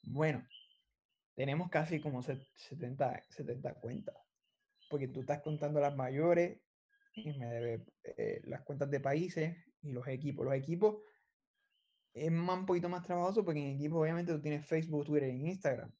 [0.05, 0.47] Bueno,
[1.35, 4.17] tenemos casi como 70, 70 cuentas
[4.91, 6.61] porque tú estás contando las mayores
[7.25, 10.45] me debe eh, las cuentas de países y los equipos.
[10.45, 11.03] Los equipos
[12.13, 15.37] es más, un poquito más trabajoso porque en equipos obviamente tú tienes Facebook, Twitter e
[15.37, 15.93] Instagram.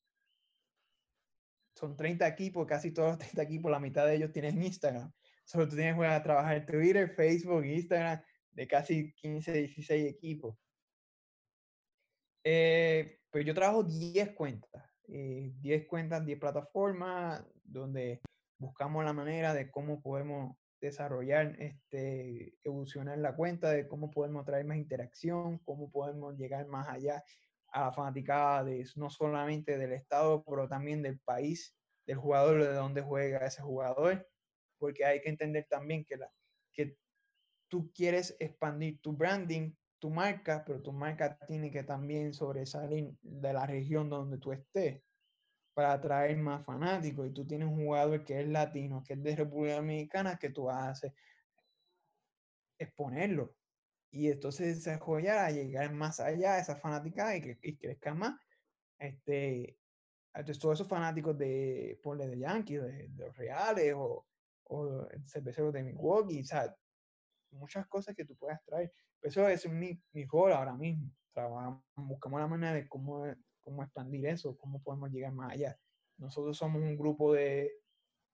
[1.75, 5.11] Son 30 equipos, casi todos los 30 equipos, la mitad de ellos tienen Instagram.
[5.45, 8.21] Solo tú tienes que trabajar Twitter, Facebook, Instagram
[8.53, 10.57] de casi 15, 16 equipos.
[12.45, 18.21] Eh, pues yo trabajo 10 cuentas, 10 eh, cuentas, 10 plataformas, donde
[18.59, 24.65] buscamos la manera de cómo podemos desarrollar, este, evolucionar la cuenta, de cómo podemos traer
[24.65, 27.23] más interacción, cómo podemos llegar más allá
[27.69, 31.77] a la fanaticada de no solamente del estado, pero también del país,
[32.07, 34.27] del jugador, de dónde juega ese jugador,
[34.79, 36.31] porque hay que entender también que, la,
[36.73, 36.97] que
[37.69, 43.53] tú quieres expandir tu branding, tu marca, pero tu marca tiene que también sobresalir de
[43.53, 45.03] la región donde tú estés
[45.75, 47.27] para atraer más fanáticos.
[47.27, 50.71] Y tú tienes un jugador que es latino, que es de República Dominicana, que tú
[50.71, 51.13] haces
[52.79, 53.55] exponerlo.
[54.11, 58.41] Y entonces desarrollar a llegar más allá de esa fanática y que y crezca más.
[58.99, 59.79] Este,
[60.35, 64.27] entonces, todos esos fanáticos de, ponle de Yankees, de, los Reales o,
[64.65, 66.77] o cerveceros de Milwaukee, o sea,
[67.53, 68.93] muchas cosas que tú puedas traer.
[69.23, 71.11] Eso es mi, mi rol ahora mismo.
[71.33, 73.27] Trabajamos, buscamos la manera de cómo
[73.63, 75.79] cómo expandir eso, cómo podemos llegar más allá.
[76.19, 77.73] Nosotros somos un grupo de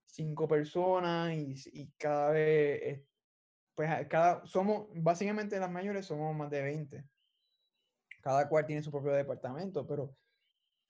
[0.06, 3.02] cinco personas y, cada vez,
[3.74, 7.04] pues cada, somos, básicamente las mayores somos más de 20.
[8.22, 10.16] Cada cual tiene su propio departamento, pero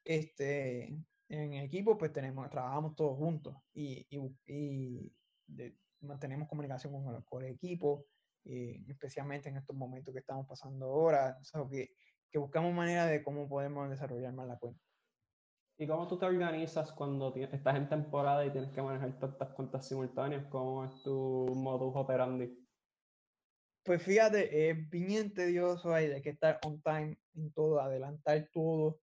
[0.05, 0.85] este,
[1.29, 4.07] en equipo pues tenemos, trabajamos todos juntos y,
[4.47, 5.13] y,
[6.01, 6.93] mantenemos comunicación
[7.25, 8.07] con el, equipo,
[8.45, 11.37] eh, especialmente en estos momentos que estamos pasando ahora.
[11.55, 11.91] O que
[12.31, 14.81] que buscamos manera de cómo podemos desarrollar más la cuenta.
[15.79, 19.87] ¿Y cómo tú te organizas cuando estás en temporada y tienes que manejar tantas cuentas
[19.87, 20.47] simultáneas?
[20.47, 22.67] ¿Cómo es tu modus operandi?
[23.85, 29.01] Pues fíjate, es bien tedioso ahí de que estar on time en todo, adelantar todo.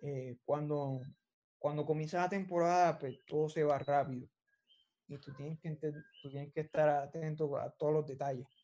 [0.00, 1.00] Eh, cuando,
[1.58, 4.26] cuando comienza la temporada, pues todo se va rápido.
[5.06, 5.76] Y tú tienes que,
[6.22, 8.59] tú tienes que estar atento a todos los detalles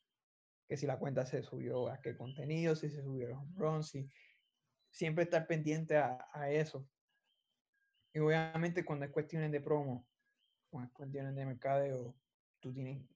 [0.68, 4.09] que si la cuenta se subió a qué contenido, si se subieron runs, si
[4.90, 6.88] siempre estar pendiente a, eso.
[8.12, 10.06] Y obviamente cuando es cuestiones de promo,
[10.70, 12.16] cuando es cuestiones de mercadeo,
[12.60, 13.06] tú tienes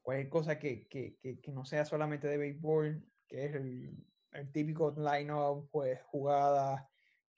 [0.00, 3.96] cualquier cosa que, que, que, no sea solamente de béisbol, que es el,
[4.32, 6.88] el típico line-up, pues jugada,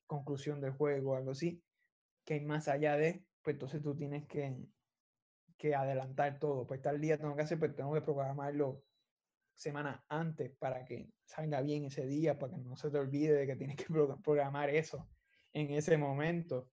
[0.07, 1.63] conclusión del juego, algo así,
[2.25, 4.57] que hay más allá de, pues entonces tú tienes que,
[5.57, 6.67] que adelantar todo.
[6.67, 8.83] Pues tal día tengo que hacer, pues tengo que programarlo
[9.55, 13.47] semana antes para que salga bien ese día, para que no se te olvide de
[13.47, 13.87] que tienes que
[14.23, 15.09] programar eso.
[15.53, 16.71] en ese momento.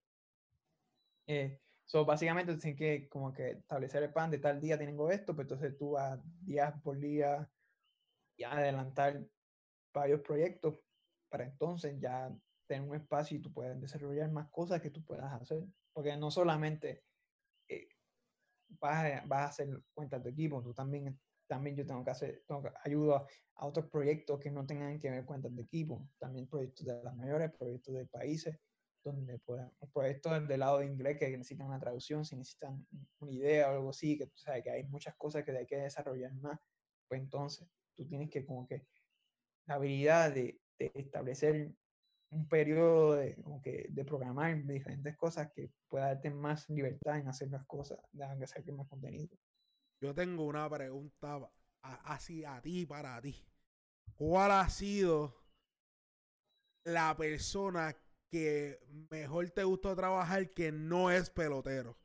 [1.26, 5.34] Eh, so, básicamente tienes que como que establecer el plan de tal día tengo esto,
[5.34, 7.48] pues entonces tú vas día por día
[8.36, 9.24] y adelantar
[9.92, 10.78] varios proyectos
[11.28, 12.34] para entonces ya
[12.66, 15.64] tener un espacio y tú puedes desarrollar más cosas que tú puedas hacer.
[15.92, 17.04] Porque no solamente
[17.68, 17.88] eh,
[18.68, 21.18] vas, a, vas, a, hacer cuentas de equipo, tú también,
[21.52, 23.26] también yo tengo que hacer, tengo ayudo a,
[23.66, 27.52] otros proyectos que no tengan que ver cuentas de equipo, también proyectos de las mayores,
[27.52, 28.58] proyectos de países,
[29.04, 29.38] donde
[29.92, 32.86] proyectos del lado de inglés que necesitan una traducción, si necesitan
[33.20, 35.76] una idea o algo así, que tú sabes que hay muchas cosas que hay que
[35.76, 36.58] desarrollar más,
[37.06, 38.86] pues entonces tú tienes que como que
[39.66, 41.70] la habilidad de, de establecer
[42.30, 47.28] un periodo de, como que, de programar diferentes cosas que pueda darte más libertad en
[47.28, 49.28] hacer las cosas, de hacer más contenido.
[50.02, 51.48] Yo tengo una pregunta
[51.80, 53.40] así a ti, para ti.
[54.16, 55.32] ¿Cuál ha sido
[56.84, 57.96] la persona
[58.28, 58.80] que
[59.10, 61.96] mejor te gustó trabajar que no es pelotero?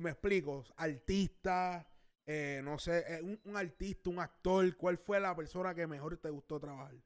[0.00, 1.88] Me explico, artista,
[2.26, 6.16] eh, no sé, eh, un, un artista, un actor, ¿cuál fue la persona que mejor
[6.16, 6.96] te gustó trabajar?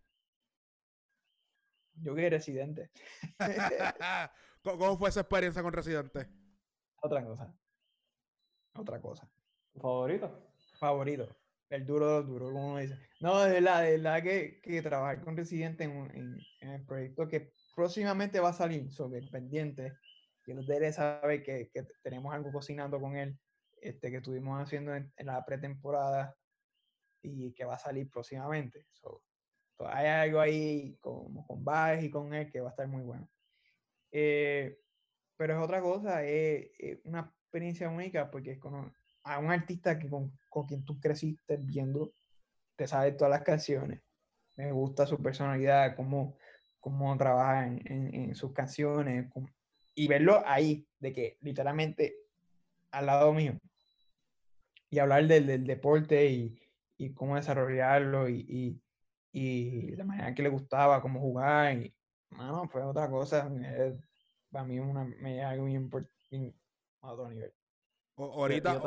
[1.97, 2.91] Yo que Residente.
[4.63, 6.27] ¿Cómo fue esa experiencia con Residente?
[7.03, 7.55] Otra cosa.
[8.73, 9.31] Otra cosa.
[9.75, 10.53] ¿Favorito?
[10.79, 11.37] Favorito.
[11.69, 12.99] El duro, duro, como dice.
[13.21, 17.53] No, de verdad, de verdad que, que trabajar con Residente en, en, el proyecto que
[17.77, 19.93] próximamente va a salir sobre pendiente,
[20.43, 23.39] que los debe saber que, que, tenemos algo cocinando con él,
[23.83, 26.35] este, que estuvimos haciendo en, la pretemporada
[27.23, 28.87] y que va a salir próximamente
[29.89, 33.29] hay algo ahí con Baez y con él que va a estar muy bueno.
[34.13, 34.79] Eh,
[35.37, 36.71] pero es otra cosa, es,
[37.05, 38.95] una experiencia única porque es con
[39.25, 42.13] a un artista que con, con, quien tú creciste viendo,
[42.77, 44.01] te sabe todas las canciones.
[44.57, 46.37] Me gusta su personalidad, cómo,
[46.81, 49.31] cómo trabaja en, sus canciones
[49.95, 52.15] y verlo ahí, de que literalmente
[52.91, 53.59] al lado mío
[54.91, 56.59] y hablar del, del deporte y,
[56.97, 58.83] y, cómo desarrollarlo y,
[59.33, 61.95] y la manera que le gustaba, cómo jugar, y,
[62.31, 63.51] mano, fue otra cosa.
[64.51, 66.55] para mí una, me algo muy importante
[67.03, 67.53] a nivel.
[68.25, 68.81] Ahorita,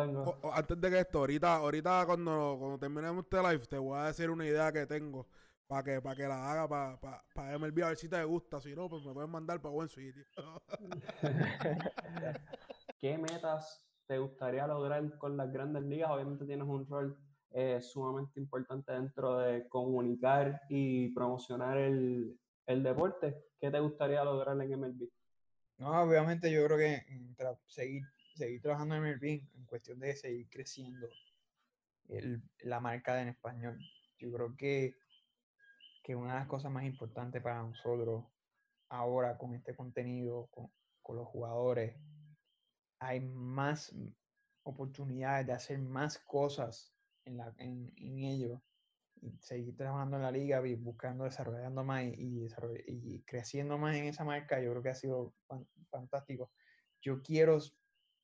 [0.54, 4.30] antes de que esto, ahorita, ahorita cuando, cuando terminemos este live, te voy a decir
[4.30, 5.28] una idea que tengo
[5.68, 8.60] para que, para que la haga para pa, pa MLB a ver si te gusta.
[8.62, 10.24] Si no, pues me pueden mandar para buen sitio.
[13.00, 16.12] ¿Qué metas te gustaría lograr con las grandes ligas?
[16.12, 17.18] Obviamente tienes un rol
[17.54, 23.38] es sumamente importante dentro de comunicar y promocionar el, el, deporte.
[23.60, 25.08] ¿Qué te gustaría lograr en MLB?
[25.78, 27.04] No, obviamente yo creo que
[27.68, 28.04] seguir,
[28.34, 29.24] seguir trabajando en MLB
[29.56, 31.08] en cuestión de seguir creciendo
[32.10, 33.80] el, la marca en español.
[34.18, 34.96] Yo creo que,
[36.04, 38.26] que una de las cosas más importantes para nosotros
[38.90, 40.72] ahora con este contenido, con,
[41.16, 41.96] los jugadores,
[43.00, 43.94] hay más
[44.64, 46.94] oportunidades de hacer más cosas
[47.26, 48.62] en, la, en, en ello
[49.24, 52.48] y seguir trabajando en la liga y buscando, desarrollando más y,
[52.88, 55.34] y, creciendo más en esa marca, yo creo que ha sido
[55.90, 56.52] fantástico.
[57.02, 57.60] Yo quiero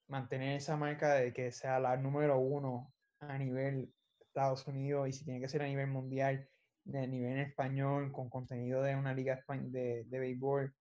[0.10, 5.24] mantener esa marca de que sea la número uno a nivel Estados Unidos y si
[5.24, 6.48] tiene que ser a nivel mundial,
[6.84, 10.74] de nivel español, con contenido de una liga de, de béisbol.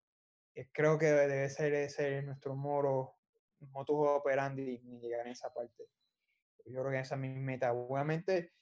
[0.56, 3.16] Eh, creo que debe ser ese nuestro moro,
[3.72, 5.86] moto operandi y llegar a esa parte.
[6.66, 7.74] Yo creo que esa es mi meta.
[7.74, 8.54] Obviamente,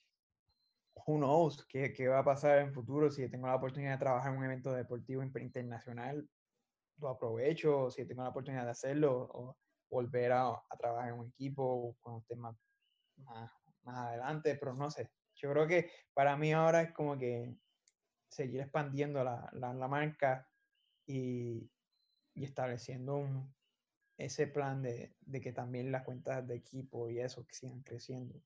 [1.05, 3.11] who knows qué, qué, va a pasar en el futuro.
[3.11, 6.27] Si tengo la oportunidad de trabajar en un evento deportivo internacional,
[6.99, 7.89] lo aprovecho.
[7.89, 9.57] Si tengo la oportunidad de hacerlo, o
[9.89, 12.55] volver a, a trabajar en un equipo cuando esté más,
[13.17, 13.51] más,
[13.83, 15.11] más, adelante, pero no sé.
[15.35, 17.55] Yo creo que para mí ahora es como que
[18.29, 20.47] seguir expandiendo la, la, la marca
[21.05, 21.69] y,
[22.33, 23.53] y estableciendo un,
[24.17, 28.39] ese plan de, de, que también las cuentas de equipo y eso que sigan creciendo.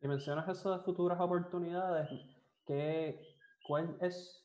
[0.00, 2.08] Y mencionas de futuras oportunidades,
[2.66, 4.44] ¿qué, ¿cuál es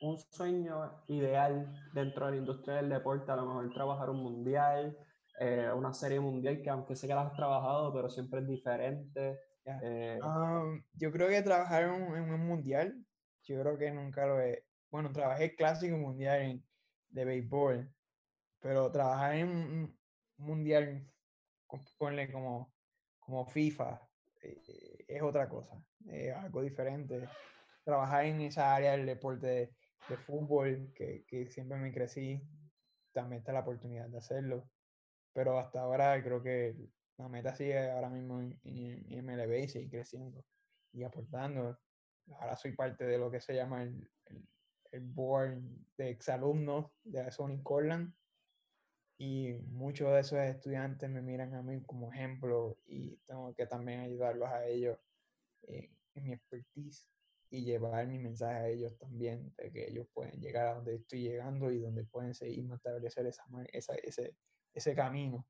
[0.00, 3.30] un sueño ideal dentro de la industria del deporte?
[3.30, 4.98] A lo mejor trabajar un mundial,
[5.44, 9.40] eh, una serie mundial que aunque sé que la has trabajado, pero siempre es diferente.
[9.64, 13.04] Eh, um, yo creo que trabajar en, en, un mundial,
[13.42, 14.64] yo creo que nunca lo he...
[14.88, 16.64] Bueno, trabajé clásico mundial en,
[17.08, 17.92] de béisbol,
[18.60, 19.98] pero trabajar en un
[20.36, 21.10] mundial,
[21.98, 22.72] ponle como,
[23.18, 24.00] como FIFA,
[24.42, 25.74] eh, es otra cosa,
[26.06, 27.28] es algo diferente.
[27.82, 32.40] Trabajar en esa área del deporte de, fútbol, que, que, siempre me crecí,
[33.12, 34.68] también está la oportunidad de hacerlo.
[35.32, 36.76] Pero hasta ahora creo que
[37.18, 40.44] la meta sigue ahora mismo en, en, MLB y seguir creciendo
[40.92, 41.78] y aportando.
[42.38, 44.08] Ahora soy parte de lo que se llama el,
[44.92, 45.60] el board
[45.96, 48.12] de exalumnos de Sony Corland
[49.18, 54.00] y muchos de esos estudiantes me miran a mí como ejemplo y tengo que también
[54.00, 54.98] ayudarlos a ellos
[55.62, 57.08] en mi expertise
[57.50, 61.22] y llevar mi mensaje a ellos también, de que ellos pueden llegar a donde estoy
[61.22, 64.34] llegando y donde pueden seguir establecer esa, esa, ese,
[64.74, 65.46] ese camino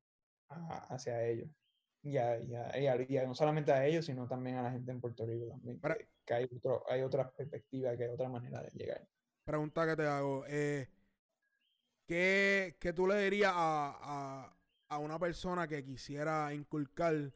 [0.89, 1.49] hacia ellos.
[2.01, 5.47] Y, a, y, no solamente a ellos, sino también a la gente en Puerto Rico
[5.47, 5.79] también,
[6.25, 9.07] que, hay, otro, hay otra perspectiva, que hay otra manera de llegar.
[9.45, 10.89] Pregunta que te hago, eh,
[12.05, 14.57] ¿qué, ¿qué, tú le dirías a, a,
[14.89, 17.31] a una persona que quisiera inculcar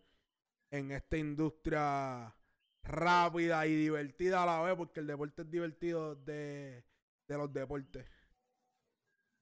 [0.69, 2.35] en esta industria
[2.83, 6.83] rápida y divertida a la vez, porque el deporte es divertido de,
[7.27, 8.05] los deportes.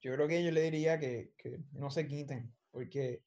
[0.06, 1.34] Yo creo que yo le diría que,
[1.72, 3.24] no se quiten, porque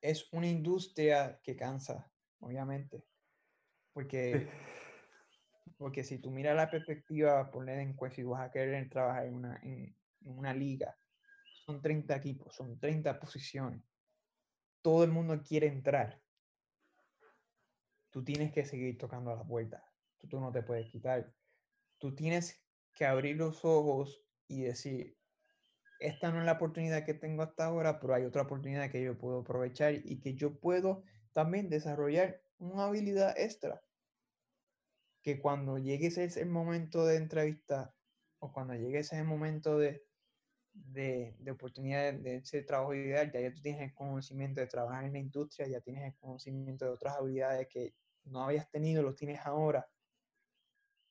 [0.00, 2.10] es una industria que cansa,
[2.40, 3.04] obviamente.
[3.92, 4.48] Porque,
[5.76, 9.34] porque si tú miras la perspectiva, poner en cuestión si vas a querer trabajar en
[9.34, 10.96] una, en una liga,
[11.66, 13.82] son 30 equipos, son 30 posiciones.
[14.80, 16.22] Todo el mundo quiere entrar
[18.10, 19.84] tú tienes que seguir tocando a la puerta.
[20.28, 21.32] Tú, no te puedes quitar.
[21.98, 22.64] Tú tienes
[22.94, 25.17] que abrir los ojos y decir,
[25.98, 29.18] esta no es la oportunidad que tengo hasta ahora, pero hay otra oportunidad que yo
[29.18, 31.02] puedo aprovechar y que yo puedo
[31.32, 33.82] también desarrollar una habilidad extra.
[35.22, 37.94] Que cuando llegue ese momento de entrevista
[38.38, 40.04] o cuando llegue ese momento de,
[40.72, 45.04] de, de oportunidad de, ese trabajo ideal, ya, ya tú tienes el conocimiento de trabajar
[45.04, 47.94] en la industria, ya tienes el conocimiento de otras habilidades que
[48.24, 49.88] no habías tenido, los tienes ahora.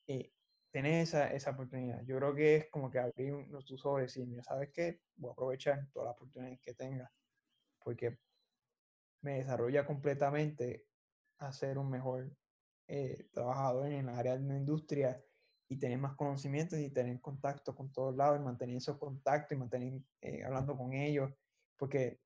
[0.06, 0.32] Y
[0.70, 2.02] tenés esa, esa oportunidad.
[2.04, 3.34] Yo creo que es como que abrir
[3.66, 5.00] tus ojos y decir, ¿sabes qué?
[5.16, 7.12] Voy a aprovechar todas las oportunidades que tenga,
[7.82, 8.18] porque
[9.22, 10.86] me desarrolla completamente
[11.38, 12.30] a ser un mejor
[12.86, 15.22] eh, trabajador en el área de la industria
[15.68, 19.60] y tener más conocimientos y tener contacto con todos lados y mantener esos contactos y
[19.60, 21.30] mantener eh, hablando con ellos,
[21.76, 22.20] porque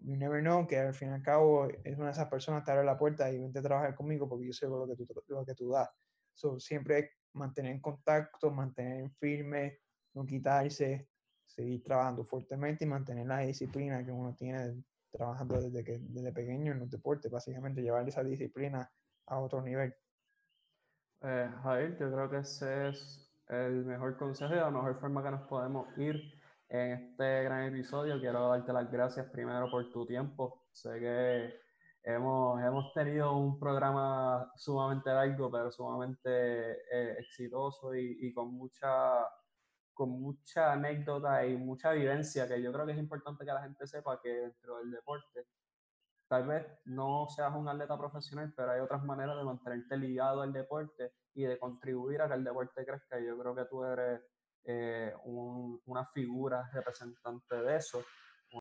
[0.00, 2.70] you never know, que al fin y al cabo es una de esas personas que
[2.70, 5.44] abre la puerta y vente a trabajar conmigo porque yo sé lo que tú, lo
[5.46, 5.88] que tú das.
[6.34, 9.78] So, siempre mantener en contacto, mantener firme,
[10.14, 11.08] no quitarse,
[11.44, 16.72] seguir trabajando fuertemente y mantener la disciplina que uno tiene trabajando desde, que, desde pequeño
[16.72, 18.90] en los deportes, básicamente llevar esa disciplina
[19.26, 19.94] a otro nivel.
[21.22, 21.50] Eh,
[21.98, 25.86] yo creo que ese es el mejor consejo y la mejor forma que nos podemos
[25.96, 26.34] ir
[26.68, 28.20] en este gran episodio.
[28.20, 30.66] Quiero darte las gracias primero por tu tiempo.
[30.72, 31.65] Sé que
[32.06, 36.28] hemos, hemos tenido un programa sumamente largo, pero sumamente
[36.90, 39.26] eh, exitoso y, y, con mucha
[39.92, 43.86] con mucha anécdota y mucha vivencia que yo creo que es importante que la gente
[43.86, 45.46] sepa que dentro del deporte
[46.28, 50.52] tal vez no seas un atleta profesional, pero hay otras maneras de mantenerte ligado al
[50.52, 53.18] deporte y de contribuir a que el deporte crezca.
[53.20, 54.20] Yo creo que tú eres
[54.64, 58.02] eh, una figura representante de eso.